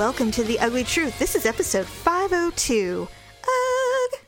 welcome 0.00 0.30
to 0.30 0.42
The 0.42 0.58
Ugly 0.60 0.84
Truth. 0.84 1.18
This 1.18 1.34
is 1.34 1.44
episode 1.44 1.84
502. 1.84 3.06
Ugh. 3.42 4.20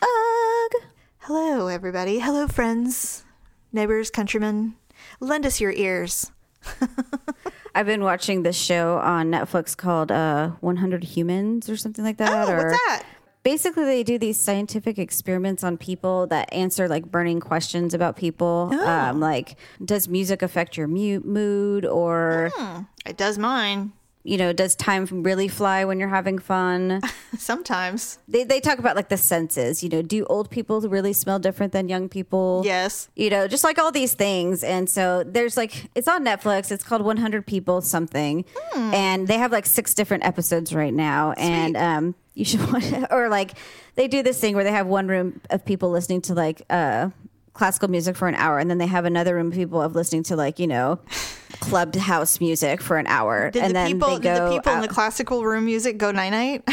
Ugh. 0.00 0.72
Hello, 1.18 1.66
everybody. 1.66 2.18
Hello, 2.18 2.48
friends, 2.48 3.22
neighbors, 3.74 4.08
countrymen. 4.08 4.74
Lend 5.20 5.44
us 5.44 5.60
your 5.60 5.72
ears. 5.72 6.32
I've 7.74 7.84
been 7.84 8.04
watching 8.04 8.42
this 8.42 8.56
show 8.56 8.96
on 9.00 9.30
Netflix 9.30 9.76
called 9.76 10.10
uh, 10.10 10.52
100 10.60 11.04
Humans 11.04 11.68
or 11.68 11.76
something 11.76 12.02
like 12.02 12.16
that. 12.16 12.48
Oh, 12.48 12.50
or 12.50 12.56
what's 12.56 12.72
that? 12.86 13.02
Basically, 13.42 13.84
they 13.84 14.02
do 14.02 14.16
these 14.16 14.40
scientific 14.40 14.98
experiments 14.98 15.62
on 15.62 15.76
people 15.76 16.26
that 16.28 16.50
answer 16.54 16.88
like 16.88 17.04
burning 17.04 17.40
questions 17.40 17.92
about 17.92 18.16
people. 18.16 18.70
Oh. 18.72 18.88
Um, 18.88 19.20
like, 19.20 19.58
does 19.84 20.08
music 20.08 20.40
affect 20.40 20.78
your 20.78 20.88
mu- 20.88 21.20
mood? 21.20 21.84
Or, 21.84 22.50
It 23.04 23.18
does 23.18 23.36
mine. 23.36 23.92
You 24.26 24.36
know, 24.36 24.52
does 24.52 24.74
time 24.74 25.06
really 25.22 25.48
fly 25.48 25.84
when 25.84 26.00
you're 26.00 26.08
having 26.08 26.38
fun? 26.38 27.00
Sometimes. 27.38 28.18
they, 28.26 28.44
they 28.44 28.60
talk 28.60 28.78
about 28.78 28.96
like 28.96 29.08
the 29.08 29.16
senses. 29.16 29.82
You 29.82 29.88
know, 29.88 30.02
do 30.02 30.24
old 30.26 30.50
people 30.50 30.80
really 30.80 31.12
smell 31.12 31.38
different 31.38 31.72
than 31.72 31.88
young 31.88 32.08
people? 32.08 32.62
Yes. 32.64 33.08
you 33.14 33.30
know, 33.30 33.46
just 33.46 33.62
like 33.64 33.78
all 33.78 33.92
these 33.92 34.14
things. 34.14 34.64
And 34.64 34.90
so 34.90 35.22
there's 35.24 35.56
like, 35.56 35.90
it's 35.94 36.08
on 36.08 36.24
Netflix. 36.24 36.70
It's 36.72 36.82
called 36.84 37.02
100 37.02 37.46
People 37.46 37.80
something. 37.80 38.44
And 38.74 39.28
they 39.28 39.38
have 39.38 39.52
like 39.52 39.66
six 39.66 39.94
different 39.94 40.24
episodes 40.24 40.74
right 40.74 40.92
now. 40.94 41.32
And 41.32 41.76
um, 41.76 42.14
you 42.34 42.44
should 42.44 42.60
watch 42.72 42.90
it. 42.92 43.06
Or 43.10 43.28
like, 43.28 43.52
they 43.94 44.08
do 44.08 44.22
this 44.22 44.40
thing 44.40 44.54
where 44.54 44.64
they 44.64 44.72
have 44.72 44.86
one 44.86 45.06
room 45.08 45.40
of 45.50 45.64
people 45.64 45.90
listening 45.90 46.20
to 46.22 46.34
like, 46.34 46.62
uh, 46.68 47.10
classical 47.56 47.88
music 47.88 48.16
for 48.16 48.28
an 48.28 48.34
hour 48.34 48.58
and 48.58 48.70
then 48.70 48.78
they 48.78 48.86
have 48.86 49.04
another 49.04 49.34
room 49.34 49.48
of 49.48 49.54
people 49.54 49.80
of 49.80 49.94
listening 49.94 50.22
to 50.22 50.36
like 50.36 50.58
you 50.58 50.66
know 50.66 50.98
clubbed 51.60 51.96
house 51.96 52.40
music 52.40 52.80
for 52.80 52.98
an 52.98 53.06
hour 53.06 53.50
Did 53.50 53.62
and 53.62 53.70
the 53.70 53.74
then 53.74 53.92
people, 53.92 54.08
they 54.08 54.14
did 54.14 54.22
go 54.22 54.48
the 54.50 54.56
people 54.56 54.72
in 54.72 54.80
the 54.80 54.88
classical 54.88 55.44
room 55.44 55.64
music 55.64 55.98
go 55.98 56.10
night 56.10 56.30
night? 56.30 56.68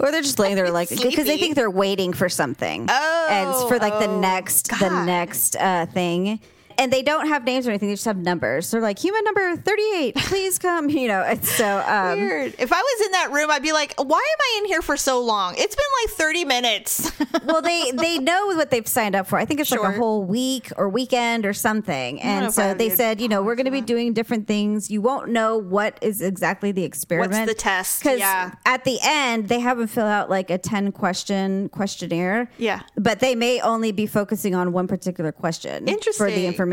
or 0.00 0.10
they're 0.10 0.22
just 0.22 0.38
laying 0.38 0.56
there 0.56 0.70
like 0.70 0.88
because 0.88 1.26
they 1.26 1.36
think 1.36 1.54
they're 1.54 1.70
waiting 1.70 2.12
for 2.12 2.28
something. 2.28 2.86
Oh, 2.88 3.26
and 3.30 3.68
for 3.68 3.78
like 3.78 3.98
the 3.98 4.10
oh, 4.10 4.20
next 4.20 4.68
the 4.78 5.04
next 5.04 5.56
uh, 5.56 5.86
thing. 5.86 6.40
And 6.78 6.92
they 6.92 7.02
don't 7.02 7.26
have 7.28 7.44
names 7.44 7.66
or 7.66 7.70
anything; 7.70 7.88
they 7.88 7.94
just 7.94 8.04
have 8.06 8.16
numbers. 8.16 8.70
They're 8.70 8.80
like 8.80 8.98
human 8.98 9.22
number 9.24 9.56
thirty-eight, 9.56 10.16
please 10.16 10.58
come. 10.58 10.88
You 11.00 11.08
know, 11.08 11.22
it's 11.22 11.48
so 11.50 11.78
um, 11.86 12.18
Weird. 12.18 12.54
If 12.58 12.72
I 12.72 12.80
was 12.80 13.06
in 13.06 13.12
that 13.12 13.30
room, 13.32 13.50
I'd 13.50 13.62
be 13.62 13.72
like, 13.72 13.94
why 13.96 14.18
am 14.18 14.38
I 14.40 14.58
in 14.58 14.64
here 14.66 14.82
for 14.82 14.96
so 14.96 15.20
long? 15.20 15.54
It's 15.56 15.74
been 15.74 15.84
like 16.04 16.10
30 16.16 16.44
minutes. 16.44 17.12
well, 17.44 17.62
they 17.62 17.90
they 17.92 18.18
know 18.18 18.46
what 18.48 18.70
they've 18.70 18.86
signed 18.86 19.14
up 19.14 19.26
for. 19.26 19.38
I 19.38 19.44
think 19.44 19.60
it's 19.60 19.70
like 19.70 19.80
a 19.82 19.92
whole 19.92 20.24
week 20.24 20.70
or 20.76 20.88
weekend 20.88 21.46
or 21.46 21.52
something. 21.52 22.20
And 22.20 22.52
so 22.52 22.74
they 22.74 22.90
said, 22.90 23.20
you 23.20 23.28
know, 23.28 23.42
we're 23.42 23.54
going 23.54 23.66
to 23.66 23.70
be 23.70 23.80
doing 23.80 24.12
different 24.12 24.46
things. 24.46 24.90
You 24.90 25.00
won't 25.00 25.28
know 25.30 25.56
what 25.56 25.98
is 26.02 26.20
exactly 26.22 26.72
the 26.72 26.84
experiment. 26.84 27.46
the 27.48 27.54
test? 27.54 28.02
Because 28.02 28.18
Yeah. 28.18 28.52
at 28.66 28.84
the 28.84 28.98
end, 29.02 29.48
they 29.48 29.60
have 29.60 29.78
them 29.78 29.86
fill 29.86 30.06
out 30.06 30.28
like 30.28 30.50
a 30.50 30.58
ten 30.58 30.92
question 30.92 31.68
questionnaire. 31.70 32.50
Yeah. 32.58 32.80
but 32.96 33.20
they 33.20 33.34
may 33.34 33.60
only 33.60 33.92
be 33.92 34.06
focusing 34.06 34.54
on 34.54 34.72
one 34.72 34.86
particular 34.88 35.32
question 35.32 35.84
for 35.86 35.90
Interesting. 35.90 36.26
the 36.34 36.46
information. 36.46 36.69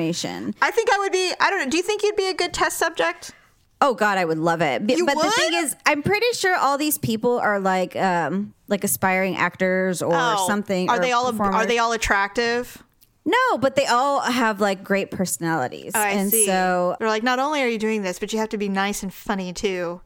I 0.62 0.72
think 0.72 0.90
I 0.92 0.98
would 1.00 1.12
be, 1.12 1.34
I 1.40 1.50
don't 1.50 1.60
know. 1.60 1.70
Do 1.70 1.78
you 1.78 1.84
think 1.84 2.04
you'd 2.04 2.16
be 2.16 2.28
a 2.30 2.34
good 2.34 2.54
test 2.54 2.78
subject? 2.78 3.32
Oh 3.80 3.94
God, 3.94 4.18
I 4.18 4.26
would 4.26 4.40
love 4.40 4.62
it. 4.62 4.90
You 4.90 5.06
but 5.06 5.16
the 5.16 5.30
thing 5.32 5.54
is, 5.54 5.76
I'm 5.86 6.02
pretty 6.02 6.26
sure 6.34 6.56
all 6.56 6.78
these 6.78 6.98
people 6.98 7.38
are 7.40 7.60
like 7.60 7.96
um 7.96 8.54
like 8.68 8.84
aspiring 8.84 9.36
actors 9.36 10.02
or 10.02 10.14
something. 10.48 10.90
Oh, 10.90 10.94
Are 10.94 10.98
or 10.98 11.02
they 11.02 11.12
all, 11.12 11.42
are 11.42 11.66
they 11.66 11.78
all 11.78 11.92
attractive? 11.92 12.84
No, 13.24 13.58
but 13.60 13.76
they 13.76 13.86
all 13.86 14.22
have 14.22 14.62
like 14.62 14.84
great 14.84 15.12
personalities. 15.12 15.92
Oh, 15.94 16.00
I 16.00 16.12
and 16.12 16.32
see. 16.32 16.46
so, 16.46 16.96
they're 16.98 17.10
like, 17.10 17.24
not 17.24 17.40
only 17.40 17.62
are 17.62 17.68
you 17.68 17.78
doing 17.78 18.02
this, 18.02 18.20
but 18.20 18.32
you 18.32 18.40
have 18.40 18.50
to 18.50 18.58
be 18.58 18.70
nice 18.70 19.04
and 19.04 19.14
funny 19.14 19.52
too. 19.52 20.02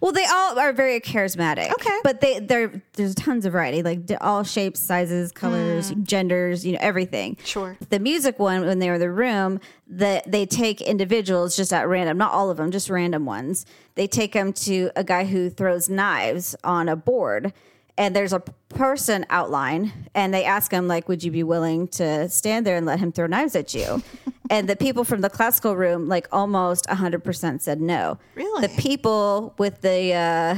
Well, 0.00 0.12
they 0.12 0.24
all 0.26 0.58
are 0.58 0.72
very 0.72 1.00
charismatic. 1.00 1.70
Okay. 1.72 1.98
But 2.02 2.20
they 2.20 2.40
there 2.40 2.82
there's 2.94 3.14
tons 3.14 3.46
of 3.46 3.52
variety, 3.52 3.82
like 3.82 4.00
all 4.20 4.44
shapes, 4.44 4.80
sizes, 4.80 5.32
colors, 5.32 5.92
mm. 5.92 6.04
genders, 6.04 6.64
you 6.66 6.72
know, 6.72 6.78
everything. 6.80 7.36
Sure. 7.44 7.76
The 7.90 7.98
music 7.98 8.38
one, 8.38 8.66
when 8.66 8.78
they 8.78 8.88
were 8.88 8.94
in 8.94 9.00
the 9.00 9.10
room, 9.10 9.60
that 9.86 10.30
they 10.30 10.46
take 10.46 10.80
individuals 10.80 11.56
just 11.56 11.72
at 11.72 11.88
random, 11.88 12.18
not 12.18 12.32
all 12.32 12.50
of 12.50 12.56
them, 12.56 12.70
just 12.70 12.90
random 12.90 13.24
ones. 13.24 13.66
They 13.94 14.06
take 14.06 14.32
them 14.32 14.52
to 14.52 14.90
a 14.96 15.04
guy 15.04 15.24
who 15.24 15.50
throws 15.50 15.88
knives 15.88 16.56
on 16.64 16.88
a 16.88 16.96
board. 16.96 17.52
And 17.96 18.14
there's 18.14 18.32
a 18.32 18.40
person 18.70 19.24
outline, 19.30 19.92
and 20.14 20.34
they 20.34 20.44
ask 20.44 20.72
him, 20.72 20.88
like, 20.88 21.08
would 21.08 21.22
you 21.22 21.30
be 21.30 21.44
willing 21.44 21.86
to 21.88 22.28
stand 22.28 22.66
there 22.66 22.76
and 22.76 22.84
let 22.84 22.98
him 22.98 23.12
throw 23.12 23.26
knives 23.26 23.54
at 23.54 23.72
you? 23.72 24.02
and 24.50 24.68
the 24.68 24.74
people 24.74 25.04
from 25.04 25.20
the 25.20 25.30
classical 25.30 25.76
room, 25.76 26.08
like, 26.08 26.26
almost 26.32 26.86
100% 26.86 27.60
said 27.60 27.80
no. 27.80 28.18
Really? 28.34 28.66
The 28.66 28.82
people 28.82 29.54
with 29.58 29.80
the, 29.80 30.12
uh, 30.12 30.56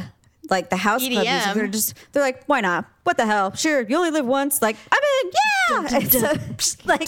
like, 0.48 0.70
the 0.70 0.76
house 0.76 1.02
club 1.02 1.10
music, 1.10 1.28
EDM. 1.28 1.54
they're 1.54 1.66
just, 1.66 1.94
they're 2.12 2.22
like, 2.22 2.44
why 2.46 2.62
not? 2.62 2.86
What 3.04 3.18
the 3.18 3.26
hell? 3.26 3.54
Sure, 3.54 3.82
you 3.82 3.96
only 3.96 4.10
live 4.10 4.26
once. 4.26 4.62
Like, 4.62 4.76
I'm 4.90 5.02
in, 5.24 5.32
yeah. 5.70 5.88
And 5.92 6.12
so, 6.12 6.20
like, 6.84 7.00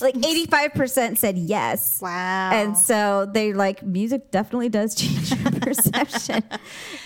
like 0.00 0.14
85% 0.14 1.18
said 1.18 1.36
yes. 1.38 2.00
Wow. 2.02 2.50
And 2.52 2.76
so 2.76 3.26
they 3.32 3.52
like 3.52 3.82
music 3.82 4.30
definitely 4.30 4.68
does 4.68 4.94
change 5.00 5.30
your 5.30 5.52
perception. 5.60 6.42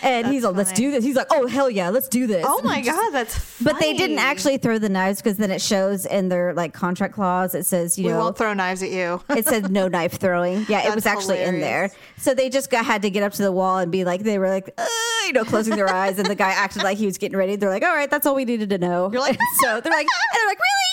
And 0.02 0.26
he's 0.28 0.44
like, 0.44 0.56
let's 0.56 0.72
do 0.72 0.90
this. 0.90 1.04
He's 1.04 1.16
like, 1.16 1.28
oh 1.30 1.46
hell 1.46 1.70
yeah, 1.70 1.88
let's 1.90 2.08
do 2.08 2.26
this. 2.26 2.44
Oh 2.46 2.62
my 2.62 2.80
God, 2.80 3.10
that's 3.10 3.36
Funny. 3.38 3.72
But 3.72 3.80
they 3.80 3.94
didn't 3.94 4.18
actually 4.18 4.58
throw 4.58 4.78
the 4.78 4.88
knives 4.88 5.20
because 5.22 5.38
then 5.38 5.50
it 5.50 5.60
shows 5.60 6.06
in 6.06 6.28
their 6.28 6.54
like 6.54 6.72
contract 6.72 7.14
clause. 7.14 7.54
It 7.54 7.66
says, 7.66 7.98
you 7.98 8.04
know 8.04 8.08
We 8.08 8.12
know, 8.14 8.24
won't 8.24 8.38
throw 8.38 8.54
knives 8.54 8.82
at 8.82 8.90
you. 8.90 9.22
it 9.30 9.46
said 9.46 9.70
no 9.70 9.88
knife 9.88 10.18
throwing. 10.18 10.66
Yeah, 10.68 10.88
it 10.88 10.94
was 10.94 11.06
actually 11.06 11.40
in 11.42 11.60
there. 11.60 11.90
So 12.16 12.34
they 12.34 12.50
just 12.50 12.70
got, 12.70 12.84
had 12.84 13.02
to 13.02 13.10
get 13.10 13.22
up 13.22 13.32
to 13.34 13.42
the 13.42 13.52
wall 13.52 13.78
and 13.78 13.90
be 13.92 14.04
like, 14.04 14.22
they 14.22 14.38
were 14.38 14.48
like, 14.48 14.70
"Uh," 14.78 14.86
you 15.26 15.32
know, 15.32 15.44
closing 15.44 15.76
their 15.76 15.88
eyes, 15.88 16.18
and 16.18 16.26
the 16.26 16.34
guy 16.34 16.50
acted 16.50 16.82
like 16.82 16.98
he 16.98 17.06
was 17.06 17.18
getting 17.18 17.36
ready. 17.38 17.56
They're 17.56 17.70
like, 17.70 17.82
all 17.82 17.94
right, 17.94 18.10
that's 18.10 18.26
all 18.26 18.34
we 18.34 18.44
needed 18.44 18.70
to 18.70 18.78
know. 18.78 19.10
You're 19.12 19.20
like, 19.20 19.38
so 19.60 19.80
they're 19.80 19.92
like, 19.92 20.06
and 20.06 20.34
they're 20.34 20.48
like, 20.48 20.58
really, 20.58 20.87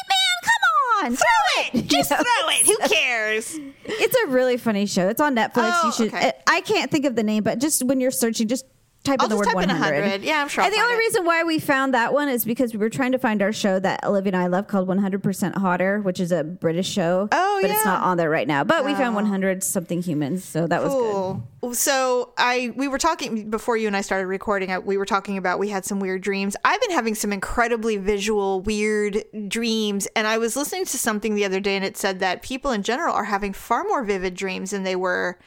on, 1.04 1.16
throw 1.16 1.80
it, 1.80 1.86
Just 1.88 2.12
You 2.12 2.18
know? 2.18 2.24
throw 2.24 2.50
it. 2.50 2.66
Who 2.66 2.96
cares? 2.96 3.56
It's 3.86 4.16
a 4.24 4.28
really 4.28 4.58
funny 4.58 4.86
show. 4.86 5.08
It's 5.10 5.22
on 5.22 5.36
Netflix. 5.36 5.72
Oh, 5.76 5.88
you 5.88 5.92
should. 5.94 6.14
okay. 6.14 6.34
I 6.48 6.62
can't 6.62 6.90
think 6.92 7.06
of 7.06 7.16
the 7.16 7.24
name, 7.24 7.44
but 7.44 7.60
just 7.60 7.84
when 7.84 8.00
you're 8.00 8.12
searching, 8.12 8.48
just 8.48 8.66
type 9.06 9.22
I'll 9.22 9.26
in 9.28 9.30
the 9.30 9.36
just 9.44 9.56
word 9.56 9.62
type 9.62 9.64
in 9.64 9.70
100. 9.70 10.02
100. 10.02 10.24
Yeah, 10.24 10.42
I'm 10.42 10.48
sure 10.50 10.64
And 10.64 10.74
I'll 10.74 10.78
the 10.80 10.84
only 10.84 10.96
it. 10.96 11.00
reason 11.00 11.26
why 11.26 11.44
we 11.44 11.60
found 11.60 11.94
that 11.94 12.14
one 12.14 12.28
is 12.28 12.44
because 12.44 12.74
we 12.74 12.80
were 12.80 12.90
trying 12.90 13.12
to 13.14 13.18
find 13.20 13.42
our 13.42 13.54
show 13.54 13.80
that 13.80 14.04
Olivia 14.04 14.34
and 14.34 14.42
I 14.42 14.48
love 14.48 14.68
called 14.68 14.88
100% 14.88 15.58
Hotter, 15.58 16.02
which 16.02 16.20
is 16.20 16.32
a 16.32 16.44
British 16.44 16.90
show. 16.90 17.30
Oh, 17.32 17.60
but 17.62 17.72
it's 17.72 17.86
not 17.86 18.04
on 18.04 18.18
there 18.18 18.30
right 18.30 18.48
now. 18.48 18.64
But 18.64 18.84
we 18.84 18.94
found 18.96 19.16
100 19.16 19.64
something 19.64 20.02
humans, 20.02 20.44
so 20.44 20.68
that 20.68 20.84
was 20.84 20.94
good. 20.94 21.42
Cool. 21.62 21.74
So 21.74 22.34
I 22.38 22.74
we 22.76 22.88
were 22.88 23.00
talking 23.00 23.50
before 23.50 23.76
you 23.78 23.88
and 23.88 23.96
I 23.96 24.02
started 24.02 24.28
recording. 24.28 24.70
We 24.86 24.98
were 24.98 25.06
talking 25.06 25.38
about 25.38 25.58
we 25.58 25.70
had 25.70 25.84
some 25.86 26.00
weird 26.00 26.22
dreams. 26.22 26.56
I've 26.64 26.80
been 26.82 26.92
having 26.92 27.16
some 27.16 27.34
incredibly 27.34 27.98
visual 27.98 28.62
weird 28.62 29.24
dreams, 29.48 30.08
and 30.16 30.28
I 30.28 30.38
was 30.38 30.56
listening 30.56 30.86
to 30.86 30.98
something 30.98 31.34
the 31.36 31.46
other 31.46 31.60
day, 31.60 31.76
and 31.76 31.84
it 31.86 31.98
said 31.98 32.20
that 32.20 32.42
people 32.44 32.72
in 32.72 32.84
general 32.84 33.16
are 33.16 33.24
having 33.26 33.54
far 33.54 33.84
more 33.84 34.04
vivid 34.04 34.36
dreams 34.36 34.72
than 34.72 34.84
they 34.84 34.96
were 34.96 35.40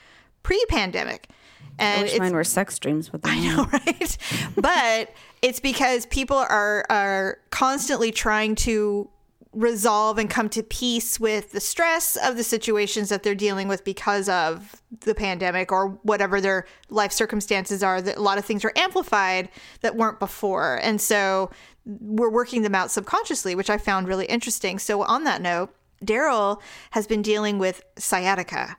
pre-pandemic. 0.42 1.28
I 1.78 2.02
wish 2.02 2.18
mine 2.18 2.32
were 2.34 2.44
sex 2.44 2.78
dreams, 2.78 3.08
but 3.08 3.20
I 3.24 3.38
know, 3.40 3.64
right? 3.72 4.18
but 4.56 5.12
it's 5.42 5.60
because 5.60 6.06
people 6.06 6.36
are 6.36 6.84
are 6.90 7.38
constantly 7.50 8.10
trying 8.10 8.54
to 8.56 9.10
resolve 9.52 10.18
and 10.18 10.28
come 10.28 10.48
to 10.50 10.62
peace 10.62 11.18
with 11.18 11.52
the 11.52 11.60
stress 11.60 12.16
of 12.16 12.36
the 12.36 12.44
situations 12.44 13.08
that 13.08 13.22
they're 13.22 13.34
dealing 13.34 13.66
with 13.66 13.82
because 13.82 14.28
of 14.28 14.82
the 15.00 15.14
pandemic 15.14 15.72
or 15.72 15.88
whatever 16.02 16.40
their 16.40 16.66
life 16.90 17.12
circumstances 17.12 17.82
are 17.82 18.02
that 18.02 18.18
a 18.18 18.20
lot 18.20 18.36
of 18.36 18.44
things 18.44 18.64
are 18.64 18.72
amplified 18.76 19.48
that 19.80 19.96
weren't 19.96 20.20
before 20.20 20.78
and 20.82 21.00
so 21.00 21.50
we're 21.86 22.30
working 22.30 22.60
them 22.60 22.74
out 22.74 22.90
subconsciously 22.90 23.54
which 23.54 23.70
i 23.70 23.78
found 23.78 24.06
really 24.06 24.26
interesting 24.26 24.78
so 24.78 25.02
on 25.02 25.24
that 25.24 25.40
note 25.40 25.74
daryl 26.04 26.60
has 26.90 27.06
been 27.06 27.22
dealing 27.22 27.58
with 27.58 27.82
sciatica 27.96 28.76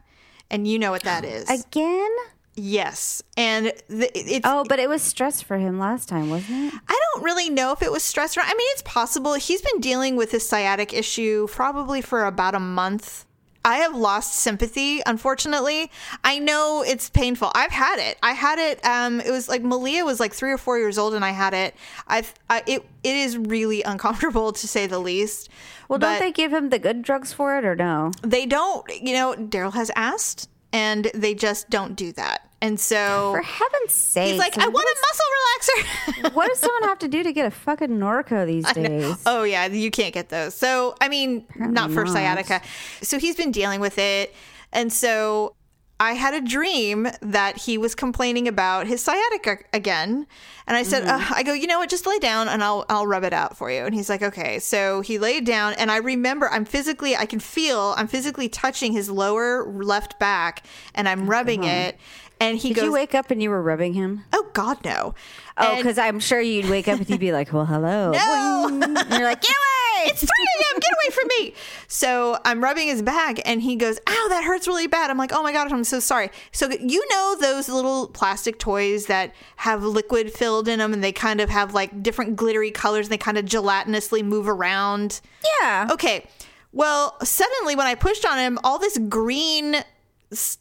and 0.51 0.67
you 0.67 0.77
know 0.77 0.91
what 0.91 1.03
that 1.03 1.25
is 1.25 1.49
Again? 1.49 2.15
Yes 2.59 3.23
and 3.37 3.73
the, 3.87 4.11
it's 4.13 4.45
Oh, 4.45 4.65
but 4.67 4.79
it 4.79 4.89
was 4.89 5.01
stress 5.01 5.41
for 5.41 5.57
him 5.57 5.79
last 5.79 6.09
time, 6.09 6.29
wasn't 6.29 6.73
it? 6.73 6.79
I 6.87 6.99
don't 7.13 7.23
really 7.23 7.49
know 7.49 7.71
if 7.71 7.81
it 7.81 7.91
was 7.91 8.03
stress. 8.03 8.37
Or, 8.37 8.41
I 8.41 8.53
mean, 8.53 8.67
it's 8.71 8.81
possible. 8.83 9.33
He's 9.35 9.61
been 9.61 9.79
dealing 9.79 10.15
with 10.15 10.31
his 10.31 10.47
sciatic 10.47 10.93
issue 10.93 11.47
probably 11.49 12.01
for 12.01 12.25
about 12.25 12.55
a 12.55 12.59
month. 12.59 13.25
I 13.65 13.77
have 13.77 13.95
lost 13.95 14.35
sympathy, 14.35 15.01
unfortunately. 15.05 15.91
I 16.23 16.39
know 16.39 16.83
it's 16.85 17.09
painful. 17.09 17.51
I've 17.53 17.71
had 17.71 17.99
it. 17.99 18.17
I 18.23 18.31
had 18.31 18.57
it. 18.57 18.83
Um, 18.85 19.19
it 19.19 19.31
was 19.31 19.49
like 19.49 19.61
Malia 19.61 20.05
was 20.05 20.19
like 20.19 20.33
three 20.33 20.51
or 20.51 20.57
four 20.57 20.77
years 20.77 20.97
old, 20.97 21.13
and 21.13 21.25
I 21.25 21.31
had 21.31 21.53
it. 21.53 21.75
I've. 22.07 22.33
I, 22.49 22.63
it. 22.65 22.85
It 23.03 23.15
is 23.15 23.37
really 23.37 23.83
uncomfortable 23.93 24.53
to 24.53 24.67
say 24.67 24.87
the 24.87 24.99
least. 24.99 25.49
Well, 25.89 25.99
don't 25.99 26.19
they 26.19 26.31
give 26.31 26.53
him 26.53 26.69
the 26.69 26.79
good 26.79 27.01
drugs 27.01 27.33
for 27.33 27.57
it 27.57 27.65
or 27.65 27.75
no? 27.75 28.11
They 28.21 28.45
don't. 28.45 28.87
You 28.89 29.13
know, 29.13 29.35
Daryl 29.35 29.73
has 29.73 29.91
asked, 29.95 30.49
and 30.71 31.11
they 31.13 31.33
just 31.33 31.69
don't 31.69 31.95
do 31.95 32.11
that. 32.13 32.48
And 32.61 32.79
so 32.79 33.31
For 33.33 33.41
heaven's 33.41 33.93
sake. 33.93 34.31
he's 34.31 34.39
like, 34.39 34.57
I 34.57 34.67
want 34.67 34.85
a 34.85 34.97
muscle 35.01 35.25
relaxer. 35.39 36.33
what 36.35 36.47
does 36.47 36.59
someone 36.59 36.83
have 36.83 36.99
to 36.99 37.07
do 37.07 37.23
to 37.23 37.31
get 37.31 37.45
a 37.45 37.51
fucking 37.51 37.89
Norco 37.89 38.45
these 38.45 38.71
days? 38.73 39.21
Oh 39.25 39.43
yeah, 39.43 39.67
you 39.67 39.91
can't 39.91 40.13
get 40.13 40.29
those. 40.29 40.55
So 40.55 40.95
I 40.99 41.07
mean, 41.07 41.45
not 41.55 41.91
for 41.91 42.03
not. 42.03 42.13
sciatica. 42.13 42.61
So 43.01 43.17
he's 43.17 43.35
been 43.35 43.51
dealing 43.51 43.79
with 43.79 43.97
it, 43.97 44.35
and 44.73 44.91
so 44.91 45.55
I 46.01 46.13
had 46.13 46.33
a 46.33 46.39
dream 46.39 47.09
that 47.21 47.57
he 47.57 47.77
was 47.77 47.93
complaining 47.93 48.47
about 48.47 48.87
his 48.87 49.03
sciatica 49.03 49.57
again. 49.73 50.27
And 50.65 50.77
I 50.77 50.83
said, 50.83 51.05
uh, 51.05 51.19
I 51.31 51.43
go, 51.43 51.51
you 51.51 51.67
know 51.67 51.79
what, 51.79 51.89
just 51.89 52.05
lay 52.05 52.19
down 52.19 52.47
and 52.47 52.63
I'll, 52.63 52.85
I'll 52.87 53.05
rub 53.05 53.25
it 53.25 53.33
out 53.33 53.57
for 53.57 53.69
you. 53.69 53.81
And 53.83 53.93
he's 53.93 54.07
like, 54.07 54.21
okay. 54.21 54.59
So 54.59 55.01
he 55.01 55.19
laid 55.19 55.43
down 55.43 55.73
and 55.73 55.91
I 55.91 55.97
remember 55.97 56.47
I'm 56.49 56.63
physically, 56.63 57.17
I 57.17 57.25
can 57.25 57.41
feel, 57.41 57.95
I'm 57.97 58.07
physically 58.07 58.47
touching 58.47 58.93
his 58.93 59.09
lower 59.09 59.65
left 59.65 60.17
back 60.19 60.63
and 60.95 61.09
I'm 61.09 61.29
rubbing 61.29 61.65
it. 61.65 61.97
And 62.39 62.57
he 62.57 62.69
Did 62.69 62.75
goes, 62.77 62.83
you 62.85 62.93
wake 62.93 63.13
up 63.15 63.31
and 63.31 63.41
you 63.43 63.49
were 63.49 63.61
rubbing 63.61 63.93
him? 63.93 64.23
oh 64.33 64.47
God, 64.53 64.83
no. 64.85 65.13
Oh, 65.57 65.75
because 65.75 65.97
I'm 65.97 66.19
sure 66.19 66.39
you'd 66.41 66.69
wake 66.69 66.87
up 66.87 66.99
and 66.99 67.09
you'd 67.09 67.19
be 67.19 67.31
like, 67.33 67.51
"Well, 67.53 67.65
hello." 67.65 68.11
No. 68.13 68.67
And 68.71 68.81
you're 69.11 69.23
like, 69.27 69.41
"Get 69.41 69.51
away!" 69.51 69.79
it's 70.05 70.21
3 70.21 70.27
a.m. 70.29 70.79
Get 70.79 70.91
away 70.91 71.13
from 71.13 71.27
me. 71.39 71.53
So 71.87 72.37
I'm 72.45 72.63
rubbing 72.63 72.87
his 72.87 73.01
back 73.01 73.39
and 73.45 73.61
he 73.61 73.75
goes, 73.75 73.99
Ow, 74.07 74.27
that 74.29 74.45
hurts 74.45 74.65
really 74.65 74.87
bad. 74.87 75.09
I'm 75.09 75.17
like, 75.17 75.31
Oh 75.33 75.43
my 75.43 75.51
God, 75.51 75.69
I'm 75.71 75.83
so 75.83 75.99
sorry. 75.99 76.29
So, 76.53 76.69
you 76.69 77.05
know, 77.09 77.35
those 77.39 77.67
little 77.67 78.07
plastic 78.07 78.59
toys 78.59 79.07
that 79.07 79.33
have 79.57 79.83
liquid 79.83 80.31
filled 80.31 80.69
in 80.69 80.79
them 80.79 80.93
and 80.93 81.03
they 81.03 81.11
kind 81.11 81.41
of 81.41 81.49
have 81.49 81.73
like 81.73 82.01
different 82.01 82.37
glittery 82.37 82.71
colors 82.71 83.07
and 83.07 83.11
they 83.11 83.17
kind 83.17 83.37
of 83.37 83.43
gelatinously 83.43 84.23
move 84.23 84.47
around? 84.47 85.19
yeah. 85.61 85.89
Okay. 85.91 86.25
Well, 86.71 87.17
suddenly 87.23 87.75
when 87.75 87.87
I 87.87 87.95
pushed 87.95 88.25
on 88.25 88.37
him, 88.37 88.57
all 88.63 88.79
this 88.79 88.97
green 89.09 89.83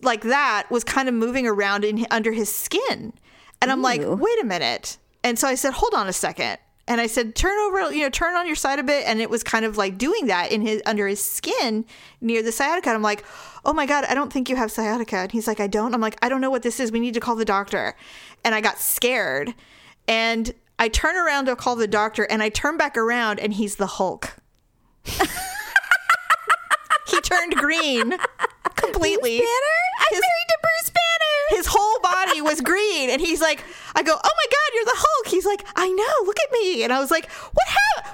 like 0.03 0.23
that 0.23 0.71
was 0.71 0.85
kind 0.85 1.09
of 1.09 1.15
moving 1.15 1.47
around 1.47 1.85
in 1.85 2.07
under 2.11 2.33
his 2.33 2.51
skin. 2.51 3.13
And 3.61 3.71
I'm 3.71 3.83
like, 3.83 4.01
"Wait 4.05 4.41
a 4.41 4.45
minute." 4.45 4.99
And 5.25 5.39
so 5.39 5.49
I 5.49 5.55
said, 5.55 5.75
"Hold 5.75 5.95
on 5.95 6.09
a 6.09 6.13
second. 6.13 6.59
And 6.87 7.01
I 7.01 7.07
said, 7.07 7.35
"Turn 7.35 7.59
over, 7.59 7.93
you 7.93 8.03
know, 8.03 8.09
turn 8.09 8.35
on 8.35 8.47
your 8.47 8.57
side 8.57 8.79
a 8.79 8.83
bit." 8.83 9.05
And 9.07 9.21
it 9.21 9.29
was 9.29 9.43
kind 9.43 9.65
of 9.65 9.77
like 9.77 9.99
doing 9.99 10.27
that 10.27 10.53
in 10.53 10.63
his 10.63 10.81
under 10.87 11.07
his 11.07 11.23
skin 11.23 11.85
near 12.21 12.43
the 12.43 12.53
sciatica. 12.53 12.91
And 12.91 12.97
I'm 12.97 13.03
like, 13.03 13.25
"Oh 13.65 13.73
my 13.73 13.87
god, 13.87 14.05
I 14.09 14.15
don't 14.15 14.33
think 14.33 14.49
you 14.49 14.57
have 14.57 14.71
sciatica." 14.71 15.17
And 15.17 15.33
he's 15.33 15.47
like, 15.47 15.61
"I 15.61 15.67
don't." 15.67 15.95
I'm 15.95 16.01
like, 16.01 16.17
"I 16.23 16.29
don't 16.29 16.41
know 16.41 16.51
what 16.51 16.63
this 16.63 16.81
is. 16.81 16.93
We 16.93 17.01
need 17.01 17.15
to 17.15 17.21
call 17.21 17.37
the 17.37 17.45
doctor." 17.45 17.95
And 18.45 18.55
I 18.55 18.61
got 18.61 18.79
scared. 18.79 19.55
And 20.07 20.55
I 20.79 20.89
turn 20.89 21.17
around 21.17 21.47
to 21.47 21.57
call 21.57 21.77
the 21.77 21.89
doctor 21.89 22.25
and 22.25 22.43
I 22.43 22.51
turn 22.51 22.77
back 22.77 22.97
around 22.97 23.41
and 23.41 23.53
he's 23.53 23.77
the 23.77 23.87
Hulk. 23.87 24.37
he 25.05 25.21
turned 27.21 27.57
green 27.57 28.17
completely. 28.79 29.39
Banner, 29.39 29.79
I'm 30.01 30.07
His- 30.15 30.21
married 30.21 30.49
to 30.49 30.59
Bruce 30.63 30.91
Banner. 30.91 31.57
His 31.59 31.67
whole 31.67 32.01
body 32.01 32.41
was 32.43 32.61
green, 32.61 33.11
and 33.11 33.21
he's 33.21 33.41
like, 33.41 33.63
"I 33.95 34.03
go, 34.03 34.13
oh 34.13 34.17
my 34.41 34.47
god, 34.51 34.75
you're 34.75 34.85
the 34.85 34.97
Hulk." 34.97 35.27
He's 35.29 35.47
like, 35.47 35.65
"I 35.77 35.89
know, 35.89 36.27
look 36.27 36.39
at 36.39 36.53
me," 36.53 36.83
and 36.85 36.93
I 36.93 37.01
was 37.01 37.11
like, 37.11 37.29
"What 37.31 37.67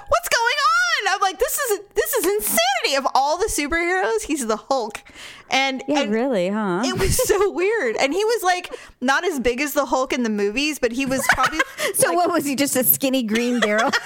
What's 0.07 0.29
going 0.29 0.43
on?" 0.43 1.13
I'm 1.15 1.21
like, 1.21 1.37
"This 1.39 1.57
is 1.59 1.79
this 1.93 2.13
is 2.13 2.25
insanity." 2.25 2.95
Of 2.97 3.07
all 3.15 3.37
the 3.37 3.47
superheroes, 3.47 4.21
he's 4.23 4.45
the 4.47 4.57
Hulk, 4.57 5.01
and 5.49 5.83
Yeah, 5.87 6.01
and 6.01 6.11
really, 6.11 6.49
huh? 6.49 6.83
It 6.85 6.97
was 6.99 7.15
so 7.27 7.49
weird, 7.61 7.95
and 7.97 8.13
he 8.13 8.23
was 8.23 8.43
like 8.43 8.73
not 9.01 9.25
as 9.25 9.39
big 9.39 9.59
as 9.59 9.73
the 9.73 9.85
Hulk 9.85 10.13
in 10.13 10.23
the 10.23 10.29
movies, 10.29 10.79
but 10.79 10.91
he 10.91 11.05
was 11.05 11.25
probably 11.33 11.59
so 11.95 12.13
what 12.13 12.31
was 12.31 12.45
he? 12.45 12.55
Just 12.55 12.75
a 12.75 12.83
skinny 12.83 13.23
green 13.23 13.59
barrel? 13.59 13.91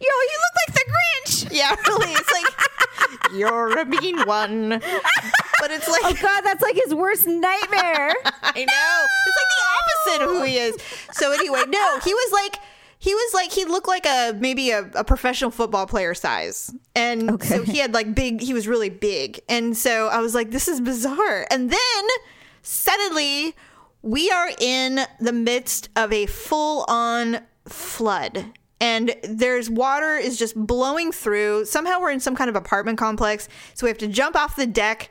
Yo, 0.00 0.10
you 0.10 0.38
look 0.42 0.56
like 0.66 0.74
the 0.74 0.84
Grinch. 0.90 1.48
yeah, 1.52 1.74
really. 1.86 2.12
It's 2.12 2.32
like 2.32 2.52
you're 3.34 3.78
a 3.78 3.84
mean 3.84 4.20
one, 4.22 4.68
but 4.70 5.70
it's 5.70 5.88
like 5.88 6.02
Oh 6.04 6.14
God, 6.20 6.40
that's 6.42 6.62
like 6.62 6.76
his 6.76 6.94
worst 6.94 7.26
nightmare. 7.26 8.14
I 8.42 8.64
know. 8.64 9.06
It's 9.26 9.36
like 9.36 9.50
the 9.50 9.64
opposite 9.78 10.24
of 10.24 10.30
who 10.30 10.42
he 10.44 10.56
is. 10.58 10.76
So 11.12 11.32
anyway, 11.32 11.62
no, 11.68 11.98
he 12.00 12.14
was 12.14 12.32
like 12.32 12.60
he 12.98 13.14
was 13.14 13.34
like 13.34 13.52
he 13.52 13.64
looked 13.64 13.88
like 13.88 14.06
a 14.06 14.34
maybe 14.38 14.70
a, 14.70 14.90
a 14.94 15.04
professional 15.04 15.50
football 15.50 15.86
player 15.86 16.14
size. 16.14 16.74
And 16.94 17.42
so 17.42 17.62
he 17.62 17.78
had 17.78 17.92
like 17.92 18.14
big 18.14 18.40
he 18.40 18.54
was 18.54 18.66
really 18.66 18.90
big. 18.90 19.40
And 19.48 19.76
so 19.76 20.08
I 20.08 20.20
was 20.20 20.34
like, 20.34 20.50
this 20.50 20.68
is 20.68 20.80
bizarre. 20.80 21.46
And 21.50 21.70
then 21.70 22.04
suddenly 22.62 23.54
we 24.02 24.30
are 24.30 24.50
in 24.58 25.00
the 25.20 25.32
midst 25.32 25.88
of 25.96 26.12
a 26.12 26.26
full 26.26 26.84
on 26.88 27.40
flood. 27.66 28.52
And 28.84 29.16
there's 29.22 29.70
water 29.70 30.14
is 30.16 30.38
just 30.38 30.54
blowing 30.54 31.10
through. 31.10 31.64
Somehow 31.64 32.02
we're 32.02 32.10
in 32.10 32.20
some 32.20 32.36
kind 32.36 32.50
of 32.50 32.54
apartment 32.54 32.98
complex. 32.98 33.48
So 33.72 33.86
we 33.86 33.88
have 33.88 33.96
to 33.96 34.06
jump 34.06 34.36
off 34.36 34.56
the 34.56 34.66
deck 34.66 35.10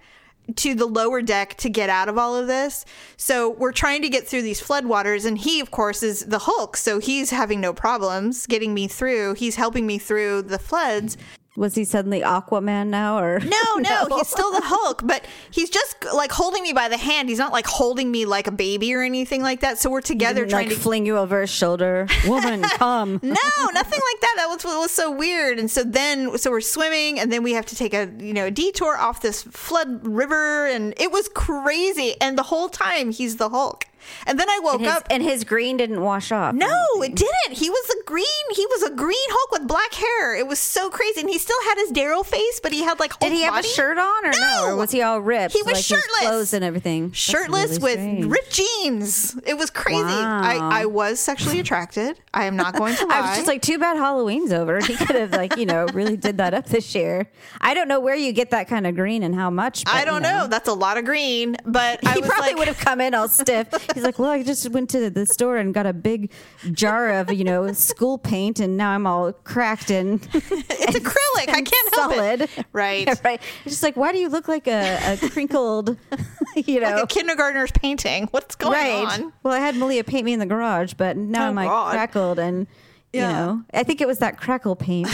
to 0.58 0.76
the 0.76 0.86
lower 0.86 1.24
deck 1.24 1.56
to 1.58 1.72
get 1.72 1.90
out 1.90 2.08
of 2.08 2.16
all 2.16 2.36
of 2.36 2.46
this. 2.46 2.86
So 3.18 3.50
we're 3.50 3.72
trying 3.72 4.04
to 4.04 4.10
get 4.10 4.28
through 4.28 4.44
these 4.44 4.62
floodwaters, 4.62 5.26
and 5.26 5.40
he, 5.40 5.60
of 5.60 5.72
course, 5.72 6.04
is 6.04 6.20
the 6.26 6.38
Hulk. 6.38 6.78
So 6.78 7.00
he's 7.00 7.32
having 7.32 7.60
no 7.60 7.74
problems 7.74 8.46
getting 8.46 8.76
me 8.76 8.88
through. 8.88 9.34
He's 9.34 9.56
helping 9.56 9.88
me 9.88 9.98
through 9.98 10.44
the 10.44 10.60
floods. 10.60 11.18
Was 11.56 11.76
he 11.76 11.84
suddenly 11.84 12.22
Aquaman 12.22 12.88
now, 12.88 13.20
or 13.20 13.40
No, 13.44 13.76
no, 13.78 14.08
he's 14.18 14.28
still 14.28 14.52
the 14.52 14.62
Hulk, 14.64 15.02
but 15.06 15.24
he's 15.52 15.70
just 15.70 15.96
like 16.14 16.32
holding 16.32 16.64
me 16.64 16.74
by 16.74 16.90
the 16.90 16.98
hand. 16.98 17.30
He's 17.30 17.38
not 17.38 17.52
like 17.52 17.68
holding 17.68 18.10
me 18.10 18.26
like 18.26 18.48
a 18.48 18.52
baby 18.52 18.94
or 18.96 19.04
anything 19.04 19.44
like 19.44 19.60
that. 19.60 19.78
So 19.78 19.92
we're 19.92 20.02
together 20.02 20.48
trying 20.48 20.68
like 20.68 20.76
to 20.76 20.82
fling 20.82 21.06
you 21.06 21.18
over 21.18 21.42
his 21.42 21.52
shoulder? 21.52 22.08
Woman, 22.28 22.64
come! 22.64 23.20
no, 23.22 23.70
nothing 23.74 24.00
like 24.00 24.22
that. 24.22 24.34
That 24.38 24.48
was 24.50 24.64
what 24.64 24.80
was 24.80 24.92
so 24.92 25.12
weird. 25.12 25.60
And 25.60 25.70
so 25.70 25.84
then, 25.84 26.36
so 26.40 26.50
we're 26.50 26.62
swimming, 26.62 27.20
and 27.20 27.32
then 27.32 27.44
we 27.44 27.54
have 27.54 27.68
to 27.68 27.76
take 27.76 27.94
a 27.94 28.12
you 28.20 28.34
know 28.34 28.48
a 28.48 28.52
detour 28.52 28.98
off 28.98 29.22
this 29.22 29.44
flood 29.44 30.08
river, 30.08 30.66
and 30.66 30.96
it 30.98 31.12
was 31.12 31.30
crazy. 31.30 32.16
And 32.20 32.36
the 32.36 32.44
whole 32.44 32.70
time, 32.70 33.12
he's 33.12 33.38
the 33.38 33.50
Hulk. 33.50 33.86
And 34.26 34.40
then 34.40 34.50
I 34.50 34.60
woke 34.64 34.76
And 34.76 34.86
his, 34.86 34.96
up. 34.96 35.08
and 35.10 35.24
his 35.24 35.44
green 35.44 35.78
didn't 35.78 36.02
wash 36.02 36.32
off. 36.32 36.54
no, 36.56 36.84
it 37.02 37.16
didn't. 37.16 37.58
He 37.58 37.70
was 37.70 37.90
a 37.90 38.04
green. 38.06 38.24
He 38.56 38.66
was 38.68 38.84
a 38.84 38.92
green 38.92 39.14
Hulk 39.30 39.52
with 39.52 39.68
black 39.68 39.94
hair. 39.94 40.36
It 40.36 40.48
was 40.48 40.60
so 40.60 40.90
crazy, 40.90 41.22
and 41.22 41.30
he 41.30 41.38
still 41.38 41.62
had 41.66 41.76
his 41.78 41.92
Daryl 41.92 42.26
face, 42.26 42.60
but 42.62 42.72
he 42.72 42.84
had 42.84 43.00
like 43.00 43.18
Did 43.20 43.32
he 43.34 43.42
have 43.44 43.54
body. 43.54 43.68
a 43.68 43.72
shirt 43.72 43.98
on 43.98 44.26
or 44.26 44.32
no? 44.32 44.38
No! 44.40 44.66
Or 44.68 44.76
was 44.76 44.92
he 44.92 45.02
all 45.02 45.20
ripped? 45.22 45.54
He 45.54 45.62
was 45.64 45.74
like 45.74 45.84
shirtless. 45.84 46.20
clothes 46.20 46.54
and 46.54 46.64
everything. 46.64 47.12
Shirtless 47.12 47.80
really 47.82 48.22
with 48.22 48.32
ripped 48.32 48.52
jeans. 48.54 49.36
It 49.46 49.58
was 49.58 49.70
crazy. 49.70 50.02
Wow. 50.04 50.42
I, 50.44 50.82
I 50.82 50.86
was 50.86 51.20
sexually 51.20 51.60
attracted. 51.60 52.20
I 52.34 52.46
am 52.46 52.56
not 52.56 52.76
going 52.76 52.96
to 52.96 53.06
lie. 53.06 53.16
I 53.18 53.22
was 53.22 53.36
just 53.38 53.48
like, 53.48 53.62
too 53.62 53.78
bad 53.80 53.98
Halloween's 53.98 54.52
over. 54.52 54.80
He 54.80 54.96
could 54.96 55.16
have 55.16 55.32
like, 55.32 55.58
you 55.58 55.66
know, 55.66 55.86
really 55.94 56.18
did 56.18 56.38
that 56.38 56.54
up 56.54 56.66
this 56.68 56.94
year. 56.96 57.28
I 57.62 57.74
don't 57.74 57.88
know 57.88 58.00
where 58.00 58.16
you 58.16 58.32
get 58.32 58.52
that 58.52 58.68
kind 58.68 58.86
of 58.88 58.96
green 58.96 59.24
and 59.24 59.34
how 59.36 59.50
much. 59.50 59.84
but, 59.86 59.94
I 59.94 60.06
don't 60.06 60.22
know. 60.22 60.48
That's 60.48 60.68
a 60.68 60.74
lot 60.74 60.98
of 60.98 61.06
green, 61.06 61.56
but 61.66 62.00
He 62.14 62.22
probably 62.22 62.50
like, 62.50 62.58
would 62.58 62.68
have 62.68 62.78
come 62.80 63.02
in 63.02 63.14
all 63.16 63.28
stiff. 63.28 63.68
He's 63.94 64.04
like, 64.04 64.20
"Well, 64.20 64.30
I 64.32 64.44
just 64.44 64.70
went 64.72 64.90
to 64.92 65.10
the 65.10 65.26
store 65.26 65.58
and 65.58 65.74
got 65.74 65.86
a 65.86 65.94
big 65.94 66.32
jar 66.72 67.10
of, 67.12 67.32
you 67.32 67.44
know, 67.44 67.72
school 67.74 68.18
paint, 68.18 68.60
and 68.60 68.78
now 68.78 68.92
I'm 68.92 69.06
all 69.08 69.32
cracked 69.34 69.90
and 69.92 70.22
it's 70.34 70.98
acrylic. 71.00 71.50
I 71.50 71.62
can't 71.62 71.96
help 71.96 72.14
solid." 72.14 72.42
it. 72.42 72.50
Right. 72.74 73.08
Yeah, 73.08 73.16
right. 73.24 73.42
It's 73.66 73.74
just 73.76 73.84
like, 73.84 73.96
why 73.96 74.12
do 74.12 74.18
you 74.18 74.30
look 74.30 74.48
like 74.48 74.68
a, 74.68 74.98
a 75.22 75.30
crinkled, 75.30 75.98
you 76.56 76.80
know? 76.80 76.92
Like 76.92 77.04
a 77.04 77.08
kindergartner's 77.08 77.72
painting. 77.72 78.28
What's 78.32 78.56
going 78.56 78.74
right. 78.74 79.20
on? 79.20 79.34
Well, 79.44 79.54
I 79.54 79.60
had 79.60 79.76
Malia 79.76 80.04
paint 80.04 80.26
me 80.26 80.34
in 80.34 80.40
the 80.40 80.46
garage, 80.46 80.94
but 80.94 81.16
now 81.18 81.46
Oh, 81.46 81.48
I'm 81.50 81.56
like 81.56 81.68
God. 81.70 81.92
crackled 81.92 82.40
and, 82.40 82.68
Yeah. 83.12 83.28
you 83.30 83.34
know, 83.36 83.64
I 83.74 83.84
think 83.84 84.02
it 84.02 84.08
was 84.08 84.20
that 84.20 84.38
crackle 84.40 84.76
paint. 84.76 85.08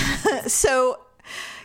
So, 0.47 0.99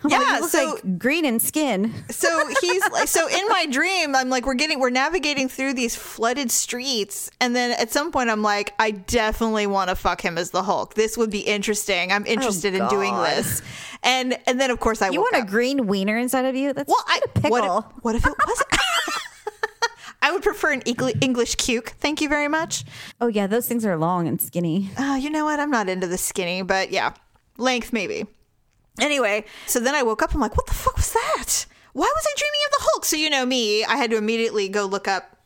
yeah. 0.09 0.41
so, 0.43 0.75
like 0.75 0.99
green 0.99 1.25
in 1.25 1.41
skin. 1.41 1.93
so 2.11 2.47
he's 2.61 2.83
like, 2.91 3.09
so 3.09 3.27
in 3.29 3.49
my 3.49 3.67
dream, 3.67 4.15
I'm 4.15 4.29
like, 4.29 4.47
we're 4.47 4.55
getting, 4.55 4.79
we're 4.79 4.91
navigating 4.91 5.49
through 5.49 5.75
these 5.75 5.97
flooded 5.97 6.51
streets, 6.51 7.31
and 7.41 7.55
then 7.57 7.73
at 7.73 7.91
some 7.91 8.13
point, 8.13 8.31
I'm 8.31 8.43
like, 8.43 8.75
I 8.79 8.91
definitely 8.91 9.67
want 9.67 9.91
to 9.91 9.97
fuck 9.97 10.21
him 10.21 10.37
as 10.39 10.51
the 10.51 10.63
Hulk. 10.63 10.95
This 10.95 11.17
would 11.17 11.31
be 11.31 11.41
interesting. 11.41 12.13
I'm 12.13 12.25
oh, 12.27 12.31
interested 12.31 12.75
in 12.75 12.87
doing 12.89 13.15
Oh, 13.15 13.23
this, 13.23 13.63
and 14.03 14.39
and 14.47 14.61
then 14.61 14.71
of 14.71 14.81
course 14.81 15.01
I 15.03 15.09
You 15.11 15.21
want 15.21 15.35
up. 15.35 15.45
a 15.45 15.47
green 15.47 15.87
wiener 15.87 16.19
inside 16.19 16.45
of 16.45 16.55
you? 16.55 16.73
That's 16.73 16.89
Well, 16.89 17.05
I 17.07 17.21
a 17.25 17.29
pickle. 17.29 17.51
What 17.51 17.65
if, 17.65 18.05
what 18.05 18.15
if 18.15 18.27
it 18.27 18.35
was? 18.47 18.63
I 20.23 20.33
would 20.33 20.43
prefer 20.43 20.73
an 20.73 20.81
English 20.81 21.57
cuke. 21.57 21.91
Thank 21.91 22.23
you 22.23 22.31
very 22.31 22.49
much. 22.49 22.85
oh 23.21 23.27
yeah, 23.27 23.47
those 23.47 23.69
things 23.69 23.85
are 23.85 23.97
long 23.99 24.27
and 24.27 24.41
skinny. 24.41 24.91
Oh, 24.99 25.17
you 25.17 25.29
know 25.29 25.45
what? 25.45 25.61
I'm 25.61 25.71
not 25.71 25.89
into 25.91 26.07
the 26.07 26.17
skinny, 26.17 26.63
but 26.63 26.91
yeah, 26.91 27.13
length 27.59 27.93
maybe. 27.93 28.27
Anyway, 29.01 29.45
so 29.67 29.81
then 29.81 29.95
I 29.95 30.03
woke 30.03 30.23
up. 30.23 30.35
I'm 30.35 30.41
like, 30.41 30.57
what 30.57 30.67
the 30.67 30.75
fuck 30.75 30.97
was 30.97 31.13
that? 31.13 31.67
Why 31.93 32.13
was 32.15 32.27
I 32.27 32.35
dreaming 32.37 32.61
of 32.67 32.73
the 32.73 32.85
Hulk? 32.91 33.05
So 33.05 33.17
you 33.17 33.31
know 33.31 33.47
me, 33.47 33.85
I 33.85 33.97
had 33.97 34.11
to 34.11 34.17
immediately 34.17 34.69
go 34.69 34.85
look 34.85 35.09
up. 35.09 35.37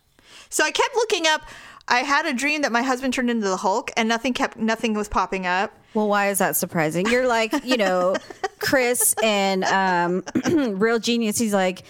So 0.51 0.65
I 0.65 0.71
kept 0.71 0.95
looking 0.95 1.27
up. 1.27 1.43
I 1.89 1.99
had 2.01 2.27
a 2.27 2.33
dream 2.35 2.63
that 2.63 2.73
my 2.73 2.83
husband 2.83 3.15
turned 3.15 3.31
into 3.31 3.49
the 3.49 3.57
Hulk, 3.57 3.91
and 3.97 4.09
nothing 4.09 4.35
kept 4.35 4.57
nothing 4.59 4.95
was 4.95 5.09
popping 5.09 5.47
up. 5.47 5.73
Well, 5.95 6.07
why 6.07 6.29
is 6.29 6.39
that 6.39 6.55
surprising? 6.55 7.07
You're 7.09 7.27
like, 7.27 7.65
you 7.65 7.79
know, 7.79 8.15
Chris 8.59 9.15
and 9.23 9.65
um, 9.65 10.23
Real 10.79 10.99
Genius. 10.99 11.39
He's 11.39 11.55
like, 11.55 11.83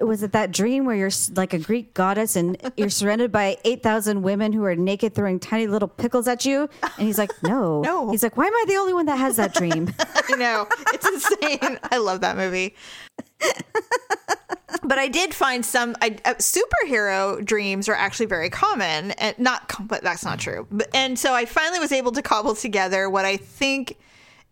was 0.00 0.24
it 0.24 0.32
that 0.32 0.50
dream 0.50 0.84
where 0.84 0.96
you're 0.96 1.10
like 1.36 1.52
a 1.52 1.58
Greek 1.58 1.94
goddess 1.94 2.34
and 2.34 2.56
you're 2.76 2.90
surrounded 2.90 3.30
by 3.30 3.56
8,000 3.64 4.22
women 4.22 4.52
who 4.52 4.64
are 4.64 4.74
naked 4.74 5.14
throwing 5.14 5.38
tiny 5.38 5.68
little 5.68 5.86
pickles 5.88 6.26
at 6.26 6.44
you? 6.44 6.68
And 6.82 7.06
he's 7.06 7.18
like, 7.18 7.30
no. 7.42 7.80
No. 7.84 8.10
He's 8.10 8.22
like, 8.22 8.36
why 8.36 8.46
am 8.46 8.54
I 8.54 8.64
the 8.66 8.76
only 8.76 8.92
one 8.92 9.06
that 9.06 9.18
has 9.18 9.36
that 9.36 9.54
dream? 9.54 9.94
you 10.28 10.36
know, 10.36 10.66
it's 10.92 11.06
insane. 11.06 11.78
I 11.92 11.98
love 11.98 12.22
that 12.22 12.36
movie. 12.36 12.74
But 14.84 14.98
I 14.98 15.08
did 15.08 15.34
find 15.34 15.64
some 15.64 15.96
I, 16.00 16.16
uh, 16.24 16.34
superhero 16.34 17.44
dreams 17.44 17.88
are 17.88 17.94
actually 17.94 18.26
very 18.26 18.50
common, 18.50 19.12
and 19.12 19.38
not, 19.38 19.72
but 19.88 20.02
that's 20.02 20.24
not 20.24 20.38
true. 20.38 20.66
But, 20.70 20.88
and 20.94 21.18
so 21.18 21.34
I 21.34 21.46
finally 21.46 21.78
was 21.78 21.92
able 21.92 22.12
to 22.12 22.22
cobble 22.22 22.54
together 22.54 23.08
what 23.08 23.24
I 23.24 23.36
think 23.36 23.96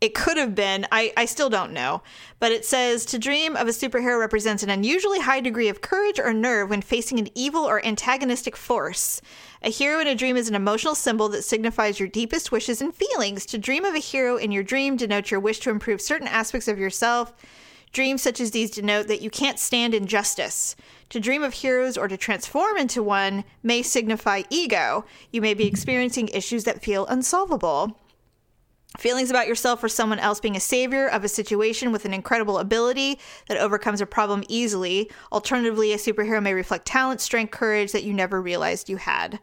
it 0.03 0.15
could 0.15 0.37
have 0.37 0.57
been. 0.57 0.85
I, 0.91 1.13
I 1.17 1.27
still 1.27 1.49
don't 1.49 1.73
know. 1.73 2.03
But 2.41 2.51
it 2.51 2.65
says 2.65 3.05
to 3.07 3.21
dream 3.21 3.55
of 3.55 3.69
a 3.69 3.71
superhero 3.71 4.19
represents 4.19 4.65
an 4.65 4.69
unusually 4.69 5.21
high 5.21 5.41
degree 5.41 5.69
of 5.69 5.81
courage 5.81 6.19
or 6.19 6.33
nerve 6.33 6.71
when 6.71 6.83
facing 6.83 7.21
an 7.21 7.29
evil 7.37 7.63
or 7.63 7.85
antagonistic 7.87 8.57
force. 8.57 9.23
A 9.63 9.71
hero 9.71 10.01
in 10.01 10.09
a 10.09 10.17
dream 10.17 10.37
is 10.37 10.49
an 10.49 10.57
emotional 10.57 10.97
symbol 10.97 11.29
that 11.29 11.43
signifies 11.43 12.01
your 12.01 12.09
deepest 12.09 12.51
wishes 12.51 12.83
and 12.83 12.93
feelings. 12.93 13.47
To 13.47 13.59
dream 13.59 13.85
of 13.85 13.95
a 13.95 14.01
hero 14.01 14.37
in 14.37 14.51
your 14.51 14.65
dream 14.65 14.97
denotes 14.97 15.31
your 15.31 15.39
wish 15.39 15.61
to 15.61 15.71
improve 15.71 16.01
certain 16.01 16.27
aspects 16.27 16.67
of 16.67 16.81
yourself. 16.81 17.33
Dreams 17.93 18.23
such 18.23 18.41
as 18.41 18.51
these 18.51 18.71
denote 18.71 19.07
that 19.09 19.21
you 19.21 19.29
can't 19.29 19.59
stand 19.59 19.95
injustice. 19.95 20.75
To 21.11 21.21
dream 21.21 21.43
of 21.43 21.53
heroes 21.53 21.99
or 21.99 22.09
to 22.09 22.17
transform 22.17 22.79
into 22.79 23.03
one 23.03 23.45
may 23.63 23.83
signify 23.83 24.43
ego. 24.49 25.05
You 25.31 25.43
may 25.43 25.53
be 25.53 25.67
experiencing 25.67 26.29
issues 26.29 26.65
that 26.65 26.83
feel 26.83 27.07
unsolvable. 27.07 27.99
Feelings 28.99 29.31
about 29.31 29.47
yourself 29.47 29.83
or 29.83 29.89
someone 29.89 30.19
else 30.19 30.41
being 30.41 30.57
a 30.57 30.61
savior 30.61 31.07
of 31.07 31.25
a 31.25 31.29
situation 31.29 31.93
with 31.93 32.05
an 32.05 32.15
incredible 32.15 32.59
ability 32.59 33.19
that 33.49 33.59
overcomes 33.59 34.01
a 34.01 34.07
problem 34.07 34.43
easily. 34.49 35.11
Alternatively, 35.31 35.93
a 35.93 35.97
superhero 35.97 36.43
may 36.43 36.55
reflect 36.55 36.87
talent, 36.87 37.21
strength, 37.21 37.51
courage 37.51 37.93
that 37.93 38.05
you 38.05 38.13
never 38.13 38.41
realized 38.41 38.89
you 38.89 38.99
had. 38.99 39.39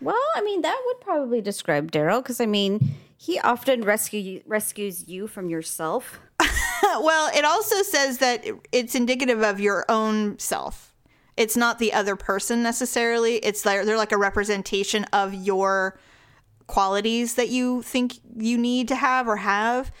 Well, 0.00 0.18
I 0.34 0.42
mean, 0.42 0.62
that 0.62 0.80
would 0.86 1.00
probably 1.00 1.40
describe 1.40 1.92
Daryl 1.92 2.22
because 2.22 2.40
I 2.40 2.46
mean, 2.46 2.96
he 3.16 3.38
often 3.38 3.82
rescue 3.82 4.42
rescues 4.46 5.08
you 5.08 5.28
from 5.28 5.48
yourself. 5.48 6.20
well, 7.00 7.30
it 7.34 7.44
also 7.44 7.82
says 7.82 8.18
that 8.18 8.44
it's 8.72 8.94
indicative 8.94 9.42
of 9.42 9.60
your 9.60 9.84
own 9.88 10.38
self. 10.38 10.94
It's 11.36 11.56
not 11.56 11.78
the 11.78 11.92
other 11.92 12.16
person 12.16 12.62
necessarily. 12.62 13.36
It's 13.36 13.64
like 13.64 13.84
they're 13.84 13.96
like 13.96 14.12
a 14.12 14.18
representation 14.18 15.04
of 15.12 15.32
your 15.32 15.98
qualities 16.66 17.34
that 17.36 17.48
you 17.48 17.82
think 17.82 18.14
you 18.36 18.58
need 18.58 18.88
to 18.88 18.96
have 18.96 19.28
or 19.28 19.36
have. 19.36 19.92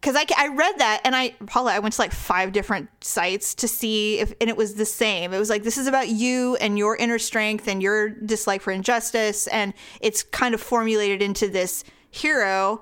Because 0.00 0.14
I, 0.14 0.26
I 0.36 0.48
read 0.48 0.78
that 0.78 1.00
and 1.04 1.16
I, 1.16 1.30
Paula, 1.46 1.72
I 1.72 1.80
went 1.80 1.94
to 1.94 2.00
like 2.00 2.12
five 2.12 2.52
different 2.52 2.88
sites 3.02 3.54
to 3.56 3.68
see 3.68 4.20
if, 4.20 4.32
and 4.40 4.48
it 4.48 4.56
was 4.56 4.74
the 4.74 4.84
same. 4.84 5.34
It 5.34 5.38
was 5.38 5.50
like, 5.50 5.64
this 5.64 5.76
is 5.76 5.88
about 5.88 6.08
you 6.08 6.56
and 6.56 6.78
your 6.78 6.96
inner 6.96 7.18
strength 7.18 7.66
and 7.66 7.82
your 7.82 8.10
dislike 8.10 8.62
for 8.62 8.70
injustice. 8.70 9.48
And 9.48 9.74
it's 10.00 10.22
kind 10.22 10.54
of 10.54 10.62
formulated 10.62 11.20
into 11.20 11.48
this 11.48 11.82
hero 12.10 12.80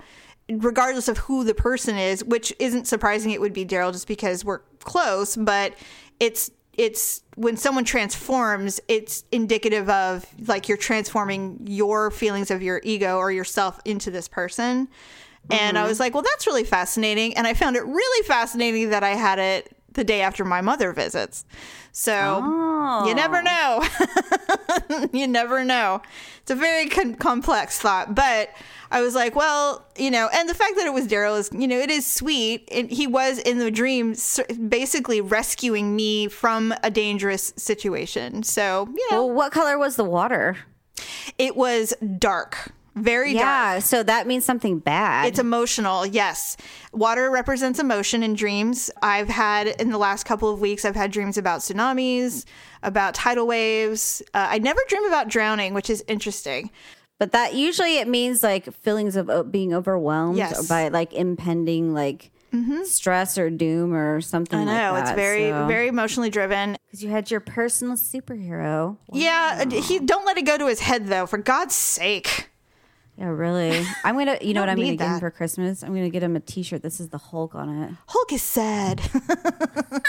regardless 0.49 1.09
of 1.09 1.19
who 1.19 1.45
the 1.45 1.55
person 1.55 1.97
is, 1.97 2.25
which 2.25 2.53
isn't 2.59 2.87
surprising 2.87 3.33
it 3.33 3.41
would 3.41 3.53
be 3.53 3.65
Daryl 3.65 3.93
just 3.93 4.07
because 4.07 4.45
we're 4.45 4.61
close, 4.81 5.37
but 5.37 5.75
it's 6.21 6.51
it's 6.75 7.23
when 7.37 7.57
someone 7.57 7.85
transforms, 7.85 8.81
it's 8.87 9.25
indicative 9.33 9.89
of 9.89 10.27
like 10.47 10.69
you're 10.69 10.77
transforming 10.77 11.59
your 11.67 12.11
feelings 12.11 12.51
of 12.51 12.63
your 12.63 12.83
ego 12.85 13.17
or 13.17 13.33
yourself 13.33 13.81
into 13.87 14.11
this 14.11 14.29
person. 14.29 14.89
And 15.51 15.79
I 15.79 15.83
mm-hmm. 15.83 15.89
was 15.89 16.01
like, 16.01 16.13
well, 16.13 16.25
that's 16.25 16.47
really 16.47 16.65
fascinating. 16.65 17.37
And 17.37 17.47
I 17.47 17.55
found 17.55 17.77
it 17.77 17.85
really 17.85 18.27
fascinating 18.27 18.91
that 18.91 19.05
I 19.05 19.11
had 19.11 19.39
it 19.39 19.76
the 19.97 20.05
day 20.05 20.21
after 20.21 20.45
my 20.45 20.61
mother 20.61 20.93
visits. 20.93 21.45
So 21.93 23.05
you 23.07 23.15
never 23.15 23.43
oh. 23.45 23.83
know. 24.91 25.09
you 25.13 25.27
never 25.27 25.65
know. 25.65 26.03
It's 26.43 26.51
a 26.51 26.55
very 26.55 26.89
con- 26.89 27.17
complex 27.17 27.79
thought, 27.79 28.15
but 28.15 28.51
I 28.91 29.01
was 29.03 29.15
like, 29.15 29.35
well, 29.35 29.85
you 29.97 30.11
know, 30.11 30.29
and 30.33 30.49
the 30.49 30.55
fact 30.55 30.77
that 30.77 30.87
it 30.87 30.93
was 30.93 31.09
Daryl 31.09 31.39
is, 31.39 31.51
you 31.53 31.67
know, 31.67 31.79
it 31.79 31.91
is 31.91 32.07
sweet. 32.07 32.69
And 32.71 32.91
he 32.91 33.07
was 33.07 33.39
in 33.39 33.59
the 33.59 33.71
dream 33.71 34.15
basically 34.69 35.21
rescuing 35.21 35.97
me 35.97 36.29
from 36.29 36.73
a 36.85 36.91
dangerous 36.91 37.53
situation. 37.57 38.43
So, 38.45 38.89
you 38.95 39.09
know, 39.11 39.27
Well, 39.27 39.35
what 39.35 39.53
color 39.53 39.79
was 39.79 39.97
the 39.97 40.05
water? 40.05 40.59
it 41.39 41.57
was 41.57 41.95
dark, 42.19 42.73
very 42.97 43.35
dark. 43.35 43.45
Yeah, 43.45 43.79
so 43.79 44.03
that 44.03 44.27
means 44.27 44.45
something 44.45 44.79
bad. 44.81 45.29
It's 45.29 45.39
emotional, 45.39 46.05
yes. 46.07 46.57
Water 46.93 47.31
represents 47.31 47.79
emotion 47.79 48.23
in 48.23 48.35
dreams. 48.35 48.91
I've 49.03 49.29
had, 49.29 49.69
in 49.81 49.91
the 49.91 49.99
last 49.99 50.25
couple 50.25 50.49
of 50.53 50.61
weeks, 50.61 50.85
I've 50.85 50.97
had 50.97 51.11
dreams 51.13 51.39
about 51.39 51.61
tsunamis, 51.61 52.45
about 52.83 53.15
tidal 53.15 53.47
waves. 53.47 54.23
Uh, 54.35 54.47
I 54.51 54.59
never 54.59 54.81
dream 54.89 55.05
about 55.05 55.29
drowning, 55.29 55.75
which 55.75 55.91
is 55.91 56.03
interesting. 56.09 56.71
but 57.19 57.33
that 57.33 57.55
usually 57.55 57.99
it 57.99 58.09
means 58.09 58.43
like 58.43 58.73
feelings 58.83 59.17
of 59.17 59.51
being 59.53 59.73
overwhelmed 59.73 60.37
Yes. 60.37 60.59
Mm-hmm. 60.59 60.67
by 60.69 60.89
like 60.89 61.13
impending 61.15 61.95
like 61.95 62.31
stress 62.85 63.37
or 63.37 63.51
doom 63.51 63.93
or 63.93 64.21
something 64.23 64.59
I 64.61 64.65
know, 64.65 64.93
like 64.93 65.03
it's 65.03 65.11
very, 65.13 65.51
very 65.69 65.89
emotionally 65.89 66.31
driven. 66.31 66.77
because 66.87 67.03
you 67.05 67.11
had 67.11 67.31
your 67.31 67.41
personal 67.41 67.97
superhero. 67.97 68.97
Yeah, 69.13 69.65
he 69.69 69.99
don't 69.99 70.25
let 70.25 70.39
it 70.39 70.47
go 70.47 70.57
to 70.57 70.67
his 70.67 70.81
head, 70.81 71.07
though, 71.09 71.27
for 71.27 71.37
God's 71.37 71.75
sake. 71.75 72.49
Yeah, 73.19 73.29
really. 73.29 73.85
I'm 74.05 74.17
gonna, 74.17 74.39
you 74.43 74.55
know 74.55 74.61
what 74.61 74.69
I'm 74.69 74.77
gonna 74.77 74.91
need 74.91 74.99
get 74.99 75.07
him 75.07 75.13
that. 75.15 75.21
for 75.21 75.31
Christmas? 75.31 75.83
I'm 75.83 75.95
gonna 75.95 76.11
get 76.11 76.23
him 76.23 76.37
a 76.37 76.41
T-shirt. 76.41 76.83
This 76.83 77.01
is 77.01 77.09
the 77.09 77.19
Hulk 77.19 77.55
on 77.55 77.83
it. 77.83 77.95
Hulk 78.09 78.33
is 78.33 78.43
sad. 78.43 79.01
and 79.15 80.03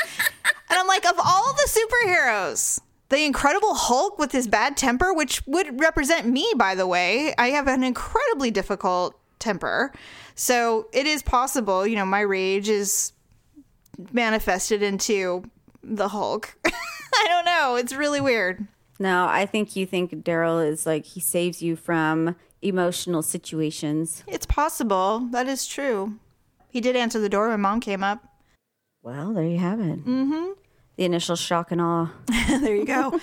I'm 0.69 0.87
like, 0.87 1.05
of 1.05 1.15
all 1.17 1.53
the 1.53 1.69
superheroes, 1.69 2.79
the 3.09 3.23
Incredible 3.23 3.73
Hulk 3.73 4.19
with 4.19 4.31
his 4.31 4.47
bad 4.47 4.75
temper, 4.75 5.13
which 5.13 5.41
would 5.47 5.79
represent 5.79 6.27
me, 6.27 6.51
by 6.57 6.75
the 6.75 6.87
way, 6.87 7.33
I 7.37 7.49
have 7.51 7.67
an 7.67 7.83
incredibly 7.83 8.51
difficult 8.51 9.17
temper. 9.39 9.93
So 10.35 10.87
it 10.93 11.05
is 11.07 11.23
possible, 11.23 11.87
you 11.87 11.95
know, 11.95 12.05
my 12.05 12.21
rage 12.21 12.69
is 12.69 13.13
manifested 14.11 14.83
into 14.83 15.43
the 15.81 16.09
Hulk. 16.09 16.57
I 16.65 17.25
don't 17.27 17.45
know. 17.45 17.75
It's 17.75 17.93
really 17.93 18.21
weird. 18.21 18.67
No, 18.99 19.27
I 19.27 19.45
think 19.45 19.75
you 19.75 19.85
think 19.85 20.11
Daryl 20.23 20.67
is 20.67 20.85
like 20.85 21.05
he 21.05 21.19
saves 21.19 21.61
you 21.61 21.75
from 21.75 22.35
emotional 22.61 23.21
situations. 23.21 24.23
It's 24.27 24.45
possible. 24.45 25.27
That 25.31 25.47
is 25.47 25.65
true. 25.65 26.19
He 26.69 26.81
did 26.81 26.95
answer 26.95 27.19
the 27.19 27.29
door 27.29 27.49
when 27.49 27.61
mom 27.61 27.79
came 27.79 28.03
up. 28.03 28.23
Well, 29.01 29.33
there 29.33 29.45
you 29.45 29.59
have 29.59 29.79
it. 29.79 30.05
Mm-hmm. 30.05 30.51
The 30.97 31.05
initial 31.05 31.35
shock 31.35 31.71
and 31.71 31.81
awe. 31.81 32.09
there 32.47 32.75
you 32.75 32.85
go. 32.85 33.19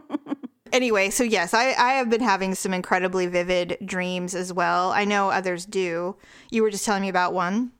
anyway, 0.72 1.10
so 1.10 1.24
yes, 1.24 1.52
I, 1.52 1.72
I 1.72 1.94
have 1.94 2.08
been 2.08 2.20
having 2.20 2.54
some 2.54 2.72
incredibly 2.72 3.26
vivid 3.26 3.76
dreams 3.84 4.34
as 4.34 4.52
well. 4.52 4.92
I 4.92 5.04
know 5.04 5.30
others 5.30 5.66
do. 5.66 6.16
You 6.50 6.62
were 6.62 6.70
just 6.70 6.84
telling 6.84 7.02
me 7.02 7.08
about 7.08 7.34
one. 7.34 7.72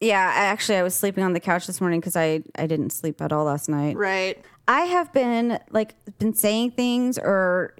Yeah, 0.00 0.32
actually, 0.34 0.78
I 0.78 0.82
was 0.82 0.94
sleeping 0.94 1.24
on 1.24 1.32
the 1.32 1.40
couch 1.40 1.66
this 1.66 1.80
morning 1.80 2.00
because 2.00 2.16
I 2.16 2.42
I 2.56 2.66
didn't 2.66 2.90
sleep 2.90 3.20
at 3.20 3.32
all 3.32 3.44
last 3.44 3.68
night. 3.68 3.96
Right. 3.96 4.44
I 4.68 4.82
have 4.82 5.12
been 5.14 5.58
like 5.70 5.94
been 6.18 6.34
saying 6.34 6.72
things 6.72 7.18
or 7.18 7.74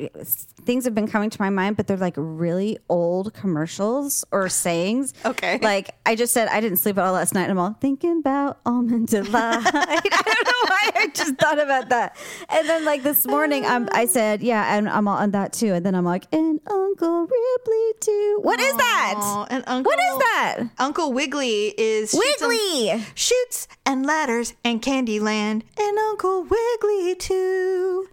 things 0.65 0.85
have 0.87 0.95
been 0.95 1.07
coming 1.07 1.29
to 1.29 1.41
my 1.41 1.51
mind, 1.51 1.77
but 1.77 1.87
they're 1.87 1.99
like 1.99 2.15
really 2.17 2.79
old 2.89 3.35
commercials 3.35 4.25
or 4.33 4.49
sayings. 4.49 5.13
Okay. 5.29 5.59
Like 5.61 5.91
I 6.07 6.15
just 6.15 6.33
said, 6.33 6.49
I 6.49 6.61
didn't 6.61 6.79
sleep 6.79 6.97
at 6.97 7.05
all 7.05 7.13
last 7.13 7.35
night. 7.35 7.43
And 7.43 7.53
I'm 7.53 7.59
all 7.59 7.77
thinking 7.81 8.21
about 8.21 8.59
almond 8.65 9.09
delight. 9.17 9.31
I 9.35 10.01
don't 10.01 10.47
know 10.47 10.63
why 10.69 10.91
I 11.03 11.07
just 11.13 11.35
thought 11.37 11.61
about 11.61 11.91
that. 11.91 12.17
And 12.49 12.67
then 12.67 12.85
like 12.87 13.03
this 13.03 13.27
morning, 13.27 13.67
um, 13.67 13.89
I 13.93 14.07
said, 14.07 14.43
yeah, 14.43 14.75
and 14.75 14.89
I'm 14.89 15.07
all 15.07 15.19
on 15.19 15.33
that 15.33 15.53
too. 15.53 15.75
And 15.75 15.85
then 15.85 15.95
I'm 15.95 16.07
like, 16.07 16.25
and 16.33 16.61
Uncle 16.67 17.21
Ripley 17.27 17.93
too. 18.01 18.39
What 18.43 18.59
is 18.61 18.75
that? 18.75 19.47
And 19.51 19.63
Uncle, 19.67 19.91
What 19.91 19.99
is 19.99 20.19
that? 20.19 20.61
Uncle 20.79 21.13
Wiggly 21.13 21.75
is 21.77 22.15
Wiggly. 22.15 23.05
Chutes 23.15 23.69
and 23.85 24.07
ladders 24.07 24.55
and 24.65 24.81
Candyland 24.81 25.63
and 25.79 25.99
Uncle 25.99 26.43
Wiggly 26.45 26.78
too. 27.19 28.09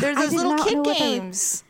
There's 0.00 0.16
those 0.16 0.32
little 0.34 0.56
kid 0.64 0.74
know 0.74 0.78
what 0.82 0.84
that 0.84 0.88
was. 0.88 0.98
games. 0.98 1.64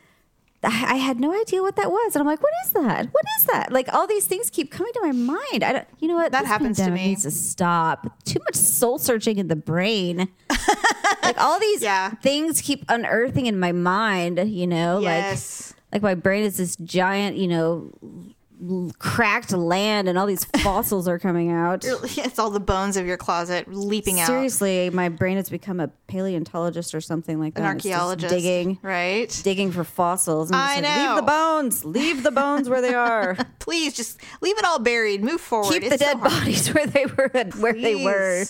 I 0.63 0.67
I 0.93 0.95
had 0.95 1.19
no 1.19 1.33
idea 1.39 1.61
what 1.61 1.75
that 1.77 1.89
was, 1.89 2.15
and 2.15 2.21
I'm 2.21 2.27
like, 2.27 2.41
"What 2.43 2.51
is 2.65 2.73
that? 2.73 3.07
What 3.07 3.23
is 3.39 3.45
that?" 3.45 3.71
Like 3.71 3.91
all 3.93 4.05
these 4.05 4.27
things 4.27 4.49
keep 4.51 4.69
coming 4.71 4.93
to 4.93 5.01
my 5.01 5.11
mind. 5.11 5.63
I 5.63 5.73
don't, 5.73 5.87
you 5.99 6.07
know 6.07 6.15
what? 6.15 6.31
That 6.33 6.41
This 6.41 6.49
happens 6.49 6.77
to 6.77 6.83
pandemic 6.83 7.01
me. 7.03 7.07
Needs 7.09 7.23
to 7.23 7.31
stop. 7.31 8.23
Too 8.25 8.39
much 8.45 8.55
soul 8.55 8.99
searching 8.99 9.37
in 9.39 9.47
the 9.47 9.55
brain. 9.55 10.27
like 11.23 11.39
all 11.41 11.59
these 11.59 11.81
Yeah. 11.81 12.11
things 12.21 12.61
keep 12.61 12.85
unearthing 12.89 13.47
in 13.47 13.59
my 13.59 13.71
mind. 13.71 14.39
You 14.47 14.67
know, 14.67 14.99
Yes. 14.99 15.73
like 15.91 15.93
like 15.93 16.01
my 16.03 16.15
brain 16.15 16.43
is 16.43 16.57
this 16.57 16.75
giant, 16.75 17.37
you 17.37 17.47
know, 17.47 17.91
cracked 18.99 19.51
land, 19.51 20.07
and 20.07 20.17
all 20.17 20.25
these 20.25 20.45
fossils 20.63 21.07
are 21.07 21.19
coming 21.19 21.49
out. 21.51 21.85
It's 22.31 22.39
all 22.39 22.49
the 22.49 22.59
bones 22.59 22.97
of 22.97 23.05
your 23.05 23.17
closet 23.17 23.67
leaping 23.67 24.19
out. 24.19 24.27
Seriously, 24.27 24.89
my 24.89 25.09
brain 25.09 25.37
has 25.37 25.49
become 25.49 25.79
a 25.79 25.87
paleontologist 26.07 26.93
or 26.93 27.01
something 27.01 27.39
like 27.39 27.55
that. 27.55 27.61
An 27.61 27.65
archaeologist. 27.67 28.33
digging. 28.33 28.77
Right. 28.81 29.27
Digging 29.43 29.71
for 29.71 29.83
fossils. 29.83 30.49
And 30.49 30.55
I 30.57 30.81
just 30.81 30.83
like, 30.83 31.07
Leave 31.07 31.15
the 31.15 31.21
bones. 31.23 31.85
Leave 31.85 32.23
the 32.23 32.31
bones 32.31 32.69
where 32.69 32.81
they 32.81 32.93
are. 32.93 33.35
Please 33.59 33.93
just 33.93 34.19
leave 34.41 34.57
it 34.57 34.65
all 34.65 34.79
buried. 34.79 35.23
Move 35.23 35.41
forward. 35.41 35.71
Keep 35.73 35.83
the 35.83 35.93
It's 35.95 36.03
so 36.03 36.11
dead 36.13 36.17
hard. 36.17 36.31
bodies 36.31 36.73
where 36.73 36.87
they 36.87 37.05
were 37.05 37.29
where 37.59 37.73
they 37.73 37.95
were. 38.03 38.45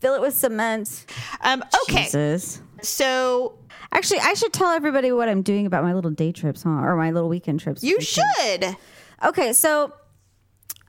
Fill 0.00 0.14
it 0.14 0.20
with 0.20 0.34
cement. 0.34 1.06
Um, 1.42 1.62
okay. 1.88 2.04
Jesus. 2.04 2.60
So 2.82 3.54
Actually, 3.94 4.20
I 4.20 4.32
should 4.34 4.52
tell 4.54 4.70
everybody 4.70 5.12
what 5.12 5.28
I'm 5.28 5.42
doing 5.42 5.66
about 5.66 5.84
my 5.84 5.92
little 5.92 6.10
day 6.10 6.32
trips, 6.32 6.62
huh? 6.62 6.70
Or 6.70 6.96
my 6.96 7.10
little 7.10 7.28
weekend 7.28 7.60
trips. 7.60 7.84
you 7.84 8.00
should. 8.00 8.74
Okay, 9.24 9.52
so 9.52 9.92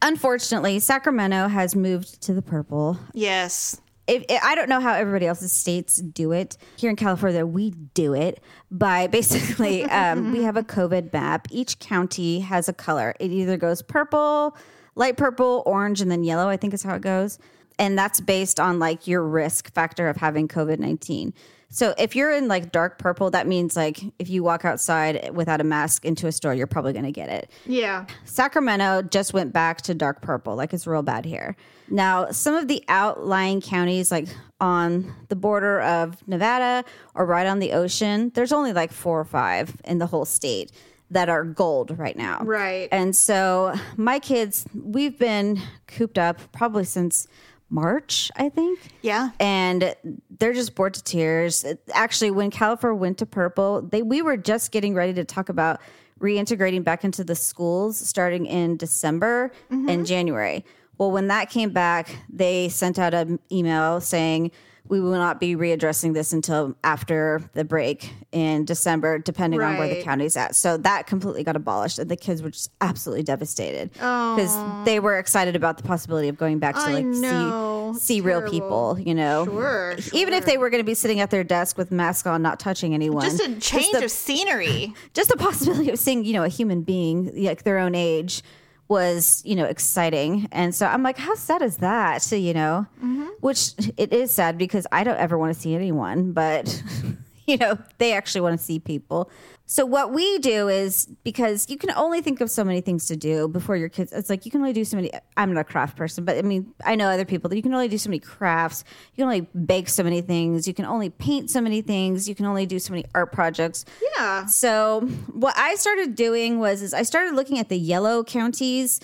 unfortunately, 0.02 0.80
Sacramento 0.80 1.48
has 1.48 1.76
moved 1.76 2.22
to 2.24 2.34
the 2.34 2.42
purple. 2.42 2.98
Yes. 3.14 3.80
If, 4.08 4.26
if- 4.28 4.44
I 4.44 4.56
don't 4.56 4.70
know 4.70 4.80
how 4.80 4.94
everybody 4.94 5.28
else's 5.28 5.52
states 5.52 5.98
do 5.98 6.32
it. 6.32 6.58
Here 6.78 6.90
in 6.90 6.96
California, 6.96 7.46
we 7.46 7.72
do 7.72 8.14
it 8.14 8.42
by 8.72 9.08
basically 9.08 9.84
um, 9.90 10.32
we 10.32 10.44
have 10.44 10.58
a 10.58 10.64
COVID 10.64 11.14
map. 11.14 11.48
Each 11.52 11.80
county 11.80 12.40
has 12.42 12.68
a 12.68 12.74
color. 12.74 13.16
It 13.20 13.32
either 13.32 13.56
goes 13.58 13.82
purple, 13.82 14.58
light 14.96 15.16
purple, 15.18 15.64
orange, 15.66 16.02
and 16.02 16.12
then 16.12 16.24
yellow, 16.24 16.50
I 16.50 16.58
think 16.58 16.74
is 16.74 16.84
how 16.84 16.96
it 16.96 17.02
goes. 17.02 17.40
And 17.80 17.98
that's 17.98 18.20
based 18.22 18.60
on 18.60 18.78
like 18.78 19.08
your 19.08 19.24
risk 19.24 19.74
factor 19.74 20.08
of 20.10 20.18
having 20.18 20.48
COVID 20.48 20.80
19. 20.80 21.34
So 21.74 21.96
if 21.98 22.16
you're 22.16 22.32
in 22.32 22.48
like 22.48 22.72
dark 22.72 23.00
purple, 23.00 23.32
that 23.32 23.48
means 23.48 23.76
like 23.76 24.00
if 24.20 24.30
you 24.30 24.44
walk 24.44 24.64
outside 24.64 25.32
without 25.34 25.60
a 25.60 25.64
mask 25.64 26.06
into 26.06 26.28
a 26.28 26.32
store, 26.32 26.54
you're 26.54 26.68
probably 26.68 26.94
going 26.94 27.06
to 27.06 27.12
get 27.12 27.30
it. 27.30 27.50
Yeah. 27.66 28.06
Sacramento 28.26 29.02
just 29.02 29.34
went 29.34 29.54
back 29.54 29.82
to 29.82 29.96
dark 29.96 30.22
purple, 30.22 30.56
like 30.56 30.72
it's 30.72 30.86
real 30.86 31.02
bad 31.02 31.26
here. 31.26 31.56
Now, 31.90 32.30
some 32.30 32.54
of 32.54 32.68
the 32.68 32.84
outlying 32.90 33.60
counties, 33.60 34.12
like 34.12 34.28
on 34.62 35.16
the 35.30 35.36
border 35.36 35.82
of 35.82 36.26
Nevada 36.28 36.86
or 37.16 37.26
right 37.26 37.48
on 37.48 37.58
the 37.58 37.72
ocean, 37.72 38.32
there's 38.36 38.54
only 38.54 38.72
like 38.72 38.92
four 38.92 39.20
or 39.20 39.26
five 39.26 39.76
in 39.84 39.98
the 39.98 40.06
whole 40.06 40.26
state 40.26 40.72
that 41.10 41.28
are 41.28 41.44
gold 41.44 41.98
right 41.98 42.16
now. 42.16 42.40
Right. 42.44 42.88
And 42.92 43.16
so 43.16 43.74
my 43.98 44.20
kids, 44.20 44.68
we've 44.76 45.18
been 45.18 45.60
cooped 45.88 46.20
up 46.20 46.40
probably 46.52 46.84
since 46.84 47.28
March, 47.74 48.32
I 48.36 48.50
think. 48.50 48.80
Yeah. 49.02 49.32
And 49.40 49.96
they're 50.30 50.54
just 50.54 50.76
bored 50.76 50.94
to 50.94 51.04
tears. 51.04 51.66
Actually, 51.92 52.32
when 52.32 52.52
California 52.52 52.96
went 52.96 53.18
to 53.18 53.26
purple, 53.26 53.82
they 53.82 54.04
we 54.04 54.22
were 54.22 54.38
just 54.38 54.72
getting 54.72 54.94
ready 54.94 55.14
to 55.16 55.26
talk 55.26 55.50
about 55.50 55.82
reintegrating 56.20 56.84
back 56.84 57.04
into 57.04 57.24
the 57.24 57.36
schools 57.36 57.98
starting 57.98 58.46
in 58.46 58.78
December 58.78 59.52
and 59.70 59.88
mm-hmm. 59.88 60.04
January. 60.04 60.64
Well, 60.98 61.12
when 61.12 61.28
that 61.28 61.50
came 61.50 61.72
back, 61.72 62.16
they 62.30 62.70
sent 62.70 63.00
out 63.00 63.14
an 63.14 63.40
email 63.52 64.00
saying 64.00 64.52
we 64.90 65.00
will 65.00 65.12
not 65.12 65.40
be 65.40 65.56
readdressing 65.56 66.14
this 66.14 66.34
until 66.34 66.76
after 66.84 67.42
the 67.54 67.64
break 67.64 68.12
in 68.34 68.66
December, 68.66 69.18
depending 69.18 69.62
on 69.62 69.78
where 69.78 69.88
the 69.88 69.96
Right. 69.96 70.04
county's 70.04 70.36
at. 70.36 70.56
So 70.56 70.76
that 70.78 71.08
completely 71.08 71.44
got 71.44 71.56
abolished, 71.56 72.00
and 72.00 72.12
the 72.12 72.18
kids 72.18 72.44
were 72.44 72.50
just 72.50 72.70
absolutely 72.82 73.24
devastated 73.24 73.92
because 73.94 74.86
they 74.86 75.00
were 75.00 75.18
excited 75.18 75.56
about 75.56 75.78
the 75.78 75.84
possibility 75.84 76.28
of 76.28 76.38
going 76.38 76.60
back 76.60 76.76
to 76.76 76.82
like 76.82 77.06
see 77.14 78.00
see 78.00 78.22
real 78.22 78.42
people. 78.42 78.98
You 79.00 79.14
know, 79.16 79.46
Sure, 79.46 79.96
even 80.14 80.34
if 80.34 80.46
they 80.46 80.58
were 80.58 80.70
going 80.70 80.82
to 80.84 80.86
be 80.86 80.96
sitting 80.96 81.20
at 81.20 81.30
their 81.30 81.44
desk 81.44 81.78
with 81.78 81.92
masks 81.92 82.28
on, 82.28 82.42
not 82.42 82.60
touching 82.60 82.94
anyone, 82.94 83.24
Just 83.24 83.40
a 83.42 83.56
change 83.60 83.92
the- 83.94 84.06
of 84.06 84.12
scenery. 84.12 84.94
just 85.14 85.30
the 85.30 85.38
possibility 85.38 85.90
of 85.92 85.98
seeing 86.00 86.26
you 86.26 86.34
know 86.34 86.44
a 86.44 86.48
human 86.50 86.82
being 86.82 87.32
like 87.36 87.64
their 87.64 87.78
own 87.80 87.96
age 87.96 88.42
was 88.88 89.42
you 89.46 89.56
know 89.56 89.66
exciting. 89.66 90.48
And 90.52 90.74
so 90.76 90.86
i'm 90.88 91.04
like 91.04 91.18
how 91.18 91.36
sad 91.36 91.62
is 91.62 91.78
that 91.78 92.22
so, 92.22 92.36
you 92.36 92.54
know? 92.54 92.86
Mm-hmm. 92.98 93.28
Which 93.42 93.72
it 93.98 94.14
is 94.14 94.32
sad 94.32 94.58
because 94.58 94.86
i 94.92 95.04
don't 95.04 95.18
ever 95.18 95.38
want 95.38 95.54
to 95.54 95.60
see 95.60 95.76
anyone 95.76 96.32
but 96.32 96.82
you 97.48 97.58
know 97.58 97.78
they 97.98 98.14
actually 98.14 98.42
want 98.42 98.58
to 98.60 98.64
see 98.64 98.80
people. 98.80 99.30
So 99.66 99.86
what 99.86 100.12
we 100.12 100.40
do 100.40 100.68
is 100.68 101.08
because 101.24 101.70
you 101.70 101.78
can 101.78 101.90
only 101.92 102.22
think 102.22 102.42
of 102.42 102.52
so 102.52 102.64
many 102.64 102.82
things 102.82 103.08
to 103.08 103.16
do 103.16 103.48
before 103.48 103.78
your 103.78 103.88
kids 103.90 104.12
it's 104.12 104.30
like 104.30 104.46
you 104.46 104.52
can 104.52 104.60
only 104.60 104.74
do 104.74 104.84
so 104.84 104.98
many 104.98 105.10
i'm 105.38 105.54
not 105.54 105.62
a 105.62 105.64
craft 105.64 105.96
person 105.96 106.26
but 106.26 106.38
i 106.38 106.42
mean 106.42 106.74
i 106.86 106.96
know 106.96 107.08
other 107.10 107.24
people 107.24 107.50
that 107.50 107.56
you 107.56 107.62
can 107.62 107.74
only 107.74 107.88
do 107.88 107.98
so 107.98 108.10
many 108.10 108.20
crafts. 108.20 108.84
You 109.14 109.24
can 109.24 109.24
only 109.24 109.42
bake 109.66 109.88
so 109.88 110.04
many 110.04 110.22
things. 110.22 110.68
You 110.68 110.74
can 110.74 110.86
only 110.86 111.10
paint 111.10 111.50
so 111.50 111.62
many 111.62 111.82
things. 111.82 112.28
You 112.28 112.36
can 112.36 112.46
only 112.46 112.66
do 112.66 112.78
so 112.78 112.92
many 112.92 113.06
art 113.16 113.32
projects. 113.32 113.86
Yeah. 114.18 114.46
so 114.46 115.02
what 115.32 115.58
I 115.58 115.76
started 115.76 116.16
doing 116.16 116.60
was 116.60 116.82
is 116.82 116.94
I 116.94 117.04
started 117.04 117.36
looking 117.36 117.58
at 117.58 117.70
the 117.70 117.78
yellow 117.78 118.24
counties 118.24 119.00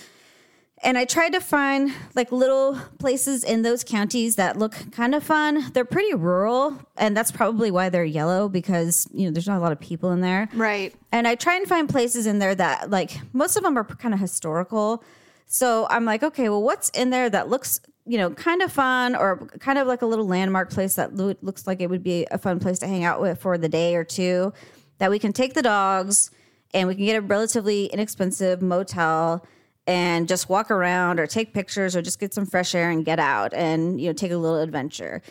and 0.82 0.96
I 0.96 1.04
tried 1.04 1.32
to 1.34 1.40
find 1.40 1.92
like 2.14 2.32
little 2.32 2.78
places 2.98 3.44
in 3.44 3.62
those 3.62 3.84
counties 3.84 4.36
that 4.36 4.56
look 4.56 4.74
kind 4.92 5.14
of 5.14 5.22
fun. 5.22 5.70
They're 5.72 5.84
pretty 5.84 6.14
rural 6.14 6.80
and 6.96 7.16
that's 7.16 7.30
probably 7.30 7.70
why 7.70 7.90
they're 7.90 8.04
yellow 8.04 8.48
because 8.48 9.06
you 9.12 9.26
know 9.26 9.30
there's 9.30 9.46
not 9.46 9.58
a 9.58 9.60
lot 9.60 9.72
of 9.72 9.80
people 9.80 10.10
in 10.12 10.20
there. 10.20 10.48
Right. 10.54 10.94
And 11.12 11.28
I 11.28 11.34
try 11.34 11.56
and 11.56 11.66
find 11.66 11.88
places 11.88 12.26
in 12.26 12.38
there 12.38 12.54
that 12.54 12.90
like 12.90 13.20
most 13.32 13.56
of 13.56 13.62
them 13.62 13.76
are 13.76 13.84
kind 13.84 14.14
of 14.14 14.20
historical. 14.20 15.04
So 15.46 15.86
I'm 15.90 16.04
like, 16.04 16.22
okay, 16.22 16.48
well, 16.48 16.62
what's 16.62 16.88
in 16.90 17.10
there 17.10 17.28
that 17.28 17.48
looks, 17.48 17.80
you 18.06 18.16
know, 18.16 18.30
kind 18.30 18.62
of 18.62 18.72
fun 18.72 19.16
or 19.16 19.48
kind 19.58 19.78
of 19.78 19.86
like 19.86 20.00
a 20.00 20.06
little 20.06 20.26
landmark 20.26 20.70
place 20.70 20.94
that 20.94 21.14
lo- 21.14 21.34
looks 21.42 21.66
like 21.66 21.80
it 21.80 21.90
would 21.90 22.04
be 22.04 22.26
a 22.30 22.38
fun 22.38 22.58
place 22.58 22.78
to 22.78 22.86
hang 22.86 23.04
out 23.04 23.20
with 23.20 23.40
for 23.40 23.58
the 23.58 23.68
day 23.68 23.96
or 23.96 24.04
two 24.04 24.52
that 24.98 25.10
we 25.10 25.18
can 25.18 25.32
take 25.32 25.54
the 25.54 25.62
dogs 25.62 26.30
and 26.72 26.86
we 26.88 26.94
can 26.94 27.04
get 27.04 27.16
a 27.16 27.20
relatively 27.20 27.86
inexpensive 27.86 28.62
motel 28.62 29.44
and 29.86 30.28
just 30.28 30.48
walk 30.48 30.70
around 30.70 31.18
or 31.18 31.26
take 31.26 31.52
pictures 31.52 31.96
or 31.96 32.02
just 32.02 32.20
get 32.20 32.32
some 32.34 32.46
fresh 32.46 32.74
air 32.74 32.90
and 32.90 33.04
get 33.04 33.18
out 33.18 33.52
and, 33.54 34.00
you 34.00 34.06
know, 34.06 34.12
take 34.12 34.30
a 34.30 34.36
little 34.36 34.60
adventure. 34.60 35.22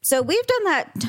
So 0.00 0.22
we've 0.22 0.46
done 0.46 0.64
that, 0.64 1.04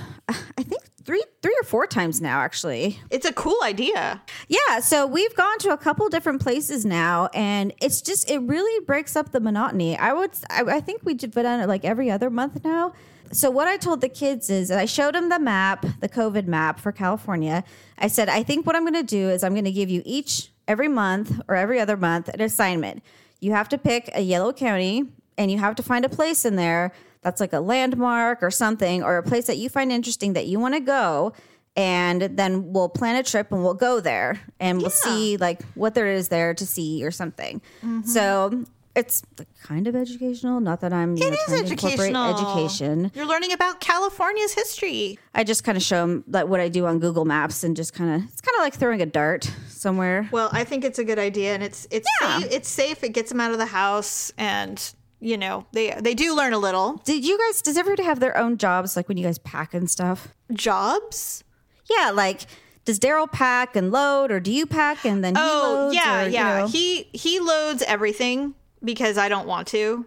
I 0.58 0.64
think 0.64 0.82
three, 1.04 1.24
three 1.44 1.56
or 1.62 1.64
four 1.64 1.86
times 1.86 2.20
now, 2.20 2.40
actually. 2.40 3.00
It's 3.12 3.28
a 3.28 3.34
cool 3.34 3.60
idea. 3.64 4.22
Yeah, 4.48 4.80
so 4.80 5.06
we've 5.06 5.36
gone 5.36 5.60
to 5.60 5.70
a 5.70 5.78
couple 5.78 6.10
different 6.10 6.42
places 6.42 6.84
now, 6.84 7.30
and 7.34 7.74
it's 7.80 8.02
just 8.02 8.28
it 8.30 8.40
really 8.40 8.84
breaks 8.86 9.16
up 9.16 9.32
the 9.32 9.40
monotony. 9.40 9.96
I 9.98 10.14
would, 10.14 10.32
I, 10.50 10.64
I 10.64 10.80
think 10.80 11.04
we 11.06 11.16
have 11.22 11.32
done 11.32 11.60
it 11.60 11.68
like 11.68 11.86
every 11.86 12.10
other 12.10 12.32
month 12.32 12.64
now. 12.66 12.94
So 13.32 13.52
what 13.52 13.68
I 13.68 13.78
told 13.78 14.02
the 14.02 14.10
kids 14.10 14.50
is, 14.50 14.72
I 14.72 14.86
showed 14.86 15.14
them 15.14 15.30
the 15.30 15.38
map, 15.38 15.86
the 16.00 16.10
COVID 16.10 16.48
map 16.48 16.80
for 16.80 16.92
California. 16.92 17.64
I 18.00 18.08
said, 18.08 18.30
I 18.30 18.42
think 18.42 18.66
what 18.66 18.76
I'm 18.76 18.84
going 18.84 18.94
to 18.96 19.04
do 19.04 19.30
is 19.30 19.44
I'm 19.44 19.54
going 19.54 19.66
to 19.66 19.72
give 19.72 19.90
you 19.90 20.02
each 20.06 20.50
every 20.67 20.88
month 20.88 21.39
or 21.47 21.56
every 21.56 21.80
other 21.80 21.97
month 21.97 22.27
an 22.30 22.41
assignment. 22.41 23.03
You 23.39 23.51
have 23.51 23.69
to 23.69 23.77
pick 23.77 24.10
a 24.13 24.21
yellow 24.21 24.51
county, 24.53 25.03
and 25.38 25.51
you 25.51 25.58
have 25.60 25.75
to 25.75 25.84
find 25.84 26.03
a 26.06 26.10
place 26.10 26.45
in 26.45 26.56
there 26.56 26.91
that's 27.21 27.39
like 27.39 27.53
a 27.53 27.60
landmark 27.60 28.41
or 28.41 28.49
something, 28.51 29.03
or 29.03 29.17
a 29.17 29.23
place 29.23 29.47
that 29.47 29.58
you 29.58 29.69
find 29.69 29.91
interesting 29.91 30.34
that 30.34 30.47
you 30.47 30.60
want 30.60 30.73
to 30.73 30.80
go 30.80 31.34
and 31.77 32.23
then 32.23 32.73
we'll 32.73 32.89
plan 32.89 33.15
a 33.15 33.23
trip 33.23 33.51
and 33.51 33.63
we'll 33.63 33.75
go 33.75 33.99
there 33.99 34.41
and 34.60 34.82
we'll 34.82 34.89
see 34.89 35.38
like 35.38 35.62
what 35.75 35.93
there 35.93 36.08
is 36.08 36.27
there 36.30 36.56
to 36.56 36.65
see 36.65 37.06
or 37.06 37.12
something. 37.12 37.62
Mm-hmm. 37.84 38.01
So 38.01 38.65
it's 38.95 39.21
kind 39.62 39.88
of 39.88 39.95
educational. 39.95 40.60
Not 40.60 40.82
that 40.82 40.91
I'm 40.91 41.15
It 41.15 41.19
know, 41.19 41.27
is 41.27 41.38
trying 41.45 41.65
to 41.65 41.71
incorporate 41.71 42.15
educational. 42.15 42.56
education. 42.56 43.12
You're 43.13 43.27
learning 43.27 43.53
about 43.53 43.80
California's 43.80 44.53
history. 44.53 45.19
I 45.36 45.43
just 45.43 45.63
kind 45.63 45.77
of 45.77 45.84
show 45.84 46.01
them 46.01 46.23
like 46.27 46.47
what 46.47 46.60
I 46.60 46.67
do 46.67 46.88
on 46.88 46.97
Google 46.97 47.25
Maps 47.25 47.63
and 47.63 47.75
just 47.75 47.93
kind 47.93 48.15
of 48.15 48.27
it's 48.27 48.41
kind 48.41 48.56
of 48.56 48.63
like 48.63 48.73
throwing 48.73 49.03
a 49.03 49.06
dart 49.06 49.51
somewhere. 49.78 50.28
Well, 50.32 50.50
I 50.52 50.63
think 50.63 50.84
it's 50.84 51.00
a 51.00 51.04
good 51.04 51.20
idea, 51.20 51.54
and 51.54 51.63
it's 51.63 51.88
it's 51.92 52.08
Yeah. 52.22 52.40
safe, 52.40 52.52
it's 52.52 52.70
safe. 52.70 53.04
It 53.04 53.10
gets 53.10 53.30
them 53.32 53.40
out 53.40 53.52
of 53.52 53.58
the 53.58 53.66
house, 53.68 54.32
and 54.38 54.82
you 55.20 55.38
know 55.38 55.66
they 55.72 55.92
they 56.00 56.13
do 56.13 56.36
learn 56.36 56.54
a 56.54 56.58
little. 56.60 57.02
Did 57.06 57.26
you 57.26 57.38
guys? 57.38 57.62
Does 57.62 57.78
everybody 57.78 58.04
have 58.04 58.20
their 58.20 58.38
own 58.38 58.58
jobs 58.58 58.96
like 58.96 59.08
when 59.08 59.18
you 59.18 59.24
guys 59.24 59.38
pack 59.40 59.74
and 59.74 59.90
stuff? 59.90 60.30
Jobs. 60.54 61.44
Yeah, 61.90 62.12
like 62.12 62.42
does 62.86 63.00
Daryl 63.00 63.30
pack 63.32 63.76
and 63.76 63.92
load, 63.92 64.32
or 64.32 64.40
do 64.40 64.52
you 64.52 64.66
pack 64.66 65.06
and 65.06 65.24
then 65.24 65.36
he 65.36 65.42
Oh 65.44 65.92
yeah, 65.92 66.22
or, 66.22 66.26
you 66.28 66.34
yeah. 66.34 66.60
know? 66.60 66.68
He 66.68 67.04
he 67.13 67.40
loads 67.40 67.82
everything 67.84 68.54
because 68.84 69.18
I 69.18 69.30
don't 69.30 69.48
want 69.48 69.68
to, 69.70 70.06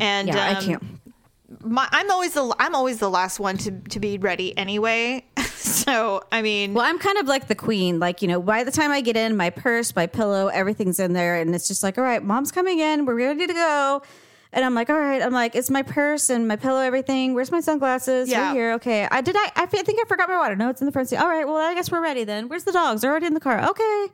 and 0.00 0.28
yeah, 0.28 0.44
I 0.46 0.54
um, 0.54 0.64
can't. 0.64 0.82
My, 1.60 1.88
I'm 1.90 2.10
always 2.10 2.34
the 2.34 2.54
I'm 2.58 2.74
always 2.74 2.98
the 2.98 3.10
last 3.10 3.40
one 3.40 3.56
to 3.58 3.70
to 3.70 4.00
be 4.00 4.18
ready 4.18 4.56
anyway. 4.56 5.24
so 5.54 6.22
I 6.32 6.42
mean, 6.42 6.74
Well, 6.74 6.84
I'm 6.84 6.98
kind 6.98 7.18
of 7.18 7.26
like 7.26 7.48
the 7.48 7.54
queen. 7.54 7.98
Like, 7.98 8.22
you 8.22 8.28
know, 8.28 8.40
by 8.40 8.64
the 8.64 8.70
time 8.70 8.90
I 8.90 9.00
get 9.00 9.16
in, 9.16 9.36
my 9.36 9.50
purse, 9.50 9.94
my 9.94 10.06
pillow, 10.06 10.48
everything's 10.48 10.98
in 11.00 11.12
there. 11.12 11.36
And 11.40 11.54
it's 11.54 11.68
just 11.68 11.82
like, 11.82 11.98
all 11.98 12.04
right, 12.04 12.22
mom's 12.22 12.52
coming 12.52 12.78
in. 12.80 13.06
We're 13.06 13.16
ready 13.16 13.46
to 13.46 13.52
go. 13.52 14.02
And 14.54 14.64
I'm 14.64 14.74
like, 14.74 14.90
all 14.90 14.98
right. 14.98 15.22
I'm 15.22 15.32
like, 15.32 15.54
it's 15.54 15.70
my 15.70 15.82
purse 15.82 16.28
and 16.28 16.46
my 16.46 16.56
pillow, 16.56 16.80
everything. 16.80 17.32
Where's 17.34 17.50
my 17.50 17.60
sunglasses? 17.60 18.28
Yeah. 18.28 18.48
Right 18.48 18.54
here. 18.54 18.72
Okay. 18.74 19.08
I 19.10 19.22
did. 19.22 19.34
I, 19.36 19.50
I 19.56 19.66
think 19.66 19.98
I 19.98 20.04
forgot 20.06 20.28
my 20.28 20.36
water. 20.36 20.56
No, 20.56 20.68
it's 20.68 20.82
in 20.82 20.86
the 20.86 20.92
front 20.92 21.08
seat. 21.08 21.16
All 21.16 21.28
right. 21.28 21.46
Well, 21.46 21.56
I 21.56 21.74
guess 21.74 21.90
we're 21.90 22.02
ready 22.02 22.24
then. 22.24 22.48
Where's 22.48 22.64
the 22.64 22.72
dogs? 22.72 23.00
They're 23.00 23.10
already 23.10 23.26
in 23.26 23.34
the 23.34 23.40
car. 23.40 23.66
Okay. 23.70 24.06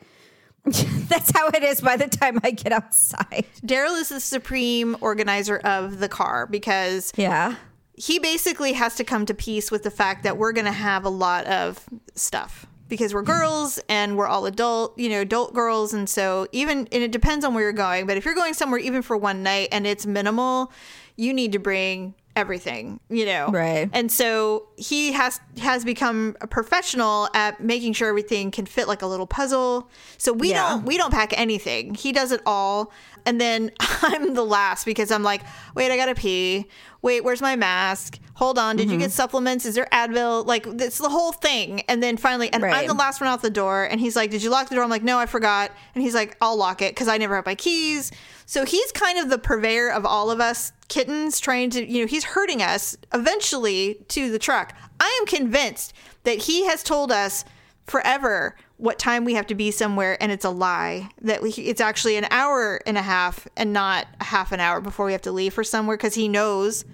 That's 0.65 1.31
how 1.31 1.49
it 1.49 1.63
is 1.63 1.81
by 1.81 1.97
the 1.97 2.09
time 2.09 2.39
I 2.43 2.51
get 2.51 2.73
outside. 2.73 3.47
Daryl 3.65 3.99
is 4.01 4.09
the 4.11 4.21
supreme 4.21 4.97
organizer 5.01 5.59
of 5.59 5.99
the 5.99 6.09
car 6.09 6.47
because 6.47 7.13
Yeah. 7.17 7.57
he 7.95 8.19
basically 8.19 8.75
has 8.75 8.95
to 8.97 9.05
come 9.05 9.25
to 9.27 9.35
peace 9.35 9.71
with 9.71 9.83
the 9.83 9.91
fact 9.91 10.23
that 10.25 10.37
we're 10.37 10.53
going 10.53 10.67
to 10.67 10.73
have 10.73 11.05
a 11.05 11.09
lot 11.11 11.47
of 11.47 11.85
stuff 12.15 12.67
because 12.89 13.13
we're 13.15 13.23
girls 13.23 13.79
and 13.89 14.17
we're 14.17 14.27
all 14.27 14.47
adult, 14.47 14.99
you 14.99 15.09
know, 15.11 15.21
adult 15.21 15.55
girls. 15.55 15.93
And 15.95 16.09
so, 16.09 16.47
even, 16.53 16.81
and 16.91 17.03
it 17.03 17.13
depends 17.13 17.45
on 17.45 17.53
where 17.55 17.63
you're 17.65 17.73
going, 17.73 18.07
but 18.07 18.17
if 18.17 18.25
you're 18.25 18.35
going 18.35 18.55
somewhere 18.55 18.81
even 18.81 19.03
for 19.03 19.17
one 19.17 19.43
night 19.43 19.69
and 19.73 19.87
it's 19.87 20.07
minimal, 20.07 20.73
you 21.17 21.33
need 21.35 21.53
to 21.53 21.59
bring 21.59 22.15
everything, 22.39 23.01
you 23.11 23.27
know. 23.27 23.49
Right. 23.49 23.91
And 23.93 24.11
so 24.11 24.69
he 24.77 25.13
has 25.13 25.41
has 25.61 25.85
become 25.85 26.37
a 26.41 26.47
professional 26.47 27.29
at 27.35 27.61
making 27.63 27.93
sure 27.93 28.09
everything 28.09 28.51
can 28.51 28.65
fit 28.65 28.89
like 28.89 29.03
a 29.03 29.07
little 29.07 29.27
puzzle. 29.27 29.89
So 30.17 30.33
we 30.33 30.51
Yeah. 30.51 30.69
don't 30.71 30.85
we 30.85 30.97
don't 30.97 31.13
pack 31.13 31.39
anything. 31.39 31.95
He 31.95 32.13
does 32.13 32.33
it 32.33 32.41
all. 32.47 32.93
And 33.27 33.41
then 33.41 33.71
I'm 33.81 34.35
the 34.35 34.45
last 34.45 34.85
because 34.85 35.11
I'm 35.11 35.23
like, 35.23 35.43
wait, 35.75 35.91
I 35.91 35.97
gotta 35.97 36.15
pee. 36.15 36.67
Wait, 37.03 37.23
where's 37.23 37.41
my 37.41 37.55
mask? 37.57 38.19
Hold 38.35 38.59
on, 38.59 38.77
did 38.77 38.85
Mm-hmm. 38.87 38.93
you 38.95 38.99
get 39.01 39.13
supplements? 39.13 39.65
Is 39.67 39.75
there 39.75 39.89
Advil? 39.93 40.47
Like 40.47 40.67
it's 40.67 40.99
the 40.99 41.09
whole 41.09 41.33
thing. 41.33 41.81
And 41.83 42.03
then 42.03 42.17
finally, 42.17 42.53
and 42.53 42.65
I'm 42.65 42.87
the 42.87 42.95
last 42.95 43.21
one 43.21 43.29
out 43.29 43.43
the 43.43 43.51
door. 43.51 43.85
And 43.85 44.01
he's 44.01 44.15
like, 44.17 44.31
Did 44.31 44.43
you 44.43 44.51
lock 44.51 44.69
the 44.69 44.75
door? 44.75 44.85
I'm 44.85 44.91
like, 44.91 45.03
No, 45.03 45.19
I 45.19 45.27
forgot. 45.27 45.71
And 45.95 46.03
he's 46.03 46.15
like, 46.15 46.37
I'll 46.41 46.57
lock 46.57 46.83
it 46.83 46.95
because 46.95 47.09
I 47.09 47.19
never 47.19 47.35
have 47.37 47.47
my 47.47 47.55
keys. 47.55 48.11
So 48.47 48.65
he's 48.65 48.91
kind 48.93 49.19
of 49.19 49.29
the 49.31 49.39
purveyor 49.39 49.91
of 49.91 50.07
all 50.07 50.31
of 50.31 50.41
us 50.41 50.73
kittens, 50.89 51.39
trying 51.39 51.71
to, 51.71 51.85
you 51.87 52.01
know, 52.03 52.07
he's 52.07 52.25
hurting 52.25 52.63
us 52.63 52.97
eventually 53.13 53.99
to 54.09 54.31
the 54.31 54.39
truck. 54.39 54.75
I 55.01 55.17
am 55.21 55.27
convinced 55.27 55.93
that 56.25 56.39
he 56.39 56.65
has 56.67 56.83
told 56.83 57.13
us 57.13 57.45
forever 57.91 58.57
what 58.77 58.99
time 58.99 59.25
we 59.25 59.35
have 59.35 59.47
to 59.49 59.55
be 59.55 59.71
somewhere 59.71 60.17
and 60.23 60.31
it's 60.31 60.45
a 60.45 60.51
lie 60.51 61.09
that 61.21 61.43
we, 61.43 61.51
it's 61.51 61.81
actually 61.81 62.17
an 62.17 62.27
hour 62.31 62.81
and 62.87 62.97
a 62.97 63.03
half 63.03 63.49
and 63.57 63.73
not 63.73 64.07
a 64.21 64.25
half 64.25 64.53
an 64.53 64.61
hour 64.61 64.81
before 64.81 65.07
we 65.07 65.13
have 65.13 65.23
to 65.23 65.33
leave 65.33 65.53
for 65.55 65.65
somewhere 65.65 65.97
because 65.97 66.15
he 66.15 66.29
knows 66.29 66.85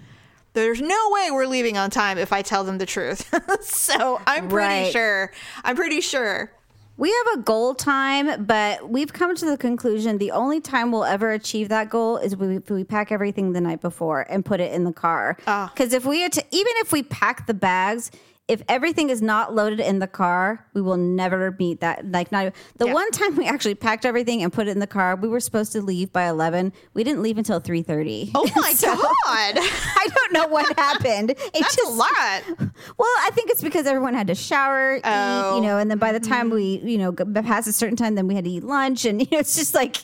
there's 0.53 0.81
no 0.81 1.09
way 1.11 1.29
we're 1.31 1.45
leaving 1.45 1.77
on 1.77 1.89
time 1.89 2.17
if 2.17 2.31
I 2.31 2.41
tell 2.41 2.63
them 2.63 2.77
the 2.77 2.85
truth. 2.85 3.29
so 3.61 4.21
I'm 4.25 4.47
pretty 4.47 4.83
Right. 4.83 4.91
sure. 4.91 5.31
I'm 5.65 5.75
pretty 5.75 5.99
sure. 6.01 6.49
We 6.97 7.09
have 7.11 7.39
a 7.39 7.41
goal 7.43 7.75
time, 7.75 8.45
but 8.45 8.89
we've 8.89 9.11
come 9.11 9.35
to 9.35 9.45
the 9.45 9.57
conclusion 9.57 10.17
the 10.17 10.31
only 10.31 10.61
time 10.61 10.93
we'll 10.93 11.03
ever 11.03 11.29
achieve 11.31 11.67
that 11.69 11.89
goal 11.89 12.15
is 12.15 12.37
we, 12.37 12.55
if 12.55 12.69
we 12.69 12.85
pack 12.85 13.11
everything 13.11 13.51
the 13.51 13.59
night 13.59 13.81
before 13.81 14.25
and 14.29 14.45
put 14.45 14.61
it 14.61 14.71
in 14.71 14.85
the 14.85 14.93
car. 14.93 15.35
Ah. 15.45 15.69
Because 15.73 15.91
if 15.91 16.05
we 16.05 16.21
had 16.21 16.31
to, 16.31 16.43
even 16.51 16.71
if 16.77 16.93
we 16.93 17.03
pack 17.03 17.47
the 17.47 17.53
bags, 17.53 18.09
if 18.47 18.61
everything 18.69 19.09
is 19.09 19.23
not 19.23 19.55
loaded 19.55 19.79
in 19.79 19.97
the 19.97 20.05
car, 20.07 20.63
we 20.75 20.81
will 20.81 20.97
never 20.97 21.55
meet 21.57 21.79
that. 21.79 22.11
Like, 22.11 22.31
not 22.31 22.53
the 22.77 22.85
Yeah. 22.85 22.93
one 22.93 23.09
time 23.09 23.35
we 23.35 23.47
actually 23.47 23.73
packed 23.73 24.05
everything 24.05 24.43
and 24.43 24.53
put 24.53 24.67
it 24.67 24.71
in 24.71 24.79
the 24.79 24.85
car, 24.85 25.15
we 25.15 25.27
were 25.27 25.39
supposed 25.39 25.71
to 25.71 25.81
leave 25.81 26.13
by 26.13 26.27
eleven. 26.29 26.71
We 26.93 27.03
didn't 27.03 27.23
leave 27.23 27.39
until 27.39 27.59
three 27.59 27.81
thirty. 27.81 28.31
Oh 28.35 28.47
my 28.55 28.73
So- 28.73 28.95
God. 28.95 29.09
I 29.27 30.07
don't 30.13 30.33
know 30.33 30.47
what 30.47 30.77
happened. 30.77 31.31
It 31.31 31.39
That's 31.53 31.75
just 31.75 31.87
a 31.87 31.89
lot. 31.89 32.43
well, 32.97 33.09
I 33.23 33.31
think 33.33 33.49
it's 33.49 33.63
because 33.63 33.87
everyone 33.87 34.13
had 34.13 34.27
to 34.27 34.35
shower, 34.35 34.97
eat, 34.97 35.01
Oh. 35.05 35.55
you 35.55 35.61
know, 35.63 35.79
and 35.79 35.89
then 35.89 35.97
by 35.97 36.11
the 36.11 36.19
time 36.19 36.51
oh. 36.51 36.55
we, 36.55 36.81
you 36.83 36.99
know, 36.99 37.11
past 37.13 37.67
a 37.67 37.73
certain 37.73 37.95
time, 37.95 38.13
then 38.13 38.27
we 38.27 38.35
had 38.35 38.43
to 38.43 38.49
eat 38.51 38.63
lunch, 38.63 39.05
and 39.05 39.21
you 39.21 39.27
know, 39.31 39.39
it's 39.39 39.55
just 39.55 39.73
like. 39.73 39.97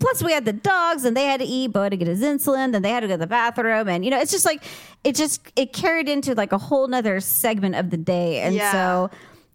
Plus, 0.00 0.22
we 0.22 0.32
had 0.32 0.44
the 0.44 0.52
dogs, 0.52 1.04
and 1.04 1.16
they 1.16 1.24
had 1.24 1.40
to 1.40 1.46
eat. 1.46 1.68
Bo 1.72 1.82
had 1.84 1.90
to 1.92 1.96
get 1.96 2.08
his 2.08 2.22
insulin, 2.22 2.72
then 2.72 2.82
they 2.82 2.90
had 2.90 3.00
to 3.00 3.06
go 3.08 3.14
to 3.14 3.18
the 3.18 3.26
bathroom, 3.26 3.88
and 3.88 4.04
you 4.04 4.10
know, 4.10 4.20
it's 4.20 4.32
just 4.32 4.44
like 4.44 4.62
it 5.04 5.14
just 5.14 5.40
it 5.56 5.72
carried 5.72 6.08
into 6.08 6.34
like 6.34 6.52
a 6.52 6.58
whole 6.58 6.86
nother 6.88 7.20
segment 7.20 7.74
of 7.74 7.90
the 7.90 7.96
day, 7.96 8.40
and 8.40 8.54
Yeah. 8.54 8.72
so. 8.72 9.10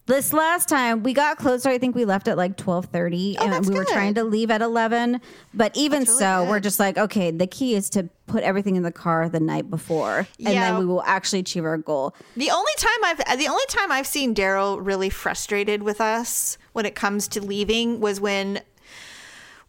This 0.06 0.34
last 0.34 0.68
time 0.68 1.02
we 1.02 1.14
got 1.14 1.38
closer. 1.38 1.70
I 1.70 1.78
think 1.78 1.96
we 1.96 2.04
left 2.04 2.28
at 2.28 2.36
like 2.36 2.58
twelve 2.58 2.88
thirty, 2.88 3.38
oh, 3.40 3.44
and 3.46 3.54
Oh, 3.54 3.56
that's 3.56 3.70
we 3.70 3.74
were 3.76 3.86
trying 3.86 4.16
to 4.16 4.26
leave 4.26 4.52
at 4.52 4.62
eleven. 4.62 5.22
But 5.54 5.72
even 5.78 6.02
really 6.04 6.14
so, 6.20 6.44
we're 6.50 6.60
just 6.60 6.78
like, 6.78 6.98
okay, 6.98 7.32
the 7.32 7.48
key 7.48 7.74
is 7.74 7.90
to 7.92 8.10
put 8.28 8.44
everything 8.44 8.76
in 8.76 8.84
the 8.84 8.92
car 8.92 9.30
the 9.30 9.40
night 9.40 9.70
before, 9.70 10.28
and 10.40 10.54
Yeah. 10.56 10.72
then 10.72 10.80
we 10.80 10.86
will 10.86 11.04
actually 11.04 11.40
achieve 11.40 11.64
our 11.64 11.78
goal. 11.78 12.14
The 12.36 12.52
only 12.52 12.72
time 12.78 12.98
I've 13.06 13.40
the 13.40 13.48
only 13.48 13.64
time 13.70 13.94
I've 13.94 14.06
seen 14.06 14.36
Daryl 14.36 14.78
really 14.86 15.10
frustrated 15.10 15.84
with 15.84 16.02
us 16.02 16.58
when 16.74 16.86
it 16.86 16.96
comes 16.96 17.30
to 17.30 17.42
leaving 17.42 18.02
was 18.02 18.20
when 18.20 18.60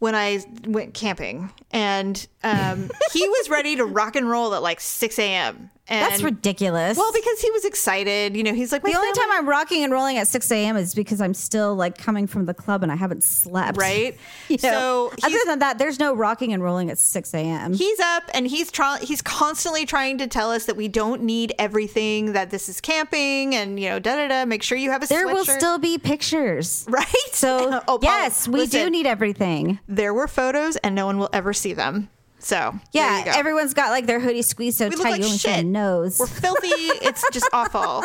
when 0.04 0.14
I 0.14 0.44
went 0.66 0.92
camping 0.92 1.50
and 1.70 2.26
um, 2.42 2.90
he 3.14 3.26
was 3.26 3.48
ready 3.48 3.76
to 3.76 3.86
rock 3.86 4.16
and 4.16 4.28
roll 4.28 4.54
at 4.54 4.62
like 4.62 4.78
six 4.78 5.18
a.m. 5.18 5.70
And 5.86 6.10
That's 6.10 6.22
ridiculous. 6.22 6.96
well 6.96 7.12
because 7.12 7.40
he 7.42 7.50
was 7.50 7.64
excited. 7.66 8.36
You 8.36 8.42
know, 8.42 8.54
he's 8.54 8.72
like 8.72 8.82
the 8.82 8.94
only 8.96 9.12
time 9.12 9.30
I'm 9.32 9.46
rocking 9.46 9.84
and 9.84 9.92
rolling 9.92 10.16
at 10.16 10.26
6 10.28 10.50
a.m. 10.50 10.76
is 10.78 10.94
because 10.94 11.20
I'm 11.20 11.34
still 11.34 11.74
like 11.74 11.98
coming 11.98 12.26
from 12.26 12.46
the 12.46 12.54
club 12.54 12.82
and 12.82 12.90
I 12.90 12.96
haven't 12.96 13.22
slept. 13.22 13.76
right. 13.78 14.16
You 14.48 14.56
know? 14.62 15.10
So 15.10 15.26
other 15.26 15.38
than 15.46 15.58
that, 15.58 15.78
there's 15.78 15.98
no 15.98 16.14
rocking 16.14 16.52
and 16.54 16.62
rolling 16.62 16.90
at 16.90 16.98
6 16.98 17.34
a.m. 17.34 17.74
he's 17.74 18.00
up 18.00 18.24
and 18.32 18.46
he's 18.46 18.70
trying. 18.70 19.02
He's 19.06 19.20
constantly 19.22 19.84
trying 19.84 20.18
to 20.18 20.26
tell 20.26 20.50
us 20.50 20.64
that 20.66 20.76
we 20.76 20.88
don't 20.88 21.22
need 21.22 21.52
everything. 21.58 22.32
That 22.32 22.50
this 22.50 22.68
is 22.70 22.80
camping 22.80 23.54
and 23.54 23.78
you 23.78 23.88
know 23.90 23.98
da 23.98 24.16
da 24.16 24.28
da. 24.28 24.44
Make 24.46 24.62
sure 24.62 24.78
you 24.78 24.90
have 24.90 25.02
a 25.02 25.06
There 25.06 25.26
will 25.26 25.44
still 25.44 25.78
be 25.78 25.98
pictures. 25.98 26.86
right. 26.88 27.04
So, 27.32 27.80
Oh, 27.88 27.98
yes, 28.00 28.48
we 28.48 28.66
do 28.66 28.88
need 28.88 29.06
everything. 29.06 29.78
there 29.88 30.14
were 30.14 30.28
photos 30.28 30.76
and 30.76 30.94
no 30.94 31.04
one 31.06 31.18
will 31.18 31.30
ever 31.32 31.52
see 31.52 31.74
them. 31.74 32.08
So 32.44 32.74
Yeah, 32.92 33.24
go. 33.24 33.30
everyone's 33.34 33.74
got 33.74 33.90
like 33.90 34.06
their 34.06 34.20
hoodie 34.20 34.42
squeezed 34.42 34.78
so 34.78 34.88
we 34.88 34.96
tight 34.96 35.02
like 35.12 35.18
you 35.20 35.24
only 35.26 35.38
see 35.38 35.48
shit. 35.48 35.56
the 35.58 35.64
nose. 35.64 36.18
We're 36.18 36.26
filthy. 36.26 36.68
it's 36.68 37.24
just 37.32 37.48
awful. 37.52 38.04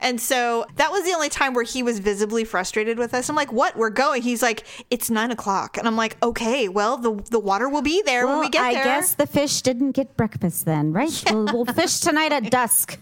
And 0.00 0.20
so 0.20 0.66
that 0.76 0.90
was 0.92 1.04
the 1.04 1.12
only 1.14 1.30
time 1.30 1.54
where 1.54 1.64
he 1.64 1.82
was 1.82 2.00
visibly 2.00 2.44
frustrated 2.44 2.98
with 2.98 3.14
us. 3.14 3.30
I'm 3.30 3.36
like, 3.36 3.50
"What? 3.50 3.76
We're 3.76 3.88
going." 3.88 4.20
He's 4.20 4.42
like, 4.42 4.64
"It's 4.90 5.08
nine 5.08 5.30
o'clock," 5.30 5.78
and 5.78 5.86
I'm 5.86 5.96
like, 5.96 6.22
"Okay, 6.22 6.68
well, 6.68 6.98
the 6.98 7.14
the 7.30 7.38
water 7.38 7.66
will 7.68 7.80
be 7.80 8.02
there 8.04 8.26
when 8.26 8.40
we 8.40 8.50
get 8.50 8.62
I 8.62 8.72
there." 8.74 8.82
I 8.82 8.84
guess 8.84 9.14
the 9.14 9.26
fish 9.26 9.62
didn't 9.62 9.92
get 9.92 10.14
breakfast 10.14 10.66
then, 10.66 10.92
right? 10.92 11.10
We'll, 11.32 11.46
we'll 11.46 11.64
fish 11.64 12.00
tonight 12.00 12.30
at 12.32 12.50
dusk. 12.50 12.98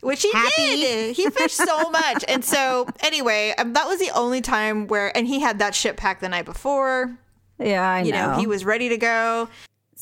Which 0.00 0.22
he 0.22 0.32
Happy? 0.32 0.52
did. 0.80 1.16
He 1.16 1.30
fished 1.30 1.56
so 1.56 1.88
much. 1.90 2.24
And 2.26 2.44
so, 2.44 2.86
anyway, 3.00 3.54
um, 3.56 3.72
that 3.74 3.86
was 3.86 4.00
the 4.00 4.10
only 4.10 4.40
time 4.40 4.86
where, 4.88 5.16
and 5.16 5.26
he 5.28 5.38
had 5.40 5.60
that 5.60 5.74
ship 5.74 5.96
packed 5.96 6.20
the 6.20 6.28
night 6.28 6.44
before. 6.46 7.16
Yeah, 7.60 7.88
I 7.88 8.02
You 8.02 8.12
know, 8.12 8.32
know. 8.32 8.38
he 8.38 8.46
was 8.48 8.64
ready 8.64 8.88
to 8.88 8.96
go. 8.98 9.48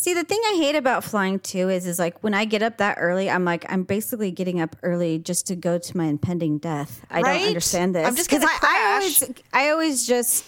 See, 0.02 0.14
the 0.14 0.24
thing 0.24 0.40
I 0.46 0.56
hate 0.56 0.74
about 0.74 1.04
flying 1.04 1.38
too 1.38 1.68
is, 1.68 1.86
is 1.86 2.00
like 2.00 2.20
when 2.24 2.34
I 2.34 2.44
get 2.44 2.60
up 2.60 2.78
that 2.78 2.96
early, 2.98 3.30
I'm 3.30 3.44
like, 3.44 3.64
I'm 3.70 3.84
basically 3.84 4.32
getting 4.32 4.60
up 4.60 4.74
early 4.82 5.20
just 5.20 5.46
to 5.46 5.54
go 5.54 5.78
to 5.78 5.96
my 5.96 6.06
impending 6.06 6.58
death. 6.58 7.06
I 7.08 7.20
Right? 7.20 7.38
don't 7.38 7.46
understand 7.46 7.94
this. 7.94 8.04
I'm 8.04 8.16
just 8.16 8.28
'Cause 8.28 8.40
gonna 8.40 8.50
I, 8.62 8.88
I 8.88 8.94
always, 8.96 9.30
I 9.52 9.70
always 9.70 10.04
just 10.04 10.44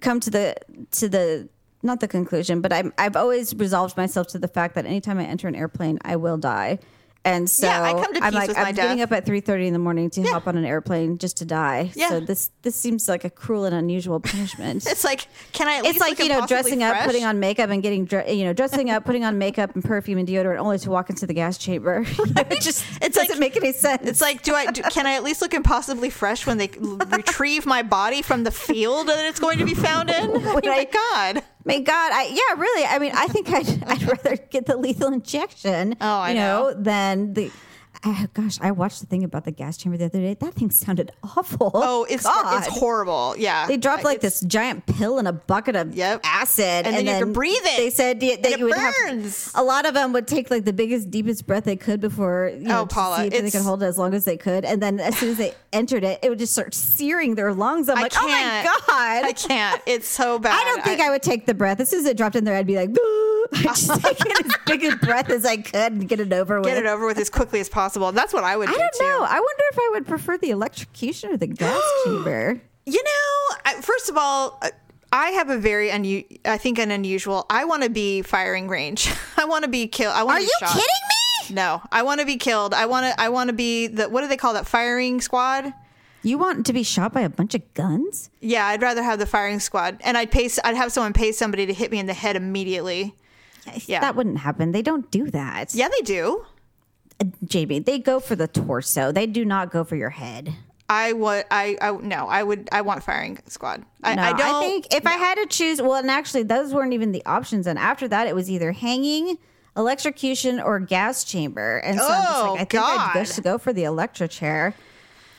come 0.00 0.18
to 0.18 0.30
the 0.30 0.56
to 0.90 1.08
the 1.08 1.48
not 1.84 2.00
the 2.00 2.08
conclusion, 2.08 2.60
but 2.60 2.72
I'm 2.72 2.92
I've 2.98 3.14
always 3.14 3.54
resolved 3.54 3.96
myself 3.96 4.26
to 4.32 4.40
the 4.40 4.48
fact 4.48 4.74
that 4.74 4.86
anytime 4.86 5.20
I 5.20 5.24
enter 5.24 5.46
an 5.46 5.54
airplane, 5.54 6.00
I 6.02 6.16
will 6.16 6.36
die. 6.36 6.80
And 7.22 7.50
so 7.50 7.66
Yeah, 7.66 7.82
I 7.82 7.92
come 7.92 8.14
to 8.14 8.24
I'm 8.24 8.32
like, 8.32 8.48
with 8.48 8.56
I'm 8.56 8.62
my 8.62 8.72
getting 8.72 8.96
death. 8.96 9.08
up 9.12 9.18
at 9.18 9.26
three 9.26 9.40
thirty 9.40 9.66
in 9.66 9.74
the 9.74 9.78
morning 9.78 10.08
to 10.08 10.22
hop 10.22 10.46
on 10.46 10.56
an 10.56 10.64
airplane 10.64 11.18
just 11.18 11.36
to 11.36 11.44
die. 11.44 11.90
Yeah. 11.94 12.08
So 12.08 12.20
this 12.20 12.50
this 12.62 12.74
seems 12.74 13.08
like 13.10 13.24
a 13.24 13.30
cruel 13.30 13.66
and 13.66 13.74
unusual 13.74 14.20
punishment. 14.20 14.86
It's 14.90 15.04
like, 15.04 15.26
can 15.52 15.68
I 15.68 15.76
at 15.76 15.82
least 15.82 15.96
It's 15.96 16.00
like 16.00 16.10
look 16.12 16.20
you 16.20 16.28
know 16.30 16.36
impossibly 16.36 16.62
dressing 16.62 16.82
up, 16.82 16.94
fresh? 16.94 17.06
putting 17.06 17.24
on 17.26 17.38
makeup, 17.38 17.68
and 17.68 17.82
getting 17.82 18.06
dre- 18.06 18.34
you 18.34 18.44
know 18.44 18.54
dressing 18.54 18.88
up, 18.88 19.04
putting 19.04 19.24
on 19.24 19.36
makeup 19.36 19.74
and 19.74 19.84
perfume 19.84 20.18
and 20.18 20.26
deodorant, 20.26 20.58
only 20.60 20.78
to 20.78 20.90
walk 20.90 21.10
into 21.10 21.26
the 21.26 21.34
gas 21.34 21.58
chamber. 21.58 22.06
it 22.18 22.60
just 22.62 22.86
it 23.02 23.12
doesn't 23.12 23.32
like- 23.32 23.38
make 23.38 23.56
any 23.56 23.74
sense. 23.74 24.08
It's 24.08 24.22
like, 24.22 24.42
do 24.42 24.54
I 24.54 24.70
do, 24.70 24.80
can 24.84 25.06
I 25.06 25.12
at 25.12 25.22
least 25.22 25.42
look 25.42 25.52
impossibly 25.52 26.08
fresh 26.08 26.46
when 26.46 26.56
they 26.56 26.70
l- 26.82 26.96
retrieve 27.10 27.66
my 27.66 27.82
body 27.82 28.22
from 28.22 28.44
the 28.44 28.50
field 28.50 29.08
that 29.08 29.26
it's 29.26 29.40
going 29.40 29.58
to 29.58 29.66
be 29.66 29.74
found 29.74 30.08
in? 30.08 30.30
Oh 30.46 30.60
my 30.64 30.84
god! 30.84 31.42
May 31.70 31.80
God, 31.82 32.12
I 32.12 32.24
yeah, 32.24 32.60
really. 32.60 32.84
I 32.84 32.98
mean, 32.98 33.12
I 33.14 33.28
think 33.28 33.48
I'd, 33.48 33.84
I'd 33.86 34.02
rather 34.02 34.36
get 34.36 34.66
the 34.66 34.76
lethal 34.76 35.12
injection. 35.12 35.94
Oh, 36.00 36.18
I 36.18 36.30
you 36.30 36.34
know, 36.34 36.74
than 36.74 37.34
the. 37.34 37.52
Oh, 38.02 38.24
gosh, 38.32 38.58
I 38.62 38.70
watched 38.70 39.00
the 39.00 39.06
thing 39.06 39.24
about 39.24 39.44
the 39.44 39.50
gas 39.50 39.76
chamber 39.76 39.98
the 39.98 40.06
other 40.06 40.20
day. 40.20 40.32
That 40.32 40.54
thing 40.54 40.70
sounded 40.70 41.10
awful. 41.22 41.70
Oh, 41.74 42.06
it's 42.08 42.22
God. 42.22 42.58
it's 42.66 42.78
horrible. 42.78 43.34
Yeah, 43.36 43.66
They 43.66 43.76
dropped 43.76 44.04
like 44.04 44.16
It's- 44.18 44.40
this 44.40 44.48
giant 44.48 44.86
pill 44.86 45.18
in 45.18 45.26
a 45.26 45.32
bucket 45.34 45.76
of 45.76 45.94
Yep. 45.94 46.20
acid, 46.24 46.86
And 46.86 46.96
then 46.96 47.04
you 47.04 47.10
have 47.10 47.20
to 47.20 47.26
breathe 47.26 47.60
it. 47.62 47.76
They 47.76 47.90
said 47.90 48.20
that 48.20 48.46
And 48.46 48.58
you 48.58 48.64
would 48.66 48.74
have 48.78 49.50
a 49.54 49.62
lot 49.62 49.84
of 49.84 49.92
them 49.92 50.14
would 50.14 50.26
take 50.26 50.50
like 50.50 50.64
the 50.64 50.72
biggest, 50.72 51.10
deepest 51.10 51.46
breath 51.46 51.64
they 51.64 51.76
could 51.76 52.00
before 52.00 52.50
you 52.54 52.64
oh, 52.66 52.68
know 52.68 52.80
Oh, 52.80 52.86
Paula, 52.86 53.18
see 53.18 53.26
if 53.36 53.42
they 53.42 53.50
could 53.50 53.60
hold 53.60 53.82
it 53.82 53.86
as 53.86 53.98
long 53.98 54.14
as 54.14 54.24
they 54.24 54.38
could, 54.38 54.64
and 54.64 54.82
then 54.82 54.98
as 54.98 55.18
soon 55.18 55.30
as 55.32 55.36
they 55.36 55.52
entered 55.74 56.02
it, 56.02 56.20
it 56.22 56.30
would 56.30 56.38
just 56.38 56.52
start 56.54 56.72
searing 56.72 57.34
their 57.34 57.52
lungs. 57.52 57.90
I'm 57.90 57.98
I 57.98 58.02
like, 58.02 58.12
can't. 58.12 58.66
oh 58.66 58.80
my 58.88 59.20
god, 59.20 59.28
I 59.28 59.32
can't. 59.32 59.82
It's 59.84 60.08
so 60.08 60.38
bad. 60.38 60.52
I 60.58 60.64
don't 60.64 60.82
think 60.84 61.02
I, 61.02 61.10
would 61.10 61.22
take 61.22 61.44
the 61.44 61.52
breath. 61.54 61.80
As 61.80 61.90
soon 61.90 62.00
as 62.00 62.06
it 62.06 62.16
dropped 62.16 62.34
in 62.36 62.44
there, 62.44 62.56
I'd 62.56 62.66
be 62.66 62.76
like, 62.76 62.88
I'd 63.52 63.62
just 63.64 63.90
take 64.02 64.40
as 64.44 64.52
big 64.64 64.84
a 64.84 64.96
breath 64.96 65.28
as 65.28 65.44
I 65.44 65.58
could 65.58 65.74
and 65.92 66.08
get 66.08 66.18
it 66.20 66.32
over 66.32 66.60
with. 66.60 66.68
get 66.68 66.78
it 66.78 66.86
over 66.86 67.04
with 67.04 67.18
as 67.18 67.28
quickly 67.28 67.60
as 67.60 67.68
possible. 67.68 67.89
That's 67.94 68.32
what 68.32 68.44
I 68.44 68.56
would 68.56 68.68
I 68.68 68.72
do 68.72 68.78
don't 68.78 68.92
too. 68.94 69.04
know. 69.04 69.22
I 69.22 69.34
wonder 69.40 69.62
if 69.72 69.78
I 69.78 69.88
would 69.92 70.06
prefer 70.06 70.38
the 70.38 70.50
electrocution 70.50 71.30
or 71.30 71.36
the 71.36 71.46
gas 71.46 71.80
chamber. 72.04 72.60
You 72.86 73.02
know, 73.02 73.72
first 73.82 74.08
of 74.08 74.16
all, 74.16 74.58
uh, 74.62 74.70
I 75.12 75.30
have 75.30 75.50
a 75.50 75.58
very 75.58 75.88
unu- 75.90 76.38
I 76.44 76.56
think 76.58 76.78
an 76.78 76.90
unusual. 76.90 77.46
I 77.50 77.64
want 77.64 77.82
to 77.82 77.90
be 77.90 78.22
firing 78.22 78.68
range. 78.68 79.10
I 79.36 79.44
want 79.44 79.64
to 79.64 79.70
be 79.70 79.86
killed. 79.86 80.14
I 80.14 80.22
want 80.22 80.36
Are 80.36 80.40
to 80.40 80.44
be 80.46 80.46
you 80.46 80.66
shot. 80.66 80.68
kidding 80.72 80.84
me? 80.84 81.54
No, 81.54 81.82
I 81.90 82.02
want 82.02 82.20
to 82.20 82.26
be 82.26 82.36
killed. 82.36 82.74
I 82.74 82.86
want 82.86 83.06
to. 83.06 83.20
I 83.20 83.28
want 83.28 83.48
to 83.48 83.52
be 83.52 83.86
the. 83.88 84.08
What 84.08 84.20
do 84.22 84.28
they 84.28 84.36
call 84.36 84.54
that? 84.54 84.66
Firing 84.66 85.20
squad. 85.20 85.72
You 86.22 86.36
want 86.38 86.66
to 86.66 86.72
be 86.74 86.82
shot 86.82 87.12
by 87.14 87.22
a 87.22 87.30
bunch 87.30 87.54
of 87.54 87.74
guns? 87.74 88.28
Yeah, 88.40 88.66
I'd 88.66 88.82
rather 88.82 89.02
have 89.02 89.18
the 89.18 89.26
firing 89.26 89.58
squad, 89.58 89.96
and 90.02 90.16
I'd 90.18 90.30
pay. 90.30 90.48
I'd 90.64 90.76
have 90.76 90.92
someone 90.92 91.12
pay 91.12 91.32
somebody 91.32 91.66
to 91.66 91.72
hit 91.74 91.90
me 91.90 91.98
in 91.98 92.06
the 92.06 92.14
head 92.14 92.36
immediately. 92.36 93.14
Yeah. 93.86 94.00
That 94.00 94.16
wouldn't 94.16 94.38
happen. 94.38 94.72
They 94.72 94.82
don't 94.82 95.10
do 95.10 95.30
that. 95.30 95.74
Yeah, 95.74 95.88
they 95.88 96.02
do. 96.04 96.44
Jamie, 97.44 97.78
they 97.80 97.98
go 97.98 98.20
for 98.20 98.34
the 98.36 98.48
torso. 98.48 99.12
They 99.12 99.26
do 99.26 99.44
not 99.44 99.70
go 99.70 99.84
for 99.84 99.96
your 99.96 100.10
head. 100.10 100.54
I 100.88 101.12
would. 101.12 101.44
I. 101.50 101.76
I 101.80 101.92
no. 101.92 102.26
I 102.26 102.42
would. 102.42 102.68
I 102.72 102.80
want 102.80 103.02
firing 103.04 103.38
squad. 103.46 103.84
I, 104.02 104.14
No, 104.16 104.22
I 104.22 104.32
don't. 104.32 104.60
think 104.60 104.92
if 104.92 105.06
I 105.06 105.12
had 105.12 105.36
to 105.36 105.46
choose, 105.46 105.80
well, 105.80 105.94
and 105.94 106.10
actually, 106.10 106.42
those 106.42 106.74
weren't 106.74 106.92
even 106.94 107.12
the 107.12 107.24
options. 107.26 107.66
And 107.68 107.78
after 107.78 108.08
that, 108.08 108.26
it 108.26 108.34
was 108.34 108.50
either 108.50 108.72
hanging, 108.72 109.38
electrocution, 109.76 110.60
or 110.60 110.80
gas 110.80 111.22
chamber. 111.24 111.78
And 111.78 111.98
so 111.98 112.04
I'm 112.08 112.22
just 112.22 112.38
Oh, 112.38 112.52
like, 112.52 112.60
I 112.60 112.64
think 112.64 112.82
I'd 112.82 113.12
just 113.26 113.38
oh, 113.38 113.42
go 113.42 113.58
for 113.58 113.72
the 113.72 113.84
electric 113.84 114.30
chair. 114.32 114.74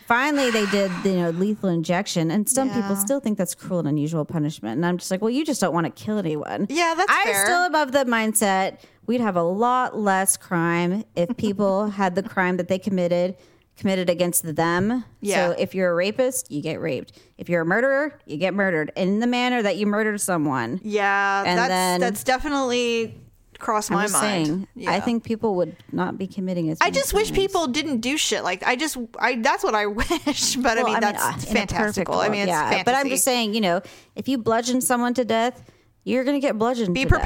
Finally, 0.08 0.52
they 0.52 0.66
did, 0.68 0.92
you 1.06 1.14
know, 1.16 1.30
lethal 1.32 1.70
injection, 1.70 2.32
and 2.32 2.48
some 2.50 2.70
people 2.70 2.96
still 2.96 3.20
think 3.20 3.38
that's 3.38 3.56
cruel 3.56 3.80
and 3.80 3.88
unusual 3.90 4.24
punishment. 4.26 4.76
And 4.78 4.86
I'm 4.86 4.98
just 4.98 5.12
like, 5.12 5.22
well, 5.22 5.30
you 5.30 5.44
just 5.46 5.60
don't 5.60 5.74
want 5.74 5.86
to 5.86 6.04
kill 6.04 6.18
anyone. 6.18 6.68
Yeah, 6.70 6.94
that's 6.96 7.12
I 7.12 7.24
fair. 7.26 7.46
still 7.46 7.66
above 7.66 7.92
the 7.92 8.06
mindset 8.06 8.78
we'd 9.12 9.20
have 9.22 9.36
a 9.36 9.44
lot 9.44 9.98
less 9.98 10.38
crime 10.38 11.04
if 11.18 11.36
people 11.46 11.90
had 11.90 12.16
the 12.16 12.24
crime 12.24 12.56
that 12.58 12.70
they 12.70 12.80
committed 12.80 13.36
committed 13.78 14.10
against 14.10 14.56
them. 14.56 15.04
Yeah. 15.22 15.36
So 15.50 15.56
if 15.58 15.74
you're 15.76 15.92
a 15.92 15.96
rapist, 15.96 16.52
you 16.52 16.62
get 16.62 16.80
raped. 16.80 17.20
If 17.38 17.50
you're 17.50 17.62
a 17.62 17.66
murderer, 17.66 18.18
you 18.26 18.38
get 18.38 18.54
murdered 18.54 18.92
in 18.96 19.20
the 19.20 19.28
manner 19.28 19.62
that 19.64 19.76
you 19.78 19.86
murdered 19.88 20.22
someone. 20.22 20.80
Yeah, 20.84 21.44
And 21.46 21.58
that's 21.58 21.70
then- 21.70 22.00
that's 22.00 22.24
definitely 22.24 23.18
crossed 23.58 23.90
I'm 23.92 23.96
my 23.98 24.02
mind. 24.08 24.12
saying. 24.14 24.68
Yeah. 24.76 24.92
I 24.92 25.00
think 25.00 25.24
people 25.24 25.56
would 25.56 25.76
not 25.92 26.18
be 26.18 26.28
committing 26.28 26.70
as. 26.70 26.78
I 26.82 26.90
just 26.92 27.14
wish 27.14 27.32
people 27.34 27.68
didn't 27.68 28.00
do 28.02 28.18
shit 28.18 28.44
like 28.44 28.62
I 28.66 28.76
just 28.76 28.98
I 29.20 29.36
that's 29.36 29.64
what 29.64 29.74
I 29.76 29.86
wish, 30.02 30.56
but 30.58 30.78
I 30.78 30.84
Well, 30.84 30.92
mean 30.94 31.00
that's 31.02 31.24
uh, 31.24 31.28
in 31.28 31.34
a 31.34 31.36
perfect 31.36 31.52
fantastical. 31.72 32.16
I 32.16 32.30
mean 32.30 32.42
it's 32.42 32.48
yeah. 32.50 32.70
fantasy. 32.70 32.84
But 32.86 32.96
I'm 32.96 33.10
just 33.10 33.24
saying, 33.24 33.54
you 33.56 33.62
know, 33.62 33.82
if 34.16 34.28
you 34.28 34.38
bludgeon 34.38 34.80
someone 34.82 35.14
to 35.16 35.26
death, 35.26 35.64
you're 36.04 36.24
gonna 36.24 36.40
get 36.40 36.58
bludgeoned. 36.58 36.94
be 36.94 37.04
to 37.06 37.10
death. 37.10 37.24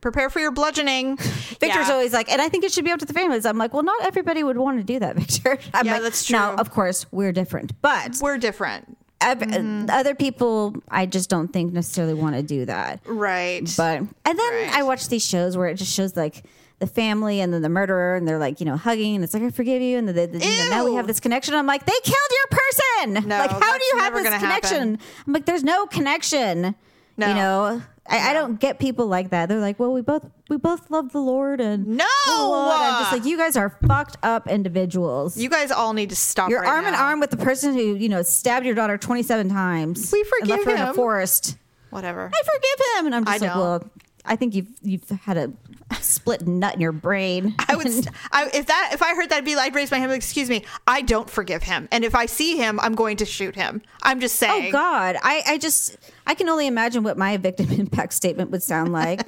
Prepare 0.00 0.30
for 0.30 0.38
your 0.40 0.52
bludgeoning. 0.52 1.16
Victor's 1.60 1.88
Yeah. 1.88 1.92
always 1.92 2.12
like, 2.12 2.30
and 2.30 2.40
I 2.40 2.48
think 2.48 2.64
it 2.64 2.72
should 2.72 2.84
be 2.84 2.90
up 2.92 3.00
to 3.00 3.06
the 3.06 3.12
families. 3.14 3.44
I'm 3.44 3.58
like, 3.58 3.72
well, 3.74 3.82
not 3.82 4.04
everybody 4.04 4.44
would 4.44 4.56
want 4.56 4.78
to 4.78 4.84
do 4.84 4.98
that, 5.00 5.16
Victor. 5.22 5.58
I'm 5.74 5.86
Yeah, 5.86 5.94
like, 5.94 6.02
that's 6.02 6.30
Now, 6.30 6.54
of 6.54 6.70
course, 6.70 7.06
we're 7.10 7.32
different, 7.32 7.72
but 7.82 8.16
we're 8.20 8.38
different. 8.38 8.96
ev- 9.20 9.38
Mm-hmm. 9.40 9.90
other 9.90 10.14
people, 10.14 10.76
I 10.88 11.06
just 11.06 11.28
don't 11.28 11.48
think 11.48 11.72
necessarily 11.72 12.14
want 12.14 12.36
to 12.36 12.42
do 12.42 12.64
that. 12.66 13.00
Right. 13.06 13.68
But 13.76 13.98
and 13.98 14.08
then 14.24 14.36
Right. 14.52 14.70
I 14.72 14.82
watch 14.84 15.08
these 15.08 15.26
shows 15.26 15.56
where 15.56 15.66
it 15.68 15.74
just 15.74 15.92
shows 15.92 16.16
like 16.16 16.44
the 16.78 16.86
family 16.86 17.40
and 17.40 17.52
then 17.52 17.60
the 17.62 17.68
murderer, 17.68 18.14
and 18.14 18.28
they're 18.28 18.38
like, 18.38 18.60
you 18.60 18.66
know, 18.66 18.76
hugging, 18.76 19.16
and 19.16 19.24
it's 19.24 19.34
like, 19.34 19.42
I 19.42 19.50
forgive 19.50 19.82
you, 19.82 19.98
and 19.98 20.06
the, 20.06 20.12
the, 20.12 20.38
know, 20.38 20.66
now 20.70 20.84
we 20.84 20.94
have 20.94 21.08
this 21.08 21.18
connection. 21.18 21.54
I'm 21.54 21.66
like, 21.66 21.84
they 21.84 21.98
killed 22.04 22.16
your 22.30 22.58
person. 22.60 23.28
No, 23.28 23.36
like, 23.36 23.50
how 23.50 23.76
do 23.76 23.84
you 23.84 23.98
have 23.98 24.14
this 24.14 24.28
connection? 24.38 24.76
happen. 24.94 24.98
I'm 25.26 25.32
like, 25.32 25.44
there's 25.44 25.64
no 25.64 25.86
connection. 25.86 26.76
No. 27.18 27.28
You 27.28 27.34
know, 27.34 27.82
I, 28.08 28.30
I 28.30 28.32
don't 28.32 28.58
get 28.58 28.78
people 28.78 29.06
like 29.06 29.30
that. 29.30 29.48
They're 29.48 29.60
like, 29.60 29.78
well, 29.78 29.92
we 29.92 30.00
both 30.00 30.24
we 30.48 30.56
both 30.56 30.90
love 30.90 31.12
the 31.12 31.18
Lord, 31.18 31.60
and 31.60 31.86
No! 31.86 32.04
And 32.30 32.82
I'm 32.82 33.02
just 33.02 33.12
like, 33.12 33.24
you 33.26 33.36
guys 33.36 33.56
are 33.56 33.76
fucked 33.86 34.16
up 34.22 34.46
individuals. 34.48 35.36
you 35.36 35.50
guys 35.50 35.70
all 35.70 35.92
need 35.92 36.10
to 36.10 36.16
stop. 36.16 36.48
You're 36.48 36.60
right 36.62 36.68
arm-in-arm 36.68 37.20
with 37.20 37.30
the 37.30 37.36
person 37.36 37.74
who 37.74 37.96
you 37.96 38.08
know 38.08 38.22
stabbed 38.22 38.64
your 38.64 38.74
daughter 38.74 38.96
27 38.96 39.48
times. 39.50 40.10
We 40.12 40.20
and 40.20 40.28
forgive 40.28 40.48
left 40.48 40.64
her 40.64 40.70
in 40.70 40.80
a 40.80 40.86
him. 40.90 40.94
forest. 40.94 41.56
Whatever. 41.90 42.30
I 42.32 42.42
forgive 42.44 42.86
him. 42.98 43.06
And 43.06 43.14
I'm 43.14 43.24
just 43.24 43.42
I 43.42 43.46
like, 43.46 43.52
don't. 43.54 43.60
well, 43.60 43.90
I 44.28 44.36
think 44.36 44.54
you've 44.54 44.68
you've 44.82 45.08
had 45.10 45.36
a 45.36 45.52
split 46.00 46.46
nut 46.46 46.74
in 46.74 46.80
your 46.80 46.92
brain. 46.92 47.54
I 47.68 47.74
would, 47.76 47.90
st- 47.90 48.08
I, 48.32 48.48
if 48.52 48.66
that, 48.66 48.90
if 48.92 49.02
I 49.02 49.14
heard 49.14 49.30
that, 49.30 49.38
I'd 49.38 49.44
be 49.44 49.56
like, 49.56 49.68
I'd 49.72 49.74
raise 49.74 49.90
my 49.90 49.98
hand. 49.98 50.10
like, 50.10 50.18
Excuse 50.18 50.48
me, 50.50 50.64
I 50.86 51.02
don't 51.02 51.28
forgive 51.28 51.62
him, 51.62 51.88
and 51.90 52.04
if 52.04 52.14
I 52.14 52.26
see 52.26 52.56
him, 52.56 52.78
I'm 52.80 52.94
going 52.94 53.16
to 53.18 53.24
shoot 53.24 53.54
him. 53.54 53.82
I'm 54.02 54.20
just 54.20 54.36
saying. 54.36 54.68
oh. 54.68 54.72
God, 54.72 55.16
I 55.22 55.42
I 55.46 55.58
just 55.58 55.96
I 56.26 56.34
can 56.34 56.48
only 56.48 56.66
imagine 56.66 57.02
what 57.02 57.16
my 57.18 57.36
victim 57.38 57.70
impact 57.80 58.12
statement 58.12 58.50
would 58.50 58.62
sound 58.62 58.92
like. 58.92 59.22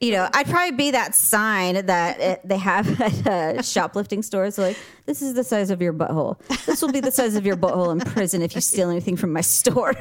you 0.00 0.12
know, 0.12 0.28
I'd 0.32 0.46
probably 0.48 0.76
be 0.76 0.92
that 0.92 1.14
sign 1.14 1.84
that 1.86 2.20
it, 2.20 2.40
they 2.48 2.56
have 2.56 3.00
at 3.26 3.26
uh, 3.26 3.62
shoplifting 3.62 4.22
stores. 4.22 4.56
Like, 4.56 4.78
this 5.06 5.20
is 5.20 5.34
the 5.34 5.44
size 5.44 5.70
of 5.70 5.82
your 5.82 5.92
butthole. 5.92 6.38
This 6.64 6.80
will 6.80 6.92
be 6.92 7.00
the 7.00 7.10
size 7.12 7.34
of 7.36 7.44
your 7.44 7.56
butthole 7.56 7.92
in 7.92 7.98
prison 8.00 8.40
if 8.40 8.54
you 8.54 8.60
steal 8.62 8.88
anything 8.88 9.16
from 9.16 9.32
my 9.32 9.42
store. 9.42 9.92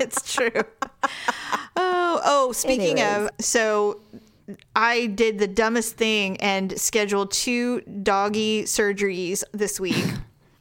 it's 0.00 0.32
true. 0.32 0.50
Oh, 1.76 2.20
oh. 2.24 2.52
Speaking 2.52 2.98
Anyways. 3.00 3.30
of, 3.30 3.44
so 3.44 4.00
I 4.74 5.06
did 5.06 5.38
the 5.38 5.46
dumbest 5.46 5.96
thing 5.96 6.36
and 6.38 6.78
scheduled 6.80 7.30
two 7.30 7.80
doggy 8.02 8.64
surgeries 8.64 9.44
this 9.52 9.78
week. 9.80 10.04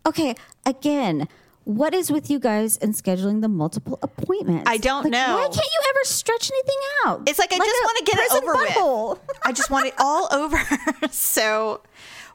Okay, 0.06 0.34
again, 0.65 1.28
what 1.65 1.93
is 1.93 2.10
with 2.10 2.32
you 2.32 2.39
guys 2.39 2.78
and 2.78 2.93
scheduling 2.95 3.41
the 3.41 3.49
multiple 3.49 3.99
appointments? 4.02 4.63
I 4.65 4.78
don't 4.78 5.04
Like, 5.04 5.12
know. 5.12 5.36
Why 5.36 5.43
can't 5.43 5.56
you 5.58 5.82
ever 5.89 5.99
stretch 6.04 6.49
anything 6.49 6.78
out? 7.06 7.23
It's 7.28 7.38
like 7.38 7.52
I 7.54 7.58
just 7.58 7.84
want 7.84 7.97
to 7.97 8.04
get 8.06 8.17
it 8.19 8.32
over 8.32 9.13
with. 9.13 9.19
I 9.43 9.52
just 9.52 9.69
want 9.69 9.88
it 9.88 9.93
all 9.99 10.28
over. 10.32 10.58
so 11.12 11.82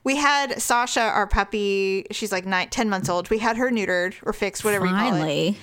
we 0.05 0.15
had 0.17 0.61
Sasha, 0.63 1.01
our 1.01 1.27
puppy. 1.27 2.07
She's 2.13 2.31
like 2.31 2.45
nine, 2.47 2.69
10 2.69 2.89
months 2.91 3.09
old. 3.09 3.29
We 3.31 3.39
had 3.39 3.57
her 3.57 3.71
neutered 3.73 4.15
or 4.23 4.33
fixed, 4.35 4.63
whatever 4.63 4.85
you 4.87 4.93
call 4.95 5.15
it. 5.15 5.57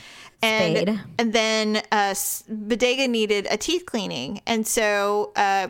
And 0.43 0.75
spayed. 0.77 1.01
and 1.19 1.33
then 1.33 1.81
uh, 1.91 2.15
Bodega 2.49 3.07
needed 3.07 3.47
a 3.49 3.57
teeth 3.57 3.85
cleaning, 3.85 4.41
and 4.47 4.65
so 4.65 5.31
uh, 5.35 5.67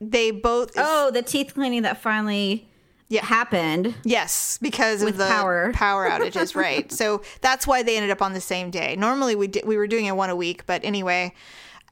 they 0.00 0.30
both. 0.30 0.72
Oh, 0.76 1.10
the 1.10 1.22
teeth 1.22 1.52
cleaning 1.54 1.82
that 1.82 2.00
finally 2.00 2.66
Yeah. 3.08 3.24
happened. 3.24 3.94
Yes, 4.04 4.58
because 4.62 5.02
of 5.02 5.16
the 5.18 5.26
power. 5.26 5.70
power 5.74 6.08
outages, 6.08 6.54
right? 6.56 6.90
So 6.90 7.22
that's 7.42 7.66
why 7.66 7.82
they 7.82 7.96
ended 7.96 8.10
up 8.10 8.22
on 8.22 8.32
the 8.32 8.40
same 8.40 8.70
day. 8.70 8.96
Normally 8.96 9.36
we 9.36 9.48
did, 9.48 9.66
we 9.66 9.76
were 9.76 9.86
doing 9.86 10.06
it 10.06 10.16
one 10.16 10.30
a 10.30 10.36
week, 10.36 10.64
but 10.66 10.82
anyway. 10.84 11.34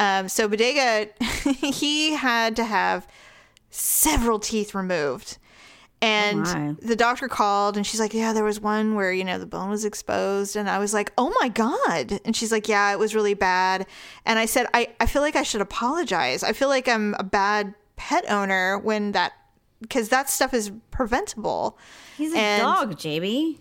Um, 0.00 0.28
so 0.28 0.48
Bodega, 0.48 1.08
he 1.62 2.14
had 2.14 2.56
to 2.56 2.64
have 2.64 3.06
several 3.70 4.38
teeth 4.38 4.74
removed. 4.74 5.38
Oh, 6.04 6.52
and 6.54 6.78
Oh, 6.82 6.86
the 6.86 6.96
doctor 6.96 7.28
called 7.28 7.76
and 7.76 7.86
she's 7.86 8.00
like, 8.00 8.12
Yeah, 8.14 8.32
there 8.32 8.44
was 8.44 8.60
one 8.60 8.94
where, 8.94 9.12
you 9.12 9.24
know, 9.24 9.38
the 9.38 9.46
bone 9.46 9.70
was 9.70 9.84
exposed. 9.84 10.56
And 10.56 10.68
I 10.68 10.78
was 10.78 10.92
like, 10.92 11.12
Oh 11.18 11.32
my 11.40 11.48
God. 11.48 12.20
And 12.24 12.34
she's 12.36 12.52
like, 12.52 12.68
Yeah, 12.68 12.92
it 12.92 12.98
was 12.98 13.14
really 13.14 13.34
bad. 13.34 13.86
And 14.26 14.38
I 14.38 14.46
said, 14.46 14.66
I, 14.74 14.88
I 15.00 15.06
feel 15.06 15.22
like 15.22 15.36
I 15.36 15.42
should 15.42 15.60
apologize. 15.60 16.42
I 16.42 16.52
feel 16.52 16.68
like 16.68 16.88
I'm 16.88 17.14
a 17.18 17.24
bad 17.24 17.74
pet 17.96 18.24
owner 18.28 18.78
when 18.78 19.12
that, 19.12 19.32
because 19.80 20.08
that 20.10 20.28
stuff 20.30 20.52
is 20.54 20.70
preventable. 20.90 21.78
He's 22.16 22.32
a 22.34 22.38
And- 22.38 22.62
dog, 22.62 22.98
Jamie. 22.98 23.60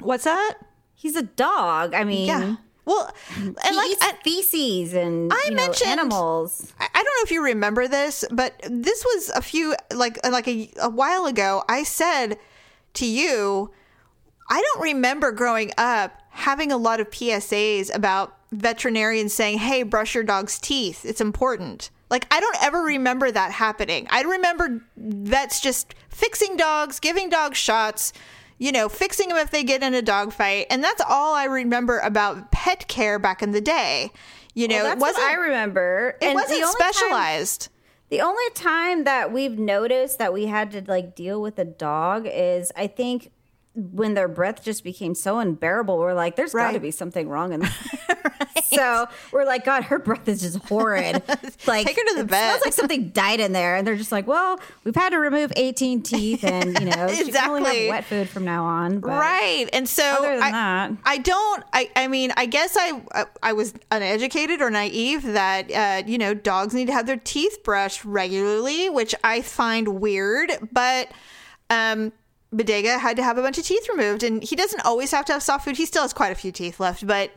What's 0.00 0.24
that? 0.24 0.54
He's 0.94 1.16
a 1.16 1.22
dog. 1.22 1.94
I 1.94 2.04
mean, 2.04 2.28
Yeah. 2.28 2.56
Well, 2.84 3.14
and 3.36 3.56
he 3.64 3.76
like, 3.76 3.90
eats 3.90 4.02
I, 4.02 4.12
feces 4.24 4.94
and 4.94 5.32
I 5.32 5.40
you 5.44 5.50
know, 5.50 5.56
mentioned- 5.66 5.90
animals. 5.90 6.72
I 6.80 6.88
don't 6.92 7.04
know 7.04 7.22
if 7.24 7.30
you 7.30 7.44
remember 7.44 7.86
this, 7.88 8.24
but 8.30 8.54
this 8.68 9.04
was 9.04 9.30
a 9.30 9.42
few 9.42 9.74
like 9.94 10.18
like 10.28 10.48
a, 10.48 10.70
a 10.80 10.90
while 10.90 11.26
ago. 11.26 11.62
I 11.68 11.84
said 11.84 12.38
to 12.94 13.06
you, 13.06 13.70
I 14.50 14.60
don't 14.60 14.82
remember 14.82 15.32
growing 15.32 15.70
up 15.78 16.12
having 16.30 16.72
a 16.72 16.76
lot 16.76 16.98
of 17.00 17.10
PSAs 17.10 17.94
about 17.94 18.36
veterinarians 18.50 19.32
saying, 19.32 19.58
"Hey, 19.58 19.82
brush 19.84 20.14
your 20.14 20.24
dog's 20.24 20.58
teeth. 20.58 21.04
It's 21.04 21.20
important." 21.20 21.90
Like 22.10 22.26
I 22.30 22.40
don't 22.40 22.62
ever 22.62 22.82
remember 22.82 23.30
that 23.30 23.52
happening. 23.52 24.06
I 24.10 24.22
remember 24.22 24.84
vets 24.96 25.60
just 25.60 25.94
fixing 26.10 26.56
dogs, 26.58 27.00
giving 27.00 27.30
dogs 27.30 27.56
shots, 27.56 28.12
you 28.62 28.70
know, 28.70 28.88
fixing 28.88 29.28
them 29.28 29.38
if 29.38 29.50
they 29.50 29.64
get 29.64 29.82
in 29.82 29.92
a 29.92 30.02
dog 30.02 30.32
fight, 30.32 30.66
and 30.70 30.84
that's 30.84 31.02
all 31.08 31.34
I 31.34 31.44
remember 31.46 31.98
about 31.98 32.52
pet 32.52 32.86
care 32.86 33.18
back 33.18 33.42
in 33.42 33.50
the 33.50 33.60
day. 33.60 34.12
You 34.54 34.68
know, 34.68 34.76
Well, 34.76 34.84
it 34.84 34.88
that's 34.90 35.00
what 35.00 35.14
wasn't 35.16 35.26
I 35.30 35.34
remember. 35.34 36.16
it 36.20 36.26
And 36.26 36.34
wasn't 36.34 36.62
only 36.62 36.62
time- 36.78 36.92
specialized. 36.92 37.68
The 38.10 38.20
only 38.20 38.50
time 38.54 39.04
that 39.04 39.32
we've 39.32 39.58
noticed 39.58 40.18
that 40.20 40.32
we 40.32 40.46
had 40.46 40.70
to 40.72 40.84
like 40.86 41.16
deal 41.16 41.42
with 41.42 41.58
a 41.58 41.64
dog 41.64 42.26
is 42.30 42.70
I 42.76 42.86
think 42.86 43.32
when 43.74 44.14
their 44.14 44.28
breath 44.28 44.62
just 44.62 44.84
became 44.84 45.14
so 45.14 45.38
unbearable, 45.38 45.96
we're 45.98 46.12
like, 46.14 46.36
there's 46.36 46.52
got 46.52 46.72
to 46.72 46.80
be 46.80 46.90
something 46.90 47.28
wrong 47.28 47.52
in 47.52 47.60
there. 47.60 47.70
So 48.72 49.06
we're 49.32 49.44
like, 49.44 49.66
God, 49.66 49.84
her 49.84 49.98
breath 49.98 50.26
is 50.28 50.40
just 50.40 50.56
horrid. 50.64 51.22
Like, 51.66 51.86
Take 51.86 51.96
her 51.96 52.04
to 52.08 52.14
the 52.14 52.20
it 52.20 52.26
vet. 52.30 52.48
Smells 52.52 52.64
like 52.64 52.72
something 52.72 53.10
died 53.10 53.38
in 53.38 53.52
there, 53.52 53.76
and 53.76 53.86
they're 53.86 53.96
just 53.96 54.10
like, 54.10 54.26
well, 54.26 54.58
we've 54.84 54.94
had 54.94 55.10
to 55.10 55.18
remove 55.18 55.52
18 55.56 56.02
teeth, 56.02 56.42
and 56.42 56.78
you 56.80 56.86
know, 56.86 57.08
she 57.08 57.30
can 57.30 57.50
only 57.50 57.60
Exactly. 57.60 57.80
have 57.82 57.88
wet 57.90 58.04
food 58.06 58.28
from 58.30 58.44
now 58.46 58.64
on. 58.64 59.00
But 59.00 59.08
right 59.10 59.68
and 59.74 59.86
so 59.86 60.02
Other 60.04 60.36
than 60.36 60.42
I, 60.42 60.50
that- 60.52 60.92
I 61.04 61.18
don't 61.18 61.64
I, 61.74 61.90
I 61.96 62.08
mean 62.08 62.32
i 62.36 62.46
guess 62.46 62.74
i 62.78 63.02
I- 63.14 63.26
i 63.42 63.52
was 63.52 63.74
uneducated 63.90 64.62
or 64.62 64.70
naive 64.70 65.22
that 65.22 65.70
uh, 65.70 66.02
you 66.08 66.16
know 66.18 66.32
dogs 66.34 66.72
need 66.72 66.86
to 66.86 66.92
have 66.92 67.06
their 67.06 67.18
teeth 67.18 67.62
brushed 67.64 68.04
regularly 68.06 68.88
which 68.88 69.14
i 69.22 69.42
find 69.42 70.00
weird 70.00 70.50
but 70.72 71.08
um 71.70 72.12
bodega 72.52 72.98
had 72.98 73.16
to 73.16 73.22
have 73.22 73.38
a 73.38 73.42
bunch 73.42 73.58
of 73.58 73.64
teeth 73.64 73.88
removed 73.88 74.22
and 74.22 74.42
he 74.42 74.54
doesn't 74.56 74.84
always 74.84 75.10
have 75.10 75.24
to 75.26 75.32
have 75.32 75.42
soft 75.42 75.64
food. 75.64 75.76
He 75.76 75.86
still 75.86 76.02
has 76.02 76.12
quite 76.12 76.32
a 76.32 76.34
few 76.36 76.52
teeth 76.52 76.78
left 76.78 77.06
but 77.06 77.32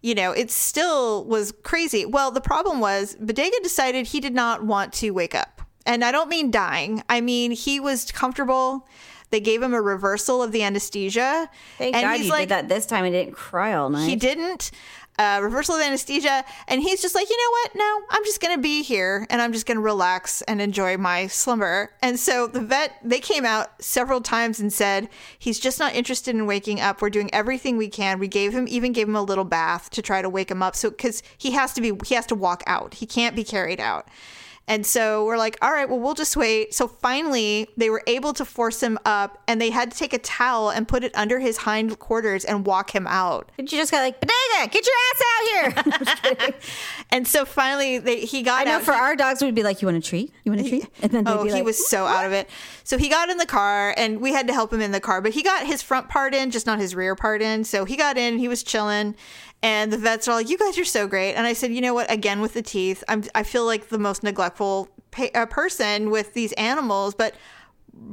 you 0.00 0.14
know 0.14 0.32
it 0.32 0.50
still 0.50 1.24
was 1.24 1.52
crazy. 1.62 2.04
Well 2.04 2.30
the 2.30 2.40
problem 2.40 2.80
was 2.80 3.16
bodega 3.16 3.56
decided 3.62 4.06
he 4.08 4.20
did 4.20 4.34
not 4.34 4.64
want 4.64 4.92
to 4.94 5.10
wake 5.10 5.34
up. 5.34 5.62
And 5.86 6.04
i 6.04 6.12
don't 6.12 6.28
mean 6.28 6.50
dying. 6.50 7.02
I 7.08 7.20
mean 7.20 7.50
he 7.52 7.80
was 7.80 8.10
comfortable. 8.12 8.86
They 9.30 9.40
gave 9.40 9.62
him 9.62 9.74
a 9.74 9.82
reversal 9.82 10.42
of 10.42 10.52
the 10.52 10.62
anesthesia. 10.62 11.50
Thank 11.76 11.94
and 11.94 12.04
God 12.04 12.16
he's 12.16 12.26
you 12.26 12.32
like 12.32 12.48
did 12.48 12.54
that 12.54 12.68
this 12.68 12.86
time 12.86 13.04
and 13.04 13.12
didn't 13.12 13.34
cry 13.34 13.74
all 13.74 13.90
night. 13.90 14.08
he 14.08 14.16
didn't 14.16 14.70
uh, 15.18 15.40
reversal 15.42 15.74
of 15.74 15.82
anesthesia 15.82 16.44
and 16.68 16.82
he's 16.82 17.02
just 17.02 17.14
like 17.14 17.28
you 17.28 17.36
know 17.36 17.50
what? 17.50 17.74
No 17.74 18.06
i'm 18.10 18.24
just 18.24 18.40
gonna 18.40 18.58
be 18.58 18.82
here 18.82 19.26
and 19.30 19.42
i'm 19.42 19.52
just 19.52 19.66
gonna 19.66 19.80
relax 19.80 20.42
and 20.42 20.60
enjoy 20.60 20.96
my 20.96 21.26
slumber. 21.26 21.90
And 22.02 22.18
so 22.18 22.46
the 22.46 22.60
vet 22.60 22.92
they 23.02 23.20
came 23.20 23.44
out 23.44 23.82
several 23.82 24.20
times 24.20 24.60
and 24.60 24.72
said 24.72 25.08
he's 25.38 25.58
just 25.58 25.78
not 25.78 25.94
interested 25.94 26.34
in 26.34 26.46
waking 26.46 26.80
up. 26.80 27.02
We're 27.02 27.10
doing 27.10 27.32
everything 27.32 27.76
we 27.76 27.88
can. 27.88 28.18
We 28.18 28.28
gave 28.28 28.52
him 28.52 28.66
even 28.68 28.92
gave 28.92 29.08
him 29.08 29.16
a 29.16 29.22
little 29.22 29.44
bath 29.44 29.90
to 29.90 30.02
try 30.02 30.22
to 30.22 30.28
wake 30.28 30.50
him 30.50 30.62
up 30.62 30.76
so 30.76 30.90
because 30.90 31.22
he 31.36 31.52
has 31.52 31.72
to 31.74 31.80
be 31.80 31.92
he 32.06 32.14
has 32.14 32.26
to 32.26 32.34
walk 32.34 32.62
out. 32.66 32.94
He 32.94 33.06
can't 33.06 33.34
be 33.34 33.44
carried 33.44 33.80
out 33.80 34.08
and 34.68 34.86
so 34.86 35.24
we're 35.24 35.38
like, 35.38 35.56
all 35.62 35.72
right, 35.72 35.88
well, 35.88 35.98
we'll 35.98 36.14
just 36.14 36.36
wait. 36.36 36.72
So 36.74 36.86
finally, 36.86 37.68
they 37.76 37.90
were 37.90 38.02
able 38.06 38.32
to 38.34 38.44
force 38.44 38.80
him 38.82 38.98
up, 39.04 39.42
and 39.48 39.60
they 39.60 39.70
had 39.70 39.90
to 39.90 39.96
take 39.98 40.12
a 40.12 40.18
towel 40.18 40.70
and 40.70 40.86
put 40.86 41.02
it 41.02 41.10
under 41.16 41.40
his 41.40 41.56
hind 41.56 41.98
quarters 41.98 42.44
and 42.44 42.64
walk 42.66 42.94
him 42.94 43.06
out. 43.08 43.50
Did 43.56 43.72
you 43.72 43.78
just 43.78 43.90
got 43.90 44.00
like, 44.02 44.20
Bodega, 44.20 44.70
get 44.70 44.86
your 44.86 44.94
ass 45.10 45.22
out 45.24 45.48
here? 45.48 45.72
I'm 45.94 46.04
just 46.04 46.22
kidding. 46.22 46.54
And 47.10 47.26
so 47.26 47.44
finally, 47.44 47.98
they, 47.98 48.20
he 48.20 48.42
got 48.42 48.60
I 48.60 48.64
know 48.70 48.76
out. 48.76 48.82
for 48.82 48.92
our 48.92 49.16
dogs, 49.16 49.42
we'd 49.42 49.54
be 49.54 49.62
like, 49.62 49.80
you 49.82 49.86
want 49.88 49.96
a 49.98 50.00
treat? 50.06 50.32
You 50.44 50.52
want 50.52 50.64
a 50.66 50.68
treat? 50.68 50.86
And 51.02 51.10
then 51.10 51.24
they'd 51.24 51.32
Oh, 51.32 51.42
be 51.44 51.48
he 51.48 51.54
like, 51.54 51.64
was 51.64 51.88
so 51.88 52.04
out 52.06 52.26
of 52.26 52.32
it. 52.32 52.48
So 52.84 52.98
he 52.98 53.08
got 53.08 53.30
in 53.30 53.38
the 53.38 53.46
car, 53.46 53.94
and 53.96 54.20
we 54.20 54.32
had 54.32 54.46
to 54.48 54.52
help 54.52 54.72
him 54.72 54.80
in 54.80 54.92
the 54.92 55.00
car. 55.00 55.20
But 55.22 55.32
he 55.32 55.42
got 55.42 55.66
his 55.66 55.82
front 55.82 56.08
part 56.08 56.34
in, 56.34 56.50
just 56.50 56.66
not 56.66 56.78
his 56.78 56.94
rear 56.94 57.14
part 57.14 57.40
in. 57.42 57.64
So 57.64 57.84
he 57.84 57.96
got 57.96 58.16
in, 58.18 58.38
he 58.38 58.48
was 58.48 58.62
chilling, 58.62 59.14
And 59.62 59.92
the 59.92 59.98
vets 59.98 60.28
are 60.28 60.34
like, 60.34 60.48
"You 60.48 60.56
guys 60.58 60.78
are 60.78 60.84
so 60.84 61.06
great." 61.08 61.34
And 61.34 61.46
I 61.46 61.52
said, 61.52 61.72
"You 61.72 61.80
know 61.80 61.94
what? 61.94 62.10
Again 62.10 62.40
with 62.40 62.54
the 62.54 62.62
teeth, 62.62 63.02
I'm 63.08 63.24
I 63.34 63.42
feel 63.42 63.64
like 63.66 63.88
the 63.88 63.98
most 63.98 64.22
neglectful 64.22 64.88
pa- 65.10 65.28
uh, 65.34 65.46
person 65.46 66.10
with 66.10 66.34
these 66.34 66.52
animals, 66.52 67.14
but 67.14 67.34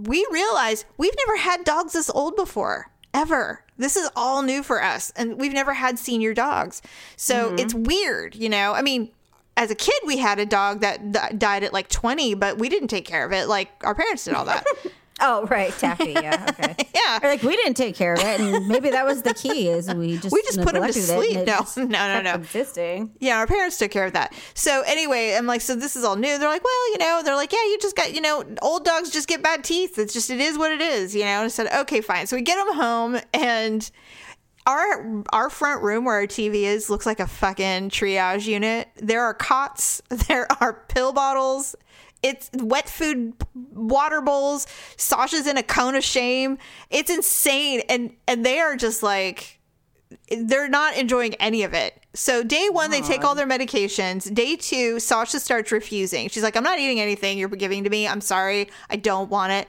we 0.03 0.25
realize 0.31 0.85
we've 0.97 1.13
never 1.27 1.37
had 1.37 1.63
dogs 1.63 1.93
this 1.93 2.09
old 2.09 2.35
before, 2.35 2.89
ever. 3.13 3.63
This 3.77 3.95
is 3.95 4.09
all 4.15 4.41
new 4.41 4.63
for 4.63 4.81
us, 4.81 5.11
and 5.15 5.37
we've 5.39 5.53
never 5.53 5.73
had 5.73 5.99
senior 5.99 6.33
dogs. 6.33 6.81
So 7.17 7.49
Mm-hmm. 7.49 7.59
it's 7.59 7.73
weird, 7.75 8.35
you 8.35 8.49
know? 8.49 8.73
I 8.73 8.81
mean, 8.81 9.11
as 9.57 9.69
a 9.69 9.75
kid, 9.75 9.93
we 10.05 10.17
had 10.17 10.39
a 10.39 10.45
dog 10.45 10.79
that 10.81 11.11
d- 11.11 11.37
died 11.37 11.63
at 11.63 11.73
like 11.73 11.89
20, 11.89 12.33
but 12.35 12.57
we 12.57 12.69
didn't 12.69 12.87
take 12.87 13.05
care 13.05 13.23
of 13.25 13.31
it. 13.33 13.47
Like 13.47 13.69
our 13.83 13.93
parents 13.93 14.25
did 14.25 14.33
all 14.33 14.45
that. 14.45 14.65
Oh, 15.21 15.45
right, 15.47 15.71
Taffy. 15.77 16.11
Yeah, 16.11 16.45
okay. 16.59 16.75
yeah. 16.93 17.19
Or 17.23 17.29
like 17.29 17.41
we 17.41 17.55
didn't 17.55 17.75
take 17.75 17.95
care 17.95 18.13
of 18.13 18.19
it, 18.19 18.39
and 18.41 18.67
maybe 18.67 18.89
that 18.89 19.05
was 19.05 19.21
the 19.21 19.33
key. 19.33 19.69
Is 19.69 19.93
we 19.93 20.17
just 20.17 20.33
We 20.33 20.41
just 20.43 20.61
put 20.61 20.75
'em 20.75 20.83
to 20.85 20.93
sleep. 20.93 21.37
No, 21.47 21.65
no, 21.77 21.83
no, 21.85 22.21
no. 22.21 22.33
Existing. 22.35 23.11
Yeah, 23.19 23.37
our 23.37 23.47
parents 23.47 23.77
took 23.77 23.91
care 23.91 24.05
of 24.05 24.13
that. 24.13 24.33
So 24.55 24.81
anyway, 24.85 25.35
I'm 25.35 25.45
like, 25.45 25.61
so 25.61 25.75
this 25.75 25.95
is 25.95 26.03
all 26.03 26.15
new. 26.17 26.37
They're 26.37 26.49
like, 26.49 26.63
well, 26.63 26.91
you 26.91 26.97
know, 26.97 27.21
they're 27.23 27.35
like, 27.35 27.53
yeah, 27.53 27.63
you 27.63 27.77
just 27.81 27.95
got, 27.95 28.13
you 28.13 28.19
know, 28.21 28.43
old 28.61 28.83
dogs 28.83 29.09
just 29.09 29.27
get 29.27 29.41
bad 29.41 29.63
teeth. 29.63 29.97
It's 29.97 30.13
just, 30.13 30.29
it 30.29 30.39
is 30.41 30.57
what 30.57 30.71
it 30.71 30.81
is, 30.81 31.13
you 31.15 31.21
know. 31.21 31.27
And 31.27 31.45
I 31.45 31.47
said, 31.47 31.67
okay, 31.81 32.01
fine. 32.01 32.27
So 32.27 32.35
we 32.35 32.41
get 32.41 32.55
them 32.63 32.75
home, 32.75 33.17
and 33.33 33.89
our 34.67 35.23
our 35.31 35.49
front 35.49 35.83
room 35.83 36.05
where 36.05 36.15
our 36.15 36.27
TV 36.27 36.63
is 36.63 36.89
looks 36.89 37.05
like 37.05 37.19
a 37.19 37.27
fucking 37.27 37.89
triage 37.89 38.47
unit. 38.47 38.89
There 38.97 39.23
are 39.23 39.33
cots, 39.33 40.01
there 40.09 40.47
are 40.61 40.83
pill 40.89 41.13
bottles. 41.13 41.75
It's 42.23 42.49
wet 42.53 42.89
food 42.89 43.33
water 43.53 44.21
bowls. 44.21 44.67
Sasha's 44.97 45.47
in 45.47 45.57
a 45.57 45.63
cone 45.63 45.95
of 45.95 46.03
shame. 46.03 46.57
It's 46.89 47.09
insane, 47.09 47.81
and 47.87 48.15
and 48.27 48.45
they 48.45 48.59
are 48.59 48.75
just 48.75 49.03
like 49.03 49.59
they're 50.29 50.69
not 50.69 50.97
enjoying 50.97 51.35
any 51.35 51.63
of 51.63 51.73
it. 51.73 52.01
So 52.13 52.43
day 52.43 52.69
one, 52.71 52.91
they 52.91 53.01
take 53.01 53.23
all 53.23 53.35
their 53.35 53.47
medications. 53.47 54.33
Day 54.33 54.55
two, 54.55 54.99
Sasha 54.99 55.39
starts 55.39 55.71
refusing. 55.71 56.29
She's 56.29 56.43
like, 56.43 56.55
"I'm 56.55 56.63
not 56.63 56.79
eating 56.79 56.99
anything 56.99 57.37
you're 57.37 57.49
giving 57.49 57.83
to 57.83 57.89
me. 57.89 58.07
I'm 58.07 58.21
sorry, 58.21 58.69
I 58.89 58.95
don't 58.95 59.29
want 59.29 59.51
it." 59.51 59.67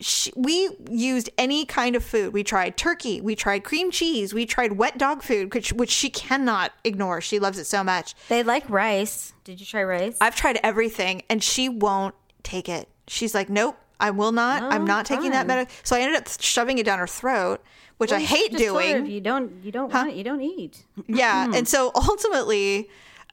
She, 0.00 0.32
we 0.36 0.70
used 0.88 1.28
any 1.36 1.64
kind 1.64 1.96
of 1.96 2.04
food. 2.04 2.32
We 2.32 2.44
tried 2.44 2.76
turkey, 2.76 3.20
we 3.20 3.34
tried 3.34 3.64
cream 3.64 3.90
cheese, 3.90 4.32
we 4.32 4.46
tried 4.46 4.72
wet 4.74 4.96
dog 4.96 5.22
food, 5.24 5.52
which, 5.52 5.72
which 5.72 5.90
she 5.90 6.08
cannot 6.08 6.72
ignore. 6.84 7.20
She 7.20 7.40
loves 7.40 7.58
it 7.58 7.64
so 7.64 7.82
much. 7.82 8.14
They 8.28 8.44
like 8.44 8.68
rice. 8.70 9.32
Did 9.42 9.58
you 9.58 9.66
try 9.66 9.82
rice? 9.82 10.16
I've 10.20 10.36
tried 10.36 10.60
everything, 10.62 11.22
and 11.28 11.42
she 11.42 11.68
won't 11.68 12.14
take 12.44 12.68
it. 12.68 12.88
She's 13.08 13.34
like, 13.34 13.48
"Nope, 13.48 13.76
I 13.98 14.10
will 14.12 14.30
not. 14.32 14.62
I'm 14.62 14.82
Oh, 14.82 14.84
not 14.84 15.04
taking 15.04 15.30
that 15.32 15.46
medicine. 15.48 15.76
So 15.82 15.96
I 15.96 16.00
ended 16.00 16.16
up 16.20 16.28
shoving 16.40 16.78
it 16.78 16.86
down 16.86 17.00
her 17.00 17.06
throat, 17.08 17.60
which 17.96 18.12
I 18.12 18.20
hate 18.20 18.52
just 18.52 18.64
told 18.64 18.82
her 18.82 18.98
doing. 19.00 19.06
You 19.10 19.20
don't, 19.20 19.64
you 19.64 19.72
don't 19.72 19.92
want 19.92 20.10
it. 20.10 20.14
You 20.16 20.22
don't 20.22 20.40
eat. 20.42 20.84
Yeah. 21.08 21.50
And 21.52 21.66
so 21.66 21.90
ultimately, 21.96 22.88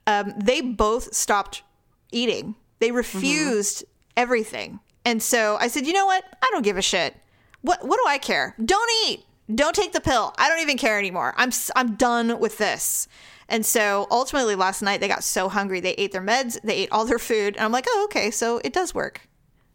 um, 0.08 0.32
they 0.36 0.60
both 0.62 1.14
stopped 1.14 1.62
eating. 2.10 2.56
They 2.80 2.90
refused 2.90 3.84
everything. 4.16 4.80
And 5.06 5.22
so 5.22 5.56
I 5.60 5.68
said, 5.68 5.86
you 5.86 5.92
know 5.92 6.04
what? 6.04 6.24
I 6.42 6.48
don't 6.50 6.62
give 6.62 6.76
a 6.76 6.82
shit. 6.82 7.14
What 7.62 7.86
What 7.86 7.96
do 7.96 8.08
I 8.08 8.18
care? 8.18 8.56
Don't 8.62 8.90
eat. 9.06 9.24
Don't 9.54 9.74
take 9.74 9.92
the 9.92 10.00
pill. 10.00 10.34
I 10.36 10.48
don't 10.48 10.60
even 10.60 10.76
care 10.76 10.98
anymore. 10.98 11.32
I'm 11.36 11.52
I'm 11.76 11.94
done 11.94 12.40
with 12.40 12.58
this. 12.58 13.06
And 13.48 13.64
so 13.64 14.08
ultimately, 14.10 14.56
last 14.56 14.82
night 14.82 15.00
they 15.00 15.06
got 15.06 15.22
so 15.22 15.48
hungry 15.48 15.78
they 15.78 15.92
ate 15.92 16.10
their 16.10 16.20
meds, 16.20 16.60
they 16.62 16.74
ate 16.74 16.88
all 16.90 17.04
their 17.04 17.20
food, 17.20 17.54
and 17.54 17.64
I'm 17.64 17.70
like, 17.70 17.86
oh, 17.88 18.02
okay, 18.06 18.32
so 18.32 18.60
it 18.64 18.72
does 18.72 18.92
work. 18.92 19.20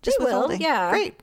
Just 0.02 0.20
They 0.20 0.26
will, 0.26 0.54
yeah. 0.54 0.90
great. 0.92 1.22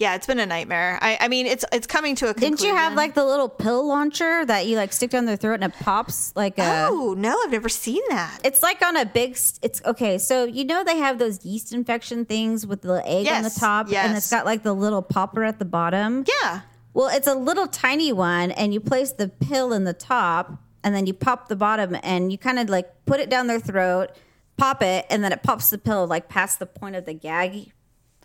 Yeah, 0.00 0.14
it's 0.14 0.26
been 0.26 0.38
a 0.40 0.46
nightmare. 0.46 0.98
I, 1.02 1.18
I 1.20 1.28
mean, 1.28 1.46
it's 1.46 1.62
it's 1.72 1.86
coming 1.86 2.14
to 2.16 2.30
a 2.30 2.32
conclusion. 2.32 2.56
Didn't 2.56 2.68
you 2.70 2.74
have 2.74 2.94
like 2.94 3.12
the 3.12 3.24
little 3.24 3.50
pill 3.50 3.86
launcher 3.86 4.46
that 4.46 4.66
you 4.66 4.76
like 4.76 4.94
stick 4.94 5.10
down 5.10 5.26
their 5.26 5.36
throat 5.36 5.60
and 5.60 5.64
it 5.64 5.74
pops 5.78 6.34
like 6.34 6.58
a? 6.58 6.86
Oh 6.88 7.14
no, 7.18 7.38
I've 7.44 7.50
never 7.50 7.68
seen 7.68 8.00
that. 8.08 8.40
It's 8.42 8.62
like 8.62 8.80
on 8.80 8.96
a 8.96 9.04
big. 9.04 9.32
It's 9.60 9.82
okay. 9.84 10.16
So 10.16 10.44
you 10.44 10.64
know 10.64 10.82
they 10.84 10.96
have 10.96 11.18
those 11.18 11.44
yeast 11.44 11.74
infection 11.74 12.24
things 12.24 12.66
with 12.66 12.80
the 12.80 13.02
egg 13.06 13.26
on 13.28 13.42
the 13.42 13.48
Yes, 13.50 13.60
top, 13.60 13.92
and 13.92 14.16
it's 14.16 14.30
got 14.30 14.46
like 14.46 14.62
the 14.62 14.72
little 14.72 15.02
popper 15.02 15.44
at 15.44 15.58
the 15.58 15.66
bottom. 15.66 16.24
Yeah. 16.42 16.62
Well, 16.94 17.14
it's 17.14 17.26
a 17.26 17.34
little 17.34 17.66
tiny 17.66 18.10
one, 18.10 18.52
and 18.52 18.72
you 18.72 18.80
place 18.80 19.12
the 19.12 19.28
pill 19.28 19.74
in 19.74 19.84
the 19.84 19.92
top, 19.92 20.62
and 20.82 20.94
then 20.94 21.06
you 21.06 21.12
pop 21.12 21.48
the 21.48 21.56
bottom, 21.56 21.94
and 22.02 22.32
you 22.32 22.38
kind 22.38 22.58
of 22.58 22.70
like 22.70 23.04
put 23.04 23.20
it 23.20 23.28
down 23.28 23.48
their 23.48 23.60
throat, 23.60 24.12
pop 24.56 24.82
it, 24.82 25.04
and 25.10 25.22
then 25.22 25.30
it 25.30 25.42
pops 25.42 25.68
the 25.68 25.76
pill 25.76 26.06
like 26.06 26.30
past 26.30 26.58
the 26.58 26.64
point 26.64 26.96
of 26.96 27.04
the 27.04 27.12
gag 27.12 27.72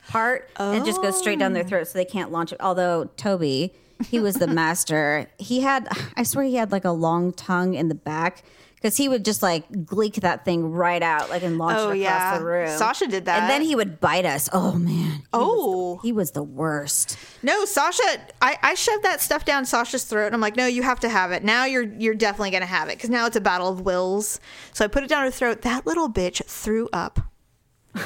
part, 0.08 0.50
and 0.58 0.78
it 0.82 0.86
just 0.86 1.02
goes 1.02 1.18
straight 1.18 1.40
down 1.40 1.54
their 1.54 1.64
oh. 1.64 1.68
throat, 1.68 1.88
so 1.88 1.98
they 1.98 2.06
can't 2.06 2.32
launch 2.32 2.52
it. 2.52 2.60
Although 2.62 3.10
Toby, 3.18 3.74
he 4.10 4.20
was 4.20 4.36
the 4.36 4.48
master. 4.62 5.28
He 5.38 5.62
had, 5.62 5.88
I 6.16 6.24
swear, 6.24 6.46
he 6.46 6.56
had 6.56 6.72
like 6.72 6.86
a 6.86 6.92
long 6.92 7.34
tongue 7.34 7.74
in 7.74 7.88
the 7.88 7.96
back. 7.96 8.44
Because 8.76 8.98
he 8.98 9.10
would 9.10 9.26
just 9.26 9.42
like 9.42 9.86
gleek 9.86 10.16
that 10.16 10.46
thing 10.46 10.72
right 10.72 11.02
out, 11.02 11.32
like 11.32 11.42
and 11.42 11.58
launch 11.58 11.78
Oh, 11.80 11.90
it 11.90 12.02
across 12.02 12.04
yeah. 12.04 12.38
the 12.38 12.46
room. 12.46 12.68
Sasha 12.78 13.08
did 13.08 13.26
that. 13.26 13.42
and 13.42 13.50
then 13.50 13.64
he 13.64 13.74
would 13.74 14.00
bite 14.00 14.26
us. 14.26 14.48
Oh 14.54 14.74
man! 14.74 15.24
Oh. 15.34 15.98
he 16.04 16.12
was 16.12 16.32
the 16.32 16.44
worst. 16.44 17.18
No, 17.42 17.66
Sasha, 17.66 18.04
I, 18.44 18.60
I 18.62 18.76
shoved 18.76 19.04
that 19.04 19.22
stuff 19.22 19.44
down 19.44 19.66
Sasha's 19.66 20.04
throat, 20.04 20.28
and 20.28 20.36
I'm 20.36 20.42
like, 20.42 20.56
no, 20.56 20.68
you 20.68 20.84
have 20.84 21.00
to 21.00 21.10
have 21.10 21.32
it. 21.32 21.44
Now 21.44 21.66
you're 21.66 21.82
you're 21.98 22.14
definitely 22.14 22.52
gonna 22.52 22.68
have 22.68 22.88
it 22.90 22.98
because 22.98 23.10
now 23.10 23.26
it's 23.26 23.36
a 23.36 23.42
battle 23.42 23.70
of 23.70 23.82
wills. 23.82 24.40
So 24.74 24.86
I 24.86 24.88
put 24.88 25.04
it 25.04 25.10
down 25.10 25.24
her 25.24 25.32
throat. 25.32 25.64
That 25.64 25.88
little 25.88 26.08
bitch 26.10 26.46
threw 26.46 26.88
up. 26.94 27.20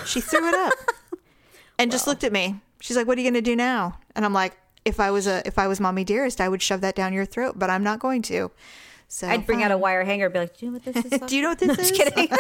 She 0.05 0.21
threw 0.21 0.47
it 0.47 0.55
up, 0.55 0.73
and 1.79 1.89
just 1.91 2.05
looked 2.05 2.23
at 2.23 2.31
me. 2.31 2.59
She's 2.81 2.95
like, 2.95 3.07
"What 3.07 3.17
are 3.17 3.21
you 3.21 3.29
gonna 3.29 3.41
do 3.41 3.55
now?" 3.55 3.97
And 4.15 4.23
I'm 4.23 4.33
like, 4.33 4.55
"If 4.85 4.99
I 4.99 5.09
was 5.11 5.25
a 5.25 5.41
if 5.47 5.57
I 5.57 5.67
was 5.67 5.79
mommy 5.79 6.03
dearest, 6.03 6.39
I 6.39 6.47
would 6.49 6.61
shove 6.61 6.81
that 6.81 6.93
down 6.95 7.13
your 7.13 7.25
throat, 7.25 7.57
but 7.57 7.69
I'm 7.71 7.83
not 7.83 7.99
going 7.99 8.21
to." 8.23 8.51
So 9.07 9.27
I'd 9.27 9.47
bring 9.47 9.63
out 9.63 9.71
a 9.71 9.77
wire 9.77 10.03
hanger 10.03 10.25
and 10.25 10.33
be 10.33 10.39
like, 10.39 10.55
"Do 10.57 10.65
you 10.67 10.71
know 10.71 10.77
what 10.83 10.93
this 10.93 11.05
is?" 11.11 11.19
Do 11.27 11.35
you 11.35 11.41
know 11.41 11.49
what 11.49 11.57
this 11.59 11.77
is? 11.79 11.91
kidding. 11.91 12.29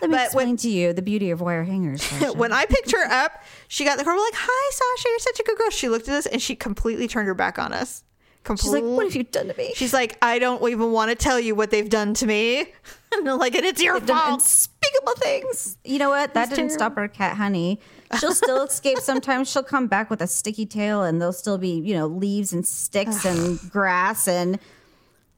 Let 0.00 0.10
me 0.10 0.16
But 0.16 0.24
explain 0.24 0.56
to 0.58 0.68
you 0.70 0.92
the 0.92 1.02
beauty 1.02 1.30
of 1.30 1.40
wire 1.40 1.62
hangers. 1.64 2.04
When 2.34 2.52
I 2.52 2.64
picked 2.66 2.90
her 2.92 3.04
up, 3.04 3.42
she 3.68 3.84
got 3.84 3.98
the 3.98 4.04
car. 4.04 4.14
We're 4.14 4.22
like, 4.24 4.34
"Hi, 4.36 4.70
Sasha, 4.72 5.08
you're 5.08 5.18
such 5.20 5.40
a 5.40 5.42
good 5.44 5.58
girl." 5.58 5.70
She 5.70 5.88
looked 5.88 6.08
at 6.08 6.14
us 6.14 6.26
and 6.26 6.40
she 6.42 6.56
completely 6.56 7.06
turned 7.06 7.28
her 7.28 7.34
back 7.34 7.58
on 7.58 7.72
us. 7.72 8.02
She's 8.48 8.72
like, 8.72 8.82
"What 8.82 9.04
have 9.04 9.14
you 9.14 9.22
done 9.24 9.48
to 9.48 9.54
me?" 9.56 9.72
She's 9.76 9.92
like, 9.92 10.16
I 10.22 10.38
don't 10.38 10.66
even 10.68 10.92
want 10.92 11.10
to 11.10 11.14
tell 11.14 11.38
you 11.38 11.54
what 11.54 11.70
they've 11.70 11.88
done 11.88 12.14
to 12.14 12.26
me. 12.26 12.72
and 13.18 13.28
I'm 13.28 13.38
like, 13.38 13.54
and 13.54 13.64
it's 13.64 13.82
your 13.82 13.98
They've 14.00 14.08
fault. 14.08 14.34
unspeakable 14.34 15.14
things. 15.16 15.76
You 15.84 15.98
know 15.98 16.10
what? 16.10 16.34
That 16.34 16.48
It's 16.48 16.50
didn't 16.50 16.70
terrible. 16.70 16.74
stop 16.86 16.96
our 16.98 17.08
cat, 17.08 17.36
honey. 17.36 17.80
She'll 18.18 18.34
still 18.34 18.62
escape 18.64 18.98
sometimes. 18.98 19.50
She'll 19.50 19.62
come 19.62 19.86
back 19.86 20.10
with 20.10 20.20
a 20.20 20.26
sticky 20.26 20.66
tail, 20.66 21.02
and 21.02 21.20
there'll 21.20 21.32
still 21.32 21.58
be, 21.58 21.70
you 21.80 21.94
know, 21.94 22.06
leaves 22.06 22.52
and 22.52 22.66
sticks 22.66 23.24
and 23.24 23.58
grass, 23.70 24.26
and 24.28 24.58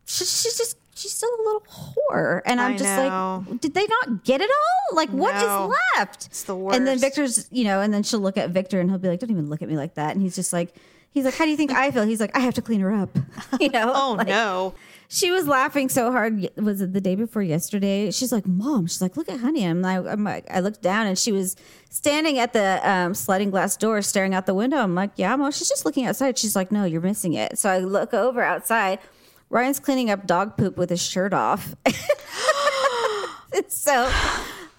she, 0.05 0.25
she's 0.25 0.57
just 0.57 0.77
she's 0.95 1.13
still 1.13 1.31
a 1.31 1.43
little 1.45 1.63
whore. 1.71 2.43
And 2.45 2.61
I'm 2.61 2.75
I 2.75 2.77
just 2.77 2.85
know. 2.97 3.45
like, 3.49 3.61
did 3.61 3.75
they 3.75 3.87
not 3.87 4.25
get 4.25 4.41
it 4.41 4.51
all? 4.51 4.97
Like, 4.97 5.11
what 5.11 5.35
is 5.37 5.43
No. 5.43 5.73
left? 5.97 6.27
It's 6.27 6.45
the 6.45 6.57
worst. 6.57 6.77
And 6.77 6.87
then. 6.87 6.99
Victor's, 6.99 7.49
you 7.51 7.65
know, 7.65 7.81
and 7.81 7.93
then 7.93 8.03
she'll 8.03 8.21
look 8.21 8.37
at 8.37 8.51
Victor, 8.51 8.81
and 8.81 8.91
he'll 8.91 8.99
be 8.99 9.09
like, 9.09 9.21
"Don't 9.21 9.31
even 9.31 9.49
look 9.49 9.63
at 9.63 9.69
me 9.69 9.77
like 9.77 9.95
that." 9.95 10.13
And 10.13 10.23
he's 10.23 10.35
just 10.35 10.53
like. 10.53 10.75
He's 11.15 11.27
like, 11.27 11.35
how 11.35 11.45
do 11.45 11.51
you 11.51 11.59
think 11.59 11.73
I 11.73 11.91
feel? 11.91 12.05
He's 12.05 12.21
like, 12.21 12.35
I 12.35 12.41
have 12.41 12.55
to 12.55 12.63
clean 12.63 12.81
her 12.81 12.91
up. 12.91 13.11
You 13.61 13.69
know? 13.69 13.93
oh 13.95 14.15
Like, 14.17 14.29
no. 14.29 14.73
She 15.13 15.31
was 15.31 15.47
laughing 15.47 15.91
so 15.91 16.11
hard. 16.11 16.49
Was 16.57 16.81
it 16.81 16.95
the 16.95 17.01
day 17.01 17.15
before 17.17 17.43
yesterday? 17.43 18.11
She's 18.11 18.33
like, 18.33 18.47
"Mom," 18.47 18.87
she's 18.87 19.03
like, 19.03 19.15
"Look 19.15 19.29
at 19.29 19.41
Honey." 19.41 19.63
I'm 19.65 19.83
like, 19.83 20.07
I'm 20.07 20.25
like, 20.25 20.47
I 20.51 20.61
looked 20.61 20.81
down 20.81 21.07
and 21.07 21.19
she 21.19 21.33
was 21.33 21.55
standing 21.91 22.39
at 22.39 22.55
the 22.55 22.81
um, 22.89 23.13
sliding 23.13 23.51
glass 23.51 23.77
door, 23.77 24.01
staring 24.01 24.33
out 24.33 24.47
the 24.47 24.55
window. 24.55 24.79
I'm 24.79 24.95
like, 24.95 25.11
"Yeah, 25.17 25.37
Mom." 25.37 25.53
She's 25.53 25.69
just 25.69 25.85
looking 25.85 26.07
outside. 26.07 26.39
She's 26.39 26.57
like, 26.57 26.73
"No, 26.73 26.85
you're 26.85 27.03
missing 27.03 27.35
it." 27.35 27.59
So 27.59 27.69
I 27.69 27.81
look 27.81 28.15
over 28.15 28.43
outside. 28.43 29.01
Ryan's 29.51 29.81
cleaning 29.81 30.09
up 30.09 30.27
dog 30.27 30.57
poop 30.57 30.79
with 30.79 30.89
his 30.89 31.03
shirt 31.03 31.35
off. 31.35 31.75
It's 33.55 33.77
so 33.77 34.11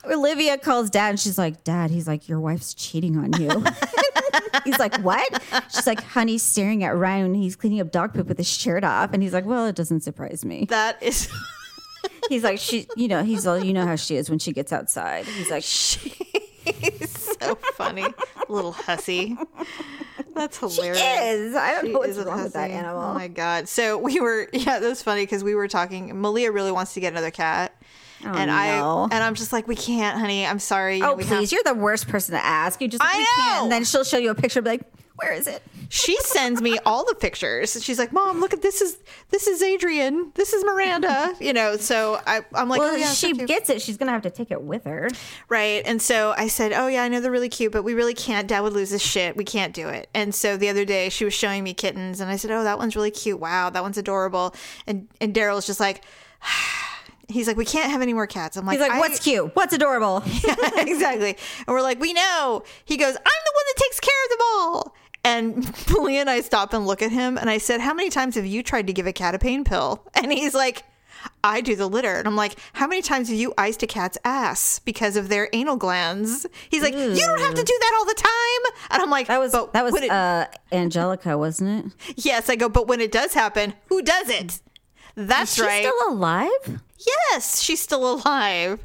Olivia 0.05 0.57
calls 0.57 0.89
dad 0.89 1.09
and 1.11 1.19
she's 1.19 1.37
like, 1.37 1.63
Dad, 1.63 1.91
he's 1.91 2.07
like, 2.07 2.27
Your 2.27 2.39
wife's 2.39 2.73
cheating 2.73 3.17
on 3.17 3.33
you. 3.41 3.63
he's 4.65 4.79
like, 4.79 4.97
What? 4.97 5.41
She's 5.73 5.87
like, 5.87 6.01
Honey, 6.03 6.37
staring 6.37 6.83
at 6.83 6.95
Ryan. 6.95 7.33
He's 7.33 7.55
cleaning 7.55 7.79
up 7.79 7.91
dog 7.91 8.13
poop 8.13 8.27
with 8.27 8.37
his 8.37 8.49
shirt 8.49 8.83
off. 8.83 9.13
And 9.13 9.23
he's 9.23 9.33
like, 9.33 9.45
Well, 9.45 9.65
it 9.65 9.75
doesn't 9.75 10.01
surprise 10.01 10.43
me. 10.43 10.65
That 10.69 11.01
is 11.01 11.29
He's 12.29 12.43
like, 12.43 12.59
She, 12.59 12.87
you 12.95 13.07
know, 13.07 13.23
he's 13.23 13.47
all, 13.47 13.63
you 13.63 13.73
know 13.73 13.85
how 13.85 13.95
she 13.95 14.15
is 14.15 14.29
when 14.29 14.39
she 14.39 14.51
gets 14.51 14.73
outside. 14.73 15.25
He's 15.25 15.49
like, 15.49 15.63
she's 15.63 17.37
so 17.41 17.55
funny. 17.75 18.05
Little 18.49 18.71
hussy. 18.73 19.37
That's 20.35 20.57
hilarious. 20.57 20.97
She 20.97 21.05
is. 21.05 21.55
I 21.55 21.73
don't 21.73 21.85
She 21.85 21.93
know 21.93 21.99
what's 21.99 22.17
wrong 22.17 22.43
with 22.43 22.53
that 22.53 22.71
oh 22.71 22.73
animal. 22.73 23.01
Oh 23.03 23.13
my 23.13 23.27
god! 23.27 23.67
So 23.69 23.97
we 23.99 24.19
were, 24.19 24.49
yeah, 24.51 24.79
that 24.79 24.87
was 24.87 25.03
funny 25.03 25.23
because 25.23 25.43
we 25.43 25.53
were 25.53 25.67
talking. 25.67 26.19
Malia 26.19 26.51
really 26.51 26.71
wants 26.71 26.93
to 26.95 26.99
get 26.99 27.13
another 27.13 27.29
cat, 27.31 27.75
Oh, 28.25 28.29
and 28.33 28.49
no. 28.49 28.53
I 28.55 29.15
and 29.15 29.23
I'm 29.23 29.35
just 29.35 29.51
like, 29.53 29.67
we 29.67 29.75
can't, 29.75 30.19
honey. 30.19 30.45
I'm 30.45 30.59
sorry. 30.59 30.95
you 30.97 31.01
know, 31.03 31.11
Oh, 31.11 31.15
we 31.15 31.23
please. 31.23 31.49
have- 31.49 31.51
You're 31.51 31.73
the 31.75 31.79
worst 31.79 32.07
person 32.07 32.35
to 32.35 32.43
ask. 32.43 32.81
You 32.81 32.87
just, 32.87 33.03
I 33.03 33.17
we 33.17 33.25
can't. 33.25 33.37
know. 33.57 33.63
And 33.63 33.71
then 33.71 33.83
she'll 33.83 34.03
show 34.03 34.17
you 34.17 34.31
a 34.31 34.35
picture, 34.35 34.61
be 34.61 34.69
like, 34.71 34.81
Where 35.17 35.33
is 35.33 35.47
it? 35.47 35.61
she 35.89 36.17
sends 36.21 36.59
me 36.59 36.79
all 36.87 37.05
the 37.05 37.13
pictures. 37.13 37.77
She's 37.83 37.99
like, 37.99 38.11
"Mom, 38.11 38.39
look 38.39 38.51
at 38.51 38.63
this 38.63 38.81
is 38.81 38.97
this 39.29 39.45
is 39.45 39.61
Adrian. 39.61 40.31
This 40.33 40.51
is 40.53 40.63
Miranda." 40.63 41.35
You 41.39 41.53
know, 41.53 41.77
so 41.77 42.19
I, 42.25 42.41
I'm 42.55 42.67
like, 42.67 42.79
Well, 42.79 42.95
"Oh 42.95 42.97
yeah, 42.97 43.11
she 43.11 43.31
gets 43.33 43.69
it, 43.69 43.79
she's 43.79 43.95
gonna 43.97 44.11
have 44.11 44.23
to 44.23 44.31
take 44.31 44.49
it 44.49 44.59
with 44.63 44.85
her. 44.85 45.07
Right. 45.49 45.83
And 45.85 46.01
so 46.01 46.33
I 46.35 46.47
said, 46.47 46.73
Oh, 46.73 46.87
yeah, 46.87 47.03
I 47.03 47.09
know 47.09 47.19
they're 47.21 47.29
really 47.31 47.47
cute, 47.49 47.71
but 47.71 47.83
we 47.83 47.93
really 47.93 48.15
can't. 48.15 48.47
Dad 48.47 48.61
would 48.61 48.73
lose 48.73 48.89
his 48.89 49.03
shit. 49.03 49.37
We 49.37 49.43
can't 49.43 49.71
do 49.71 49.87
it. 49.89 50.09
And 50.15 50.33
so 50.33 50.57
the 50.57 50.69
other 50.69 50.83
day 50.83 51.09
she 51.09 51.25
was 51.25 51.33
showing 51.35 51.63
me 51.63 51.75
kittens, 51.75 52.19
and 52.19 52.31
I 52.31 52.35
said, 52.37 52.49
Oh, 52.49 52.63
that 52.63 52.79
one's 52.79 52.95
really 52.95 53.11
cute. 53.11 53.39
Wow, 53.39 53.69
that 53.69 53.83
one's 53.83 53.99
adorable. 53.99 54.55
And 54.87 55.07
and 55.21 55.31
Daryl's 55.31 55.67
just 55.67 55.79
like, 55.79 56.03
He's 57.29 57.47
like, 57.47 57.57
We 57.57 57.65
can't 57.65 57.91
have 57.91 58.01
any 58.01 58.13
more 58.13 58.27
cats. 58.27 58.57
I'm 58.57 58.65
like, 58.65 58.77
He's 58.79 58.87
like, 58.87 58.91
"I- 58.97 58.99
"What's 58.99 59.19
cute? 59.19 59.55
What's 59.55 59.73
adorable?" 59.73 60.17
exactly. 60.77 61.37
And 61.59 61.67
we're 61.67 61.81
like, 61.81 61.99
We 61.99 62.13
know. 62.13 62.63
He 62.85 62.97
goes, 62.97 63.15
I'm 63.15 63.23
the 63.23 63.53
one 63.53 63.63
that 63.67 63.75
takes 63.77 63.99
care 63.99 64.23
of 64.25 64.29
them 64.31 64.39
all. 64.53 64.95
And 65.25 65.89
Malia 65.91 66.19
and 66.21 66.29
I 66.29 66.41
stop 66.41 66.73
and 66.73 66.85
look 66.85 67.01
at 67.01 67.11
him, 67.11 67.37
and 67.37 67.49
I 67.49 67.57
said, 67.57 67.79
How 67.81 67.93
many 67.93 68.09
times 68.09 68.35
have 68.35 68.45
you 68.45 68.61
tried 68.63 68.87
to 68.87 68.93
give 68.93 69.07
a 69.07 69.13
cat 69.13 69.35
a 69.35 69.39
pain 69.39 69.63
pill? 69.63 70.05
And 70.15 70.31
he's 70.31 70.53
like, 70.53 70.83
I 71.41 71.61
do 71.61 71.77
the 71.77 71.87
litter. 71.87 72.15
And 72.15 72.27
I'm 72.27 72.35
like, 72.35 72.55
how 72.73 72.85
many 72.85 73.01
times 73.01 73.29
have 73.29 73.37
you 73.37 73.53
iced 73.57 73.81
a 73.81 73.87
cat's 73.87 74.17
ass 74.25 74.79
because 74.79 75.15
of 75.15 75.29
their 75.29 75.47
anal 75.53 75.77
glands? 75.77 76.45
He's 76.69 76.81
like, 76.83 76.93
you 76.93 77.15
don't 77.15 77.39
have 77.39 77.53
to 77.53 77.63
do 77.63 77.77
that 77.79 77.93
all 77.97 78.05
the 78.05 78.13
time. 78.13 78.73
And 78.91 79.01
I'm 79.01 79.09
like, 79.09 79.27
That 79.27 79.39
was 79.39 79.53
that 79.53 79.83
was 79.85 79.95
it- 79.95 80.09
uh, 80.11 80.47
Angelica, 80.73 81.37
wasn't 81.37 81.93
it? 82.09 82.15
yes. 82.25 82.49
I 82.49 82.57
go, 82.57 82.67
but 82.67 82.87
when 82.89 82.99
it 82.99 83.13
does 83.13 83.33
happen, 83.33 83.73
who 83.87 84.01
does 84.01 84.27
it? 84.29 84.59
That's 85.15 85.55
She's 85.55 85.63
right. 85.63 85.85
still 85.85 86.09
alive. 86.09 86.81
Yes, 87.05 87.61
she's 87.61 87.81
still 87.81 88.13
alive. 88.15 88.79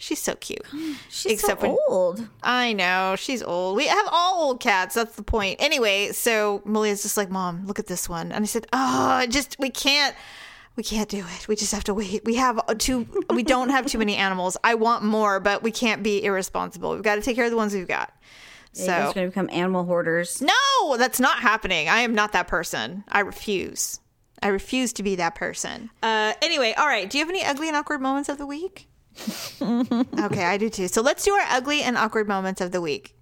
She's 0.00 0.20
so 0.22 0.36
cute. 0.36 0.62
She's 1.10 1.32
Except 1.32 1.60
so 1.60 1.66
when- 1.70 1.76
old. 1.88 2.28
I 2.42 2.72
know 2.72 3.16
she's 3.18 3.42
old. 3.42 3.76
We 3.76 3.88
have 3.88 4.06
all 4.12 4.44
old 4.44 4.60
cats. 4.60 4.94
That's 4.94 5.16
the 5.16 5.24
point. 5.24 5.56
Anyway, 5.60 6.12
so 6.12 6.62
Malia's 6.64 7.02
just 7.02 7.16
like, 7.16 7.30
"Mom, 7.30 7.66
look 7.66 7.80
at 7.80 7.88
this 7.88 8.08
one," 8.08 8.30
and 8.30 8.44
I 8.44 8.46
said, 8.46 8.68
"Oh, 8.72 9.26
just 9.28 9.56
we 9.58 9.70
can't, 9.70 10.14
we 10.76 10.84
can't 10.84 11.08
do 11.08 11.24
it. 11.36 11.48
We 11.48 11.56
just 11.56 11.72
have 11.72 11.82
to 11.84 11.94
wait. 11.94 12.24
We 12.24 12.36
have 12.36 12.60
too, 12.78 13.08
we 13.34 13.42
don't 13.42 13.70
have 13.70 13.86
too 13.86 13.98
many 13.98 14.14
animals. 14.14 14.56
I 14.62 14.76
want 14.76 15.02
more, 15.02 15.40
but 15.40 15.64
we 15.64 15.72
can't 15.72 16.04
be 16.04 16.22
irresponsible. 16.22 16.92
We've 16.92 17.02
got 17.02 17.16
to 17.16 17.20
take 17.22 17.34
care 17.34 17.46
of 17.46 17.50
the 17.50 17.56
ones 17.56 17.74
we've 17.74 17.88
got." 17.88 18.12
You 18.74 18.86
guys 18.86 19.02
So 19.02 19.10
are 19.10 19.14
gonna 19.14 19.26
become 19.28 19.48
animal 19.50 19.84
hoarders. 19.84 20.40
no, 20.40 20.96
that's 20.96 21.18
not 21.18 21.40
happening. 21.40 21.88
I 21.88 22.00
am 22.02 22.14
not 22.14 22.30
that 22.34 22.46
person. 22.46 23.02
I 23.08 23.20
refuse. 23.20 23.98
I 24.42 24.48
refuse 24.48 24.92
to 24.94 25.02
be 25.02 25.16
that 25.16 25.34
person. 25.34 25.90
Uh, 26.02 26.34
anyway, 26.42 26.74
all 26.76 26.86
right. 26.86 27.08
Do 27.08 27.18
you 27.18 27.24
have 27.24 27.30
any 27.30 27.44
ugly 27.44 27.68
and 27.68 27.76
awkward 27.76 28.00
moments 28.00 28.28
of 28.28 28.38
the 28.38 28.46
week? 28.46 28.88
okay, 29.60 30.44
I 30.44 30.56
do 30.58 30.70
too. 30.70 30.88
So 30.88 31.02
let's 31.02 31.24
do 31.24 31.32
our 31.34 31.46
ugly 31.50 31.82
and 31.82 31.96
awkward 31.96 32.28
moments 32.28 32.60
of 32.60 32.70
the 32.70 32.80
week. 32.80 33.16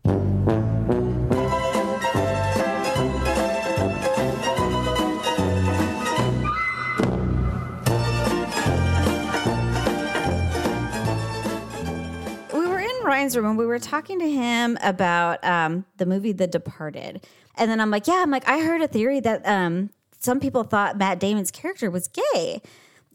we 12.52 12.66
were 12.66 12.78
in 12.78 12.90
Ryan's 13.04 13.36
room 13.36 13.46
and 13.46 13.58
we 13.58 13.64
were 13.66 13.78
talking 13.78 14.18
to 14.18 14.30
him 14.30 14.76
about 14.82 15.42
um, 15.44 15.86
the 15.96 16.04
movie 16.04 16.32
The 16.32 16.46
Departed. 16.46 17.26
And 17.56 17.70
then 17.70 17.80
I'm 17.80 17.90
like, 17.90 18.06
yeah, 18.06 18.22
I'm 18.22 18.30
like, 18.30 18.46
I 18.46 18.60
heard 18.60 18.82
a 18.82 18.88
theory 18.88 19.20
that 19.20 19.46
um, 19.46 19.90
some 20.18 20.40
people 20.40 20.64
thought 20.64 20.98
Matt 20.98 21.18
Damon's 21.18 21.50
character 21.50 21.90
was 21.90 22.08
gay. 22.08 22.60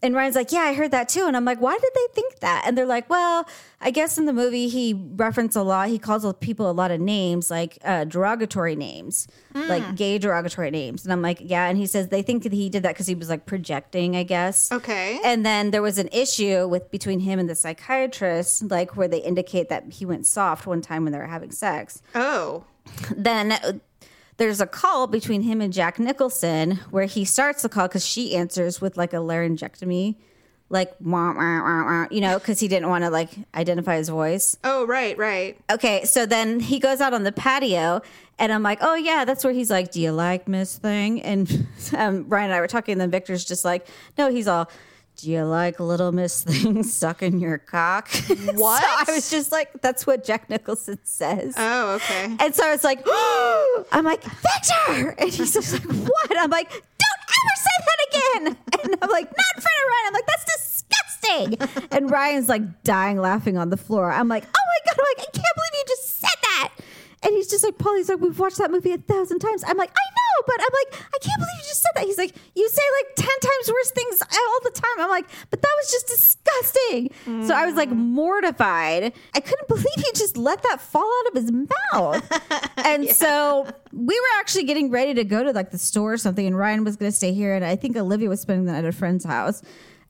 And 0.03 0.15
Ryan's 0.15 0.35
like, 0.35 0.51
yeah, 0.51 0.61
I 0.61 0.73
heard 0.73 0.89
that 0.91 1.09
too. 1.09 1.25
And 1.27 1.37
I'm 1.37 1.45
like, 1.45 1.61
why 1.61 1.77
did 1.77 1.91
they 1.93 2.07
think 2.13 2.39
that? 2.39 2.63
And 2.65 2.75
they're 2.75 2.87
like, 2.87 3.07
well, 3.07 3.47
I 3.79 3.91
guess 3.91 4.17
in 4.17 4.25
the 4.25 4.33
movie 4.33 4.67
he 4.67 4.93
referenced 5.15 5.55
a 5.55 5.61
lot. 5.61 5.89
He 5.89 5.99
calls 5.99 6.25
people 6.39 6.69
a 6.69 6.73
lot 6.73 6.89
of 6.89 6.99
names, 6.99 7.51
like 7.51 7.77
uh, 7.83 8.05
derogatory 8.05 8.75
names, 8.75 9.27
like 9.53 9.95
gay 9.95 10.17
derogatory 10.17 10.71
names. 10.71 11.03
And 11.03 11.13
I'm 11.13 11.21
like, 11.21 11.37
yeah. 11.39 11.67
And 11.67 11.77
he 11.77 11.85
says 11.85 12.07
they 12.07 12.23
think 12.23 12.41
that 12.43 12.51
he 12.51 12.67
did 12.67 12.81
that 12.81 12.95
because 12.95 13.05
he 13.05 13.13
was 13.13 13.29
like 13.29 13.45
projecting, 13.45 14.15
I 14.15 14.23
guess. 14.23 14.71
Okay. 14.71 15.19
And 15.23 15.45
then 15.45 15.69
there 15.69 15.83
was 15.83 15.99
an 15.99 16.09
issue 16.11 16.67
with 16.67 16.89
between 16.89 17.19
him 17.19 17.37
and 17.37 17.47
the 17.47 17.55
psychiatrist, 17.55 18.71
like 18.71 18.97
where 18.97 19.07
they 19.07 19.19
indicate 19.19 19.69
that 19.69 19.93
he 19.93 20.05
went 20.07 20.25
soft 20.25 20.65
one 20.65 20.81
time 20.81 21.03
when 21.03 21.13
they 21.13 21.19
were 21.19 21.27
having 21.27 21.51
sex. 21.51 22.01
Oh. 22.15 22.63
Then 23.15 23.81
there's 24.41 24.59
a 24.59 24.65
call 24.65 25.05
between 25.05 25.43
him 25.43 25.61
and 25.61 25.71
Jack 25.71 25.99
Nicholson 25.99 26.79
where 26.89 27.05
he 27.05 27.23
starts 27.23 27.61
the 27.61 27.69
call 27.69 27.87
because 27.87 28.03
she 28.03 28.35
answers 28.35 28.81
with 28.81 28.97
like 28.97 29.13
a 29.13 29.17
laryngectomy, 29.17 30.15
like 30.67 30.95
wah, 30.99 31.31
wah, 31.31 31.61
wah, 31.61 31.85
wah, 31.85 32.07
you 32.09 32.21
know, 32.21 32.39
because 32.39 32.59
he 32.59 32.67
didn't 32.67 32.89
want 32.89 33.03
to 33.03 33.11
like 33.11 33.29
identify 33.53 33.97
his 33.97 34.09
voice. 34.09 34.57
Oh, 34.63 34.87
right, 34.87 35.15
right. 35.15 35.59
Okay, 35.69 36.05
so 36.05 36.25
then 36.25 36.59
he 36.59 36.79
goes 36.79 37.01
out 37.01 37.13
on 37.13 37.21
the 37.21 37.31
patio, 37.31 38.01
and 38.39 38.51
I'm 38.51 38.63
like, 38.63 38.79
oh 38.81 38.95
yeah, 38.95 39.25
that's 39.25 39.43
where 39.43 39.53
he's 39.53 39.69
like, 39.69 39.91
do 39.91 40.01
you 40.01 40.11
like 40.11 40.47
Miss 40.47 40.75
Thing? 40.75 41.21
And 41.21 41.67
um, 41.95 42.27
Ryan 42.27 42.45
and 42.45 42.53
I 42.55 42.61
were 42.61 42.67
talking, 42.67 42.93
and 42.93 43.01
then 43.01 43.11
Victor's 43.11 43.45
just 43.45 43.63
like, 43.63 43.87
no, 44.17 44.31
he's 44.31 44.47
all, 44.47 44.71
do 45.21 45.31
you 45.31 45.43
like 45.43 45.79
Little 45.79 46.11
Miss 46.11 46.43
Thing 46.51 46.81
sucking 46.83 47.39
your 47.39 47.57
cock? 47.59 48.09
What? 48.53 48.81
so 48.83 49.13
I 49.13 49.15
was 49.15 49.29
just 49.29 49.51
like, 49.51 49.69
that's 49.81 50.05
what 50.07 50.23
Jack 50.23 50.49
Nicholson 50.49 50.99
says. 51.03 51.53
Oh, 51.57 51.95
okay. 51.95 52.35
and 52.39 52.53
so 52.55 52.65
I 52.65 52.71
was 52.71 52.83
like, 52.83 52.99
I'm 53.91 54.03
like, 54.03 54.23
Victor! 54.23 55.15
And 55.17 55.29
he's 55.31 55.53
just 55.53 55.73
like, 55.73 55.83
what? 55.83 56.37
I'm 56.37 56.49
like, 56.49 56.69
don't 56.69 57.21
ever 57.29 57.55
say 57.57 57.77
that 57.85 57.99
again! 58.09 58.57
And 58.83 58.97
I'm 59.01 59.09
like, 59.09 59.25
not 59.25 59.45
in 59.55 59.61
front 59.61 59.77
of 59.77 59.87
Ryan. 59.91 60.07
I'm 60.07 60.13
like, 60.13 60.27
that's 60.27 60.45
disgusting! 60.45 61.87
And 61.91 62.11
Ryan's 62.11 62.49
like 62.49 62.83
dying 62.83 63.17
laughing 63.17 63.57
on 63.57 63.69
the 63.69 63.77
floor. 63.77 64.11
I'm 64.11 64.27
like, 64.27 64.43
oh 64.43 64.47
my 64.47 64.91
God, 64.91 64.99
I'm 64.99 65.05
like, 65.17 65.27
I 65.27 65.31
can't 65.31 65.55
believe 65.55 65.73
you 65.73 65.83
just 65.87 66.19
said 66.19 66.27
that! 66.29 66.30
And 67.23 67.35
he's 67.35 67.47
just 67.47 67.63
like, 67.63 67.77
Paul, 67.77 67.97
he's 67.97 68.09
like, 68.09 68.19
we've 68.19 68.37
watched 68.39 68.57
that 68.57 68.71
movie 68.71 68.91
a 68.93 68.97
thousand 68.97 69.39
times. 69.39 69.63
I'm 69.67 69.77
like, 69.77 69.91
I 69.91 70.07
know, 70.09 70.43
but 70.47 70.55
I'm 70.59 70.73
like, 70.73 71.01
I 71.13 71.17
can't 71.21 71.37
believe 71.37 71.57
you 71.57 71.63
just 71.63 71.81
said 71.83 71.91
that. 71.95 72.05
He's 72.05 72.17
like, 72.17 72.33
you 72.55 72.67
say 72.67 72.81
like 72.99 73.15
10 73.15 73.27
times 73.27 73.71
worse 73.71 73.91
things 73.91 74.21
all 74.21 74.59
the 74.63 74.71
time. 74.71 74.91
I'm 74.97 75.09
like, 75.09 75.29
but 75.51 75.61
that 75.61 75.69
was 75.79 75.91
just 75.91 76.07
disgusting. 76.07 77.11
So 77.47 77.53
I 77.53 77.65
was 77.67 77.75
like 77.75 77.89
mm. 77.89 77.97
mortified. 77.97 79.13
I 79.35 79.39
couldn't 79.39 79.67
believe 79.67 79.85
he 79.95 80.11
just 80.15 80.35
let 80.35 80.63
that 80.63 80.81
fall 80.81 81.11
out 81.19 81.35
of 81.35 81.43
his 81.43 81.51
mouth. 81.51 82.71
And 82.83 83.07
so 83.09 83.67
we 83.93 84.19
were 84.19 84.39
actually 84.39 84.63
getting 84.63 84.89
ready 84.89 85.13
to 85.13 85.23
go 85.23 85.43
to 85.43 85.51
like 85.51 85.69
the 85.69 85.77
store 85.77 86.13
or 86.13 86.17
something, 86.17 86.45
and 86.45 86.57
Ryan 86.57 86.83
was 86.83 86.95
going 86.95 87.11
to 87.11 87.15
stay 87.15 87.31
here. 87.31 87.53
And 87.53 87.63
I 87.63 87.75
think 87.75 87.95
Olivia 87.95 88.27
was 88.27 88.41
spending 88.41 88.65
the 88.65 88.71
night 88.71 88.79
at 88.79 88.85
a 88.85 88.91
friend's 88.91 89.23
house. 89.23 89.61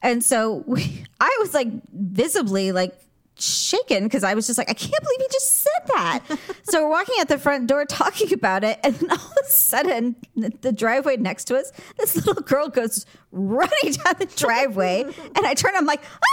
And 0.01 0.23
so 0.23 0.63
we, 0.65 1.03
I 1.19 1.37
was 1.41 1.53
like 1.53 1.67
visibly 1.91 2.71
like 2.71 2.97
shaken 3.41 4.03
because 4.03 4.23
I 4.23 4.33
was 4.33 4.47
just 4.47 4.57
like, 4.57 4.69
I 4.69 4.73
can't 4.73 4.91
believe 4.91 5.19
he 5.19 5.27
just 5.31 5.61
said 5.61 5.87
that. 5.87 6.23
so 6.63 6.83
we're 6.83 6.89
walking 6.89 7.15
at 7.19 7.27
the 7.27 7.37
front 7.37 7.67
door 7.67 7.85
talking 7.85 8.33
about 8.33 8.63
it, 8.63 8.79
and 8.83 8.95
all 9.09 9.15
of 9.15 9.37
a 9.41 9.49
sudden, 9.49 10.15
the, 10.35 10.51
the 10.61 10.71
driveway 10.71 11.17
next 11.17 11.45
to 11.45 11.57
us, 11.57 11.71
this 11.97 12.15
little 12.15 12.41
girl 12.41 12.69
goes 12.69 13.05
running 13.31 13.71
down 14.03 14.15
the 14.19 14.31
driveway, 14.35 15.03
and 15.03 15.45
I 15.45 15.53
turn, 15.53 15.73
I'm 15.75 15.85
like, 15.85 16.01
ah! 16.03 16.27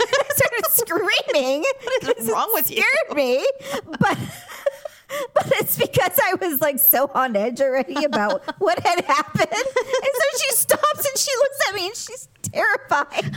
And 0.00 0.10
I 0.10 0.34
started 0.34 0.66
screaming. 0.70 1.64
What 2.02 2.18
is 2.18 2.30
wrong 2.30 2.50
with 2.52 2.70
you? 2.70 2.82
Scared 2.82 3.16
me, 3.16 3.46
but. 3.98 4.18
But 5.34 5.52
it's 5.60 5.78
because 5.78 6.18
I 6.20 6.34
was 6.40 6.60
like 6.60 6.80
so 6.80 7.08
on 7.14 7.36
edge 7.36 7.60
already 7.60 8.04
about 8.04 8.42
what 8.60 8.80
had 8.80 9.04
happened. 9.04 9.52
And 9.52 9.62
so 9.62 10.38
she 10.38 10.56
stops 10.56 11.08
and 11.08 11.16
she 11.16 11.30
looks 11.38 11.68
at 11.68 11.74
me 11.76 11.86
and 11.86 11.96
she's 11.96 12.28
terrified. 12.42 13.36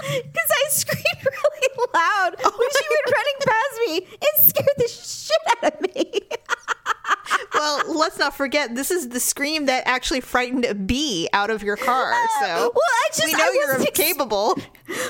Because 0.00 0.50
I 0.50 0.68
screamed 0.70 1.24
really 1.24 1.68
loud 1.94 2.34
when 2.42 2.70
she 2.76 2.84
went 2.90 3.16
running 3.16 3.38
past 3.46 3.74
me. 3.86 4.18
It 4.20 4.40
scared 4.40 4.76
the 4.76 4.88
shit 4.88 5.64
out 5.64 5.74
of 5.74 5.94
me. 5.94 6.20
Well, 7.54 7.82
let's 7.98 8.18
not 8.18 8.34
forget 8.34 8.74
this 8.74 8.90
is 8.90 9.10
the 9.10 9.20
scream 9.20 9.66
that 9.66 9.86
actually 9.86 10.20
frightened 10.20 10.64
a 10.64 10.74
bee 10.74 11.28
out 11.32 11.50
of 11.50 11.62
your 11.62 11.76
car. 11.76 12.12
So 12.40 12.46
well, 12.46 12.72
I 12.74 13.08
just 13.08 13.24
we 13.24 13.32
know 13.32 13.44
I 13.44 13.52
you're 13.52 13.82
ex- 13.82 13.90
capable. 13.98 14.56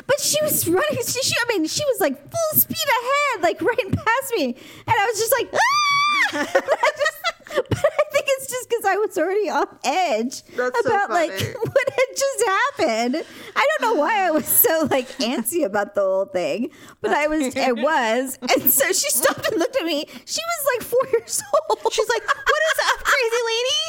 But 0.06 0.20
she 0.20 0.42
was 0.42 0.66
running. 0.66 0.98
She, 1.06 1.22
she, 1.22 1.34
I 1.40 1.44
mean, 1.48 1.66
she 1.66 1.84
was 1.84 2.00
like 2.00 2.18
full 2.20 2.60
speed 2.60 2.76
ahead, 2.76 3.42
like 3.42 3.62
right 3.62 3.92
past 3.92 4.34
me, 4.36 4.44
and 4.46 4.54
I 4.88 5.06
was 5.06 5.18
just 5.18 5.32
like, 5.38 5.48
ah! 5.54 5.99
Just, 6.32 7.20
but 7.54 7.84
I 7.84 8.04
think 8.12 8.24
it's 8.28 8.46
just 8.48 8.68
because 8.68 8.84
I 8.84 8.96
was 8.96 9.18
already 9.18 9.50
on 9.50 9.66
edge 9.84 10.42
That's 10.56 10.82
so 10.82 10.88
about 10.90 11.10
like 11.10 11.30
what 11.62 11.90
had 11.90 12.16
just 12.16 12.44
happened. 12.46 13.16
I 13.56 13.66
don't 13.68 13.82
know 13.94 14.00
why 14.00 14.26
I 14.26 14.30
was 14.30 14.46
so 14.46 14.86
like 14.90 15.08
antsy 15.18 15.64
about 15.64 15.94
the 15.94 16.02
whole 16.02 16.26
thing, 16.26 16.70
but 17.00 17.10
I 17.12 17.26
was. 17.26 17.56
I 17.56 17.72
was, 17.90 18.38
and 18.42 18.70
so 18.70 18.86
she 18.92 19.10
stopped 19.10 19.46
and 19.50 19.58
looked 19.58 19.76
at 19.76 19.84
me. 19.84 20.06
She 20.24 20.40
was 20.40 20.62
like 20.76 20.86
four 20.86 21.06
years 21.12 21.42
old. 21.70 21.92
She's 21.92 22.08
like, 22.08 22.24
"What 22.26 22.62
is 22.70 22.78
up, 22.92 23.04
crazy 23.04 23.42
lady?" 23.50 23.80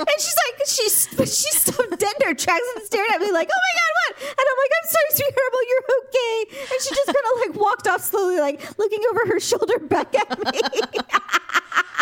And 0.00 0.16
she's 0.18 0.36
like, 0.36 0.50
she's 0.66 1.08
but 1.16 1.28
she 1.28 1.50
stopped 1.52 1.98
dead 1.98 2.14
in 2.20 2.28
her 2.28 2.34
tracks 2.34 2.64
and 2.76 2.84
stared 2.84 3.08
at 3.12 3.20
me 3.20 3.32
like, 3.32 3.48
oh 3.52 3.60
my 3.60 3.72
god, 3.80 3.92
what? 3.98 4.12
And 4.30 4.46
I'm 4.48 4.58
like, 4.60 4.72
I'm 4.78 4.88
sorry, 4.90 5.10
sweetheart, 5.10 5.52
but 5.52 5.64
you're 5.68 5.86
okay. 6.00 6.34
And 6.72 6.78
she 6.82 6.94
just 6.94 7.06
kind 7.06 7.26
of 7.32 7.34
like 7.40 7.60
walked 7.60 7.86
off 7.86 8.02
slowly, 8.02 8.38
like 8.38 8.78
looking 8.78 9.00
over 9.10 9.26
her 9.26 9.40
shoulder 9.40 9.78
back 9.78 10.14
at 10.14 10.38
me. 10.52 10.60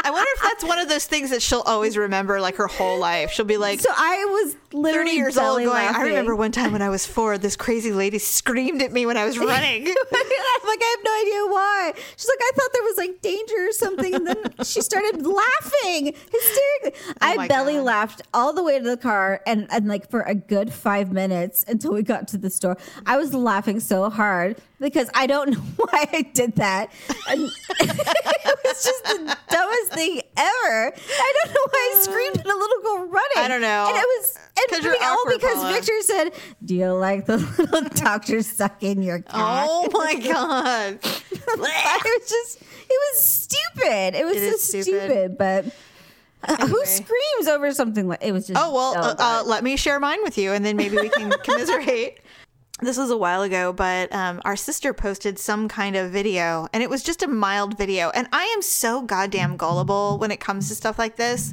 I 0.09 0.11
wonder 0.11 0.31
if 0.37 0.43
that's 0.43 0.65
one 0.65 0.79
of 0.79 0.89
those 0.89 1.05
things 1.05 1.29
that 1.31 1.43
she'll 1.43 1.61
always 1.61 1.95
remember 1.95 2.41
like 2.41 2.57
her 2.57 2.67
whole 2.67 2.99
life. 2.99 3.31
She'll 3.31 3.45
be 3.45 3.59
like 3.59 3.79
So 3.81 3.91
I 3.95 4.25
was 4.25 4.57
literally 4.73 5.11
30 5.11 5.17
years 5.17 5.39
old 5.39 5.63
going, 5.63 5.71
I 5.71 6.03
remember 6.03 6.37
one 6.37 6.53
time 6.53 6.73
when 6.73 6.83
I 6.83 6.89
was 6.89 7.07
four, 7.15 7.39
this 7.39 7.57
crazy 7.57 7.93
lady 7.93 8.19
screamed 8.19 8.83
at 8.83 8.93
me 8.93 9.07
when 9.07 9.17
I 9.17 9.25
was 9.25 9.39
running. 9.39 9.87
I'm 10.13 10.67
like, 10.67 10.81
I 10.83 10.97
have 10.97 11.05
no 11.05 11.21
idea 11.21 11.53
why. 11.53 11.93
She's 12.17 12.29
like, 12.29 12.39
I 12.41 12.51
thought 12.55 12.71
there 12.73 12.83
was 12.83 12.97
like 12.97 13.21
danger 13.23 13.69
or 13.69 13.73
something. 13.73 14.15
And 14.15 14.27
then 14.27 14.37
she 14.65 14.81
started 14.83 15.25
laughing 15.27 16.15
hysterically. 16.31 17.01
Oh 17.09 17.13
I 17.21 17.33
Oh 17.35 17.37
my 17.37 17.49
belly 17.49 17.75
God. 17.75 17.83
laughed 17.85 18.23
all 18.35 18.53
the 18.53 18.63
way 18.63 18.79
to 18.79 18.85
the 18.85 18.97
car 18.97 19.41
and, 19.47 19.67
and 19.71 19.87
like 19.89 20.11
for 20.11 20.23
a 20.23 20.35
good 20.35 20.73
five 20.73 21.13
minutes 21.13 21.65
until 21.69 21.93
we 21.95 22.03
got 22.03 22.29
to 22.29 22.39
the 22.39 22.51
store. 22.51 22.77
I 23.07 23.17
was 23.17 23.33
laughing 23.35 23.81
so 23.81 24.11
hard 24.11 24.57
because 24.81 25.09
I 25.15 25.27
don't 25.27 25.51
know 25.51 25.61
why 25.77 26.07
I 26.13 26.23
did 26.23 26.57
that. 26.57 26.93
And 27.29 27.43
it 27.81 28.59
was 28.65 28.85
just 28.85 29.05
the 29.05 29.37
dumbest 29.51 29.93
thing 29.93 30.21
ever. 30.37 30.93
I 30.95 31.33
don't 31.45 31.55
know 31.55 31.67
why 31.71 31.95
I 31.95 32.01
screamed 32.01 32.39
at 32.39 32.47
a 32.47 32.57
little 32.57 32.83
girl 32.83 32.99
running. 33.07 33.37
I 33.37 33.49
don't 33.49 33.61
know. 33.63 33.87
And 33.89 33.97
it 33.97 34.07
was 34.21 34.39
and 34.73 34.87
all 35.03 35.25
because 35.31 35.55
Paula. 35.57 35.73
Victor 35.73 36.01
said, 36.03 36.31
Do 36.65 36.75
you 36.75 36.93
like 36.93 37.27
the 37.27 37.37
little 37.59 37.83
doctor 37.91 38.43
suck 38.43 38.83
in 38.83 39.03
your 39.03 39.21
cock? 39.21 39.67
oh 39.69 39.89
my 39.93 40.15
God. 40.33 40.99
it 41.03 42.21
was 42.21 42.29
just 42.29 42.63
it 42.63 43.15
was 43.15 43.25
stupid. 43.25 44.15
It 44.19 44.25
was 44.25 44.37
It 44.37 44.59
so 44.59 44.81
stupid. 44.81 45.11
stupid. 45.11 45.39
but 45.39 45.65
uh, 46.45 46.67
who 46.67 46.85
screams 46.85 47.49
over 47.49 47.73
something 47.73 48.07
like 48.09 48.23
it 48.23 48.33
was 48.33 48.47
just 48.47 48.61
Oh, 48.63 48.73
well, 48.73 48.95
so 48.95 49.01
uh, 49.01 49.15
uh, 49.19 49.43
let 49.45 49.65
me 49.65 49.77
share 49.77 49.99
mine 49.99 50.19
with 50.23 50.39
you 50.39 50.53
and 50.53 50.65
then 50.65 50.77
maybe 50.77 50.97
we 50.97 51.09
can 51.09 51.31
commiserate. 51.43 52.21
This 52.81 52.97
was 52.97 53.11
a 53.11 53.17
while 53.17 53.43
ago, 53.43 53.73
but 53.73 54.15
um, 54.15 54.41
our 54.45 54.55
sister 54.55 54.95
posted 54.95 55.37
some 55.41 55.67
kind 55.67 55.97
of 55.97 56.13
video 56.13 56.69
and 56.73 56.81
it 56.81 56.89
was 56.89 57.03
just 57.03 57.25
a 57.25 57.27
mild 57.27 57.77
video. 57.77 58.11
And 58.11 58.29
I 58.33 58.45
am 58.55 58.63
so 58.63 59.03
goddamn 59.03 59.57
gullible 59.57 60.17
when 60.19 60.31
it 60.31 60.39
comes 60.39 60.69
to 60.69 60.77
stuff 60.77 60.97
like 60.97 61.17
this. 61.17 61.53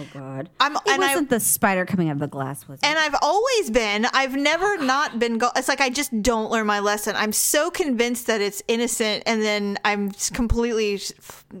Oh 0.00 0.06
god. 0.12 0.48
I'm, 0.60 0.76
It 0.76 0.82
and 0.88 0.98
wasn't 1.00 1.30
the 1.30 1.40
spider 1.40 1.84
coming 1.84 2.08
out 2.08 2.12
of 2.14 2.18
the 2.18 2.26
glass, 2.26 2.66
was 2.66 2.78
it? 2.80 2.86
And 2.86 2.98
I've 2.98 3.14
always 3.22 3.70
been, 3.70 4.06
I've 4.12 4.34
never 4.34 4.76
not 4.82 5.18
been, 5.18 5.38
go- 5.38 5.50
it's 5.56 5.68
like 5.68 5.80
I 5.80 5.90
just 5.90 6.22
don't 6.22 6.50
learn 6.50 6.66
my 6.66 6.80
lesson. 6.80 7.14
I'm 7.16 7.32
so 7.32 7.70
convinced 7.70 8.26
that 8.26 8.40
it's 8.40 8.62
innocent 8.68 9.22
and 9.26 9.42
then 9.42 9.78
I'm 9.84 10.08
s- 10.10 10.30
completely 10.30 10.98
sh- 10.98 11.12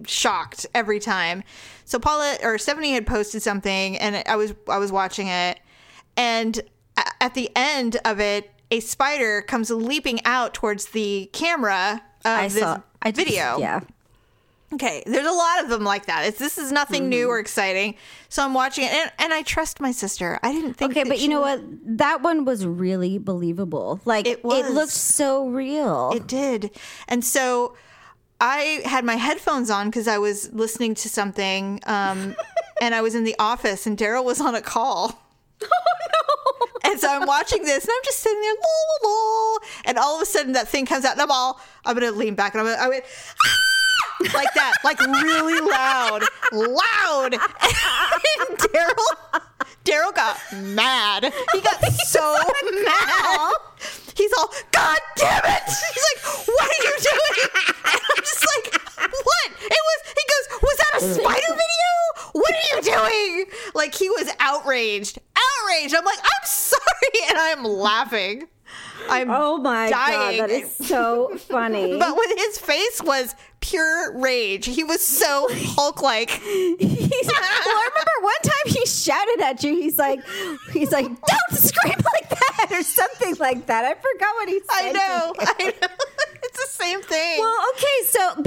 shocked 0.06 0.66
every 0.74 1.00
time. 1.00 1.42
So 1.84 1.98
Paula 1.98 2.36
or 2.42 2.56
Stephanie 2.58 2.92
had 2.92 3.06
posted 3.06 3.42
something 3.42 3.96
and 3.98 4.22
I 4.26 4.36
was, 4.36 4.54
I 4.68 4.78
was 4.78 4.90
watching 4.92 5.28
it 5.28 5.60
and 6.16 6.58
a- 6.96 7.22
at 7.22 7.34
the 7.34 7.50
end 7.54 7.98
of 8.04 8.20
it, 8.20 8.50
a 8.70 8.80
spider 8.80 9.42
comes 9.42 9.70
leaping 9.70 10.24
out 10.24 10.54
towards 10.54 10.86
the 10.86 11.28
camera 11.32 12.02
of 12.24 12.30
I 12.30 12.48
this 12.48 12.60
saw 12.60 12.80
I 13.02 13.10
just- 13.10 13.26
video. 13.26 13.58
Yeah. 13.58 13.80
Okay, 14.72 15.02
there's 15.04 15.26
a 15.26 15.32
lot 15.32 15.64
of 15.64 15.68
them 15.70 15.82
like 15.82 16.06
that. 16.06 16.26
It's 16.26 16.38
this 16.38 16.56
is 16.56 16.70
nothing 16.70 17.08
new 17.08 17.24
Mm-hmm. 17.24 17.30
or 17.32 17.38
exciting. 17.40 17.96
So 18.28 18.44
I'm 18.44 18.54
watching 18.54 18.84
it, 18.84 18.92
and, 18.92 19.10
and 19.18 19.32
I 19.34 19.42
trust 19.42 19.80
my 19.80 19.90
sister. 19.90 20.38
I 20.44 20.52
didn't 20.52 20.74
think. 20.74 20.92
Okay, 20.92 21.02
but 21.02 21.18
you 21.18 21.28
know 21.28 21.40
would- 21.42 21.60
what? 21.82 21.98
That 21.98 22.22
one 22.22 22.44
was 22.44 22.64
really 22.64 23.18
believable. 23.18 24.00
Like 24.04 24.26
It 24.28 24.44
was. 24.44 24.66
it, 24.66 24.72
looked 24.72 24.92
so 24.92 25.48
real. 25.48 26.12
It 26.14 26.28
did. 26.28 26.70
And 27.08 27.24
so 27.24 27.74
I 28.40 28.80
had 28.84 29.04
my 29.04 29.16
headphones 29.16 29.70
on 29.70 29.88
because 29.88 30.06
I 30.06 30.18
was 30.18 30.52
listening 30.52 30.94
to 30.96 31.08
something, 31.08 31.80
um, 31.86 32.36
and 32.80 32.94
I 32.94 33.00
was 33.02 33.16
in 33.16 33.24
the 33.24 33.34
office, 33.40 33.86
and 33.88 33.98
Daryl 33.98 34.24
was 34.24 34.40
on 34.40 34.54
a 34.54 34.62
call. 34.62 35.20
Oh 35.62 35.68
no! 36.84 36.90
And 36.92 36.98
so 37.00 37.08
I'm 37.08 37.26
watching 37.26 37.64
this, 37.64 37.84
and 37.84 37.92
I'm 37.94 38.02
just 38.04 38.20
sitting 38.20 38.40
there, 38.40 38.54
la, 39.04 39.08
la, 39.10 39.58
and 39.84 39.98
all 39.98 40.16
of 40.16 40.22
a 40.22 40.26
sudden 40.26 40.52
that 40.54 40.68
thing 40.68 40.86
comes 40.86 41.04
out, 41.04 41.12
and 41.12 41.20
I'm 41.20 41.30
all, 41.30 41.60
I'm 41.84 41.94
gonna 41.94 42.12
lean 42.12 42.34
back, 42.34 42.54
and 42.54 42.62
I'm 42.62 42.66
gonna, 42.66 42.82
I 42.82 42.88
went, 42.88 43.04
"Ah!" 43.44 43.56
Like 44.34 44.52
that, 44.54 44.74
like 44.84 45.00
really 45.00 45.60
loud, 45.60 46.22
loud. 46.52 47.34
And 47.34 48.58
Daryl, 48.58 49.42
Daryl 49.84 50.14
got 50.14 50.38
mad. 50.62 51.32
He 51.52 51.60
got 51.60 51.82
so 52.04 52.36
mad. 52.84 53.52
He's 54.16 54.32
all, 54.38 54.52
God 54.72 54.98
damn 55.16 55.44
it! 55.44 55.62
He's 55.64 56.04
like, 56.10 56.46
What 56.48 56.68
are 56.68 56.84
you 56.84 56.96
doing? 57.00 57.48
And 57.86 58.00
I'm 58.10 58.22
just 58.22 58.46
like, 58.46 58.80
What? 58.98 59.50
It 59.62 59.80
was. 59.88 60.14
He 60.14 60.24
goes, 60.28 60.62
Was 60.62 60.76
that 60.76 60.92
a 60.98 61.14
spider 61.14 61.48
video? 61.48 61.90
What 62.32 62.52
are 62.54 62.76
you 62.76 62.82
doing? 62.82 63.46
Like 63.74 63.94
he 63.94 64.08
was 64.10 64.30
outraged, 64.38 65.18
outraged. 65.18 65.94
I'm 65.94 66.04
like, 66.04 66.18
I'm 66.18 66.46
sorry, 66.46 67.28
and 67.30 67.38
I'm 67.38 67.64
laughing. 67.64 68.48
I'm 69.08 69.30
oh 69.30 69.58
my 69.58 69.90
dying. 69.90 70.38
god, 70.38 70.48
that 70.48 70.54
is 70.54 70.74
so 70.76 71.36
funny. 71.48 71.96
But 71.98 72.16
when 72.16 72.38
his 72.38 72.58
face 72.58 73.02
was 73.02 73.34
pure 73.60 74.18
rage, 74.18 74.66
he 74.66 74.84
was 74.84 75.04
so 75.04 75.48
Hulk 75.50 76.02
like. 76.10 76.30
He's, 76.30 76.78
well, 76.78 77.36
I 77.36 77.88
remember 77.90 78.10
one 78.20 78.42
time 78.42 78.66
he 78.66 78.86
shouted 78.86 79.40
at 79.42 79.62
you. 79.64 79.74
He's 79.76 79.98
like, 79.98 80.20
he's 80.72 80.92
like, 80.92 81.06
"Don't 81.06 81.60
scream 81.60 81.96
like 82.14 82.28
that" 82.28 82.68
or 82.72 82.82
something 82.82 83.36
like 83.36 83.66
that. 83.66 83.84
I 83.84 83.94
forgot 83.94 84.34
what 84.36 84.48
he 84.48 84.60
said. 84.60 84.66
I 84.70 84.92
know. 84.92 85.34
I 85.38 85.64
know. 85.64 85.88
It's 86.42 86.58
the 86.58 86.84
same 86.84 87.02
thing. 87.02 87.38
Well, 87.38 87.66
okay, 87.74 88.06
so 88.08 88.42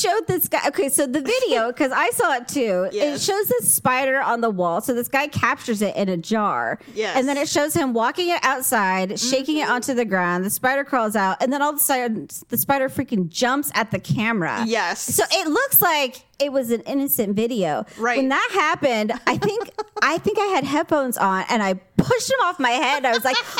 showed 0.00 0.26
this 0.26 0.48
guy. 0.48 0.60
Okay, 0.68 0.88
so 0.88 1.06
the 1.06 1.20
video, 1.20 1.66
because 1.72 1.92
I 1.92 2.10
saw 2.10 2.34
it 2.34 2.48
too, 2.48 2.88
Yes. 2.92 3.20
it 3.20 3.32
shows 3.32 3.48
this 3.48 3.72
spider 3.72 4.20
on 4.20 4.40
the 4.40 4.50
wall. 4.50 4.80
So 4.80 4.94
this 4.94 5.08
guy 5.08 5.28
captures 5.28 5.82
it 5.82 5.94
in 5.96 6.08
a 6.08 6.16
jar. 6.16 6.78
Yes. 6.94 7.16
And 7.16 7.28
then 7.28 7.36
it 7.36 7.48
shows 7.48 7.74
him 7.74 7.92
walking 7.92 8.28
it 8.28 8.40
outside, 8.42 9.18
shaking 9.18 9.58
it 9.58 9.64
mm-hmm. 9.64 9.72
onto 9.72 9.94
the 9.94 10.04
ground. 10.04 10.44
The 10.44 10.50
spider 10.50 10.84
crawls 10.84 11.16
out, 11.16 11.42
and 11.42 11.52
then 11.52 11.62
all 11.62 11.70
of 11.70 11.76
a 11.76 11.80
sudden 11.80 12.28
the 12.48 12.58
spider 12.58 12.88
freaking 12.88 13.28
jumps 13.28 13.70
at 13.74 13.90
the 13.90 13.98
camera. 13.98 14.64
Yes. 14.66 15.02
So 15.02 15.24
it 15.30 15.48
looks 15.48 15.80
like 15.80 16.22
it 16.38 16.52
was 16.52 16.70
an 16.70 16.80
innocent 16.82 17.34
video. 17.34 17.84
Right. 17.98 18.18
When 18.18 18.28
that 18.28 18.50
happened, 18.52 19.12
I 19.26 19.36
think 19.36 19.70
I 20.02 20.18
think 20.18 20.38
I 20.38 20.46
had 20.46 20.64
headphones 20.64 21.16
on 21.16 21.44
and 21.48 21.62
I 21.62 21.74
pushed 21.96 22.28
them 22.28 22.40
off 22.42 22.58
my 22.58 22.70
head. 22.70 23.04
I 23.04 23.12
was 23.12 23.24
like, 23.24 23.36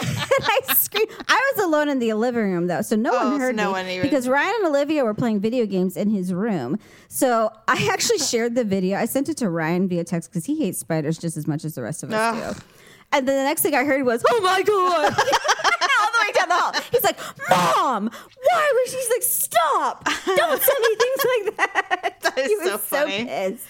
I 0.02 0.60
screamed. 0.74 1.10
I 1.28 1.52
was 1.54 1.64
alone 1.64 1.88
in 1.88 1.98
the 1.98 2.12
living 2.14 2.52
room 2.52 2.66
though, 2.66 2.82
so 2.82 2.96
no 2.96 3.10
Oh, 3.12 3.18
so 3.18 3.30
one 3.30 3.40
heard 3.40 3.56
no 3.56 3.66
me 3.68 3.72
one 3.72 3.86
even- 3.88 4.02
because 4.02 4.28
Ryan 4.28 4.52
and 4.58 4.66
Olivia 4.66 5.04
were 5.04 5.14
playing 5.14 5.40
video 5.40 5.66
games 5.66 5.96
in 5.96 6.10
his 6.10 6.32
room. 6.32 6.78
So 7.08 7.50
I 7.68 7.88
actually 7.92 8.18
shared 8.30 8.54
the 8.54 8.64
video. 8.64 8.98
I 8.98 9.04
sent 9.06 9.28
it 9.28 9.36
to 9.38 9.48
Ryan 9.50 9.88
via 9.88 10.04
text 10.04 10.30
because 10.30 10.44
he 10.46 10.58
hates 10.58 10.78
spiders 10.78 11.18
just 11.18 11.36
as 11.36 11.46
much 11.46 11.64
as 11.64 11.74
the 11.74 11.82
rest 11.82 12.02
of 12.02 12.12
us 12.12 12.36
Ugh. 12.36 12.54
do. 12.56 12.60
And 13.12 13.28
then 13.28 13.36
the 13.36 13.44
next 13.44 13.62
thing 13.62 13.74
I 13.74 13.84
heard 13.84 14.04
was, 14.04 14.24
"Oh 14.28 14.40
my 14.40 14.62
god!" 14.62 15.04
all 15.12 16.10
the 16.12 16.26
way 16.26 16.32
down 16.34 16.48
the 16.48 16.54
hall. 16.56 16.72
He's 16.90 17.04
like, 17.04 17.18
"Mom, 17.48 18.10
why 18.42 18.72
was?" 18.84 18.92
She's 18.92 19.10
like, 19.10 19.22
"Stop! 19.22 20.04
Don't 20.24 20.60
send 20.62 20.78
me 20.82 20.96
things 20.96 21.24
like 21.46 21.56
that." 21.56 22.20
That 22.22 22.38
is 22.38 22.46
he 22.48 22.56
was 22.56 22.70
so 22.70 22.78
funny. 22.78 23.24
pissed. 23.26 23.66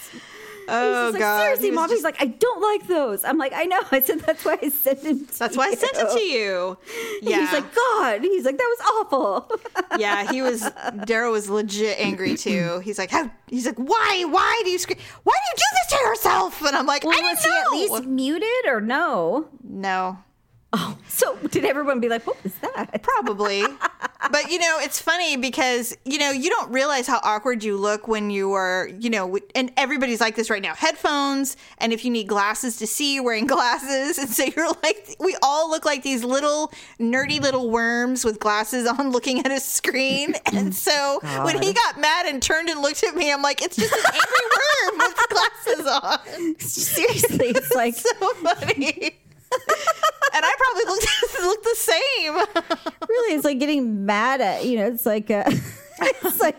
Oh 0.69 1.05
He's 1.07 1.13
like, 1.15 1.21
god, 1.21 1.41
seriously, 1.43 1.71
mom. 1.71 1.85
just- 1.89 1.95
He's 1.99 2.05
like, 2.05 2.17
I 2.21 2.27
don't 2.27 2.61
like 2.63 2.87
those. 2.89 3.25
I'm 3.25 3.39
like, 3.39 3.53
I 3.55 3.65
know. 3.65 3.81
I 3.93 4.01
said 4.01 4.21
that's 4.21 4.45
why 4.45 4.59
I 4.63 4.69
sent. 4.69 5.03
To 5.03 5.15
That's 5.39 5.57
why 5.57 5.67
I 5.69 5.75
sent 5.75 5.93
it 5.97 6.11
to 6.13 6.21
you. 6.23 6.79
And 7.21 7.31
Yeah. 7.31 7.41
He's 7.41 7.53
like, 7.53 7.75
God. 7.75 8.21
He's 8.23 8.45
like, 8.45 8.57
that 8.59 8.77
was 8.79 9.07
awful. 9.13 9.61
yeah, 9.99 10.31
he 10.31 10.43
was. 10.43 10.63
Daryl 10.63 11.33
was 11.33 11.49
legit 11.49 11.99
angry 12.01 12.37
too. 12.37 12.81
He's 12.81 12.99
like, 12.99 13.11
how? 13.11 13.31
He's 13.49 13.67
like, 13.67 13.77
why? 13.77 14.25
Why 14.29 14.61
do 14.65 14.71
you 14.71 14.79
scream? 14.79 14.99
Why 15.23 15.35
do 15.35 15.51
you 15.51 15.57
do 15.57 15.65
this 15.73 15.99
to 15.99 16.05
yourself? 16.09 16.63
And 16.65 16.77
I'm 16.77 16.87
like, 16.87 17.05
I 17.05 17.09
Well, 17.09 17.19
don't 17.19 17.25
was 17.35 17.45
he 17.45 17.51
at 17.51 17.71
least 17.73 18.05
muted 18.07 18.67
or 18.67 18.81
no? 18.81 19.49
no, 19.63 20.19
Oh, 20.77 20.99
so 21.07 21.37
did 21.51 21.65
everyone 21.65 22.01
be 22.01 22.09
like, 22.09 22.27
what 22.27 22.43
was 22.43 22.53
that? 22.57 23.01
probably. 23.03 23.63
but 24.33 24.51
you 24.51 24.59
know, 24.59 24.79
it's 24.81 25.01
funny 25.01 25.37
because 25.37 25.97
you 26.05 26.19
know 26.19 26.33
you 26.33 26.51
don't 26.51 26.73
realize 26.73 27.07
how 27.07 27.21
awkward 27.23 27.63
you 27.63 27.77
look 27.77 28.09
when 28.09 28.29
you 28.29 28.55
are, 28.55 28.89
you 28.99 29.09
know, 29.09 29.39
and 29.55 29.71
everybody's 29.77 30.21
like 30.21 30.35
this 30.35 30.51
right 30.51 30.63
now. 30.63 30.75
Headphones, 30.75 31.57
and 31.79 31.93
if 31.93 32.05
you 32.05 32.11
need 32.11 32.27
glasses 32.27 32.77
to 32.79 32.89
see, 32.89 33.15
you're 33.15 33.23
wearing 33.23 33.47
glasses, 33.57 34.19
and 34.19 34.29
so 34.29 34.45
you're 34.45 34.73
like, 34.83 35.15
we 35.21 35.37
all 35.43 35.71
look 35.71 35.85
like 35.85 36.03
these 36.03 36.25
little 36.25 36.73
nerdy 36.99 37.41
little 37.41 37.71
worms 37.71 38.25
with 38.25 38.41
glasses 38.41 38.89
on, 38.89 39.13
looking 39.13 39.47
at 39.47 39.53
a 39.53 39.61
screen. 39.61 40.35
And 40.55 40.75
so 40.75 41.21
when 41.45 41.61
he 41.63 41.73
got 41.73 42.01
mad 42.01 42.27
and 42.27 42.43
turned 42.43 42.69
and 42.69 42.81
looked 42.81 43.03
at 43.05 43.15
me, 43.17 43.33
I'm 43.33 43.43
like, 43.43 43.61
it's 43.63 43.77
just 43.77 43.93
an 43.93 44.05
angry 44.13 44.99
worm 44.99 44.99
with 44.99 45.29
glasses 45.29 45.87
on. 45.87 46.59
Seriously, 46.61 47.49
it's 47.49 47.75
like, 47.75 47.95
So 47.97 48.35
funny. 48.35 49.17
and 50.35 50.45
I 50.45 50.55
probably 50.59 50.85
look 50.85 51.01
looked 51.43 51.65
the 51.65 51.77
same. 51.77 52.35
really, 53.09 53.35
it's 53.35 53.45
like 53.45 53.59
getting 53.59 54.05
mad 54.07 54.41
at, 54.41 54.65
you 54.65 54.79
know, 54.79 54.87
it's 54.87 55.07
like, 55.07 55.31
uh, 55.31 55.45
it's 56.01 56.41
like 56.41 56.57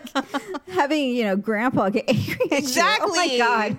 having, 0.68 1.10
you 1.14 1.24
know, 1.24 1.36
grandpa 1.36 1.88
get 1.90 2.08
angry 2.08 2.34
at 2.50 2.62
you. 2.62 2.82
Oh 2.82 3.14
my 3.14 3.26
Exactly. 3.26 3.38
God. 3.38 3.76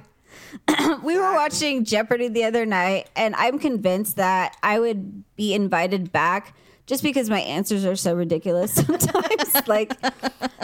we 1.03 1.17
were 1.17 1.33
watching 1.33 1.83
Jeopardy 1.83 2.27
the 2.29 2.43
other 2.43 2.65
night, 2.65 3.09
and 3.15 3.35
I'm 3.35 3.59
convinced 3.59 4.15
that 4.17 4.55
I 4.63 4.79
would 4.79 5.23
be 5.35 5.53
invited 5.53 6.11
back 6.11 6.55
just 6.85 7.03
because 7.03 7.29
my 7.29 7.41
answers 7.41 7.83
are 7.85 7.95
so 7.97 8.13
ridiculous 8.13 8.73
sometimes. 8.73 9.67
like 9.67 9.93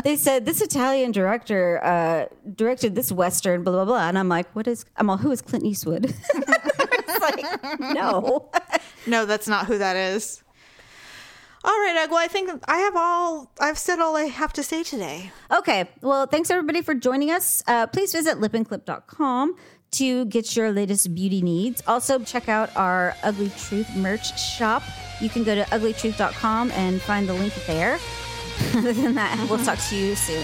they 0.04 0.16
said, 0.16 0.46
this 0.46 0.62
Italian 0.62 1.12
director 1.12 1.84
uh, 1.84 2.26
directed 2.56 2.96
this 2.96 3.12
western, 3.12 3.64
blah 3.64 3.74
blah 3.74 3.86
blah, 3.86 4.08
and 4.08 4.18
I'm 4.18 4.30
like, 4.30 4.54
what 4.56 4.68
is? 4.68 4.86
I'm 4.98 5.10
all, 5.10 5.18
who 5.18 5.32
is 5.32 5.42
Clint 5.42 5.66
Eastwood? 5.66 6.14
It's 7.08 7.20
like, 7.20 7.80
no. 7.94 8.50
No, 9.06 9.26
that's 9.26 9.48
not 9.48 9.66
who 9.66 9.78
that 9.78 9.96
is. 9.96 10.42
All 11.66 11.72
right, 11.80 11.94
Meg. 11.96 12.10
Well, 12.10 12.20
I 12.20 12.28
think 12.28 12.52
I 12.68 12.78
have 12.80 12.96
all. 12.98 13.52
I've 13.60 13.78
said 13.78 14.00
all 14.00 14.18
I 14.18 14.24
have 14.24 14.52
to 14.54 14.64
say 14.64 14.84
today. 14.84 15.32
Okay. 15.50 15.90
Well, 16.02 16.26
thanks 16.26 16.52
everybody 16.52 16.82
for 16.82 16.94
joining 16.94 17.32
us. 17.32 17.64
Uh, 17.68 17.88
please 17.88 18.12
visit 18.12 18.38
lipandclip.com 18.38 19.56
to 19.92 20.26
get 20.26 20.56
your 20.58 20.72
latest 20.74 21.16
beauty 21.16 21.42
needs. 21.42 21.82
Also, 21.88 22.20
check 22.20 22.50
out 22.50 22.76
our 22.76 23.16
Ugly 23.24 23.52
Truth 23.58 23.96
merch 23.96 24.38
shop. 24.40 24.84
You 25.22 25.30
can 25.30 25.44
go 25.44 25.56
to 25.56 25.64
uglytruth.com 25.64 26.72
and 26.72 27.02
find 27.02 27.30
the 27.30 27.34
link 27.34 27.54
there. 27.66 27.98
Other 28.76 28.92
than 28.94 29.16
that, 29.16 29.48
we'll 29.50 29.64
talk 29.64 29.80
to 29.90 29.96
you 29.96 30.16
soon. 30.16 30.44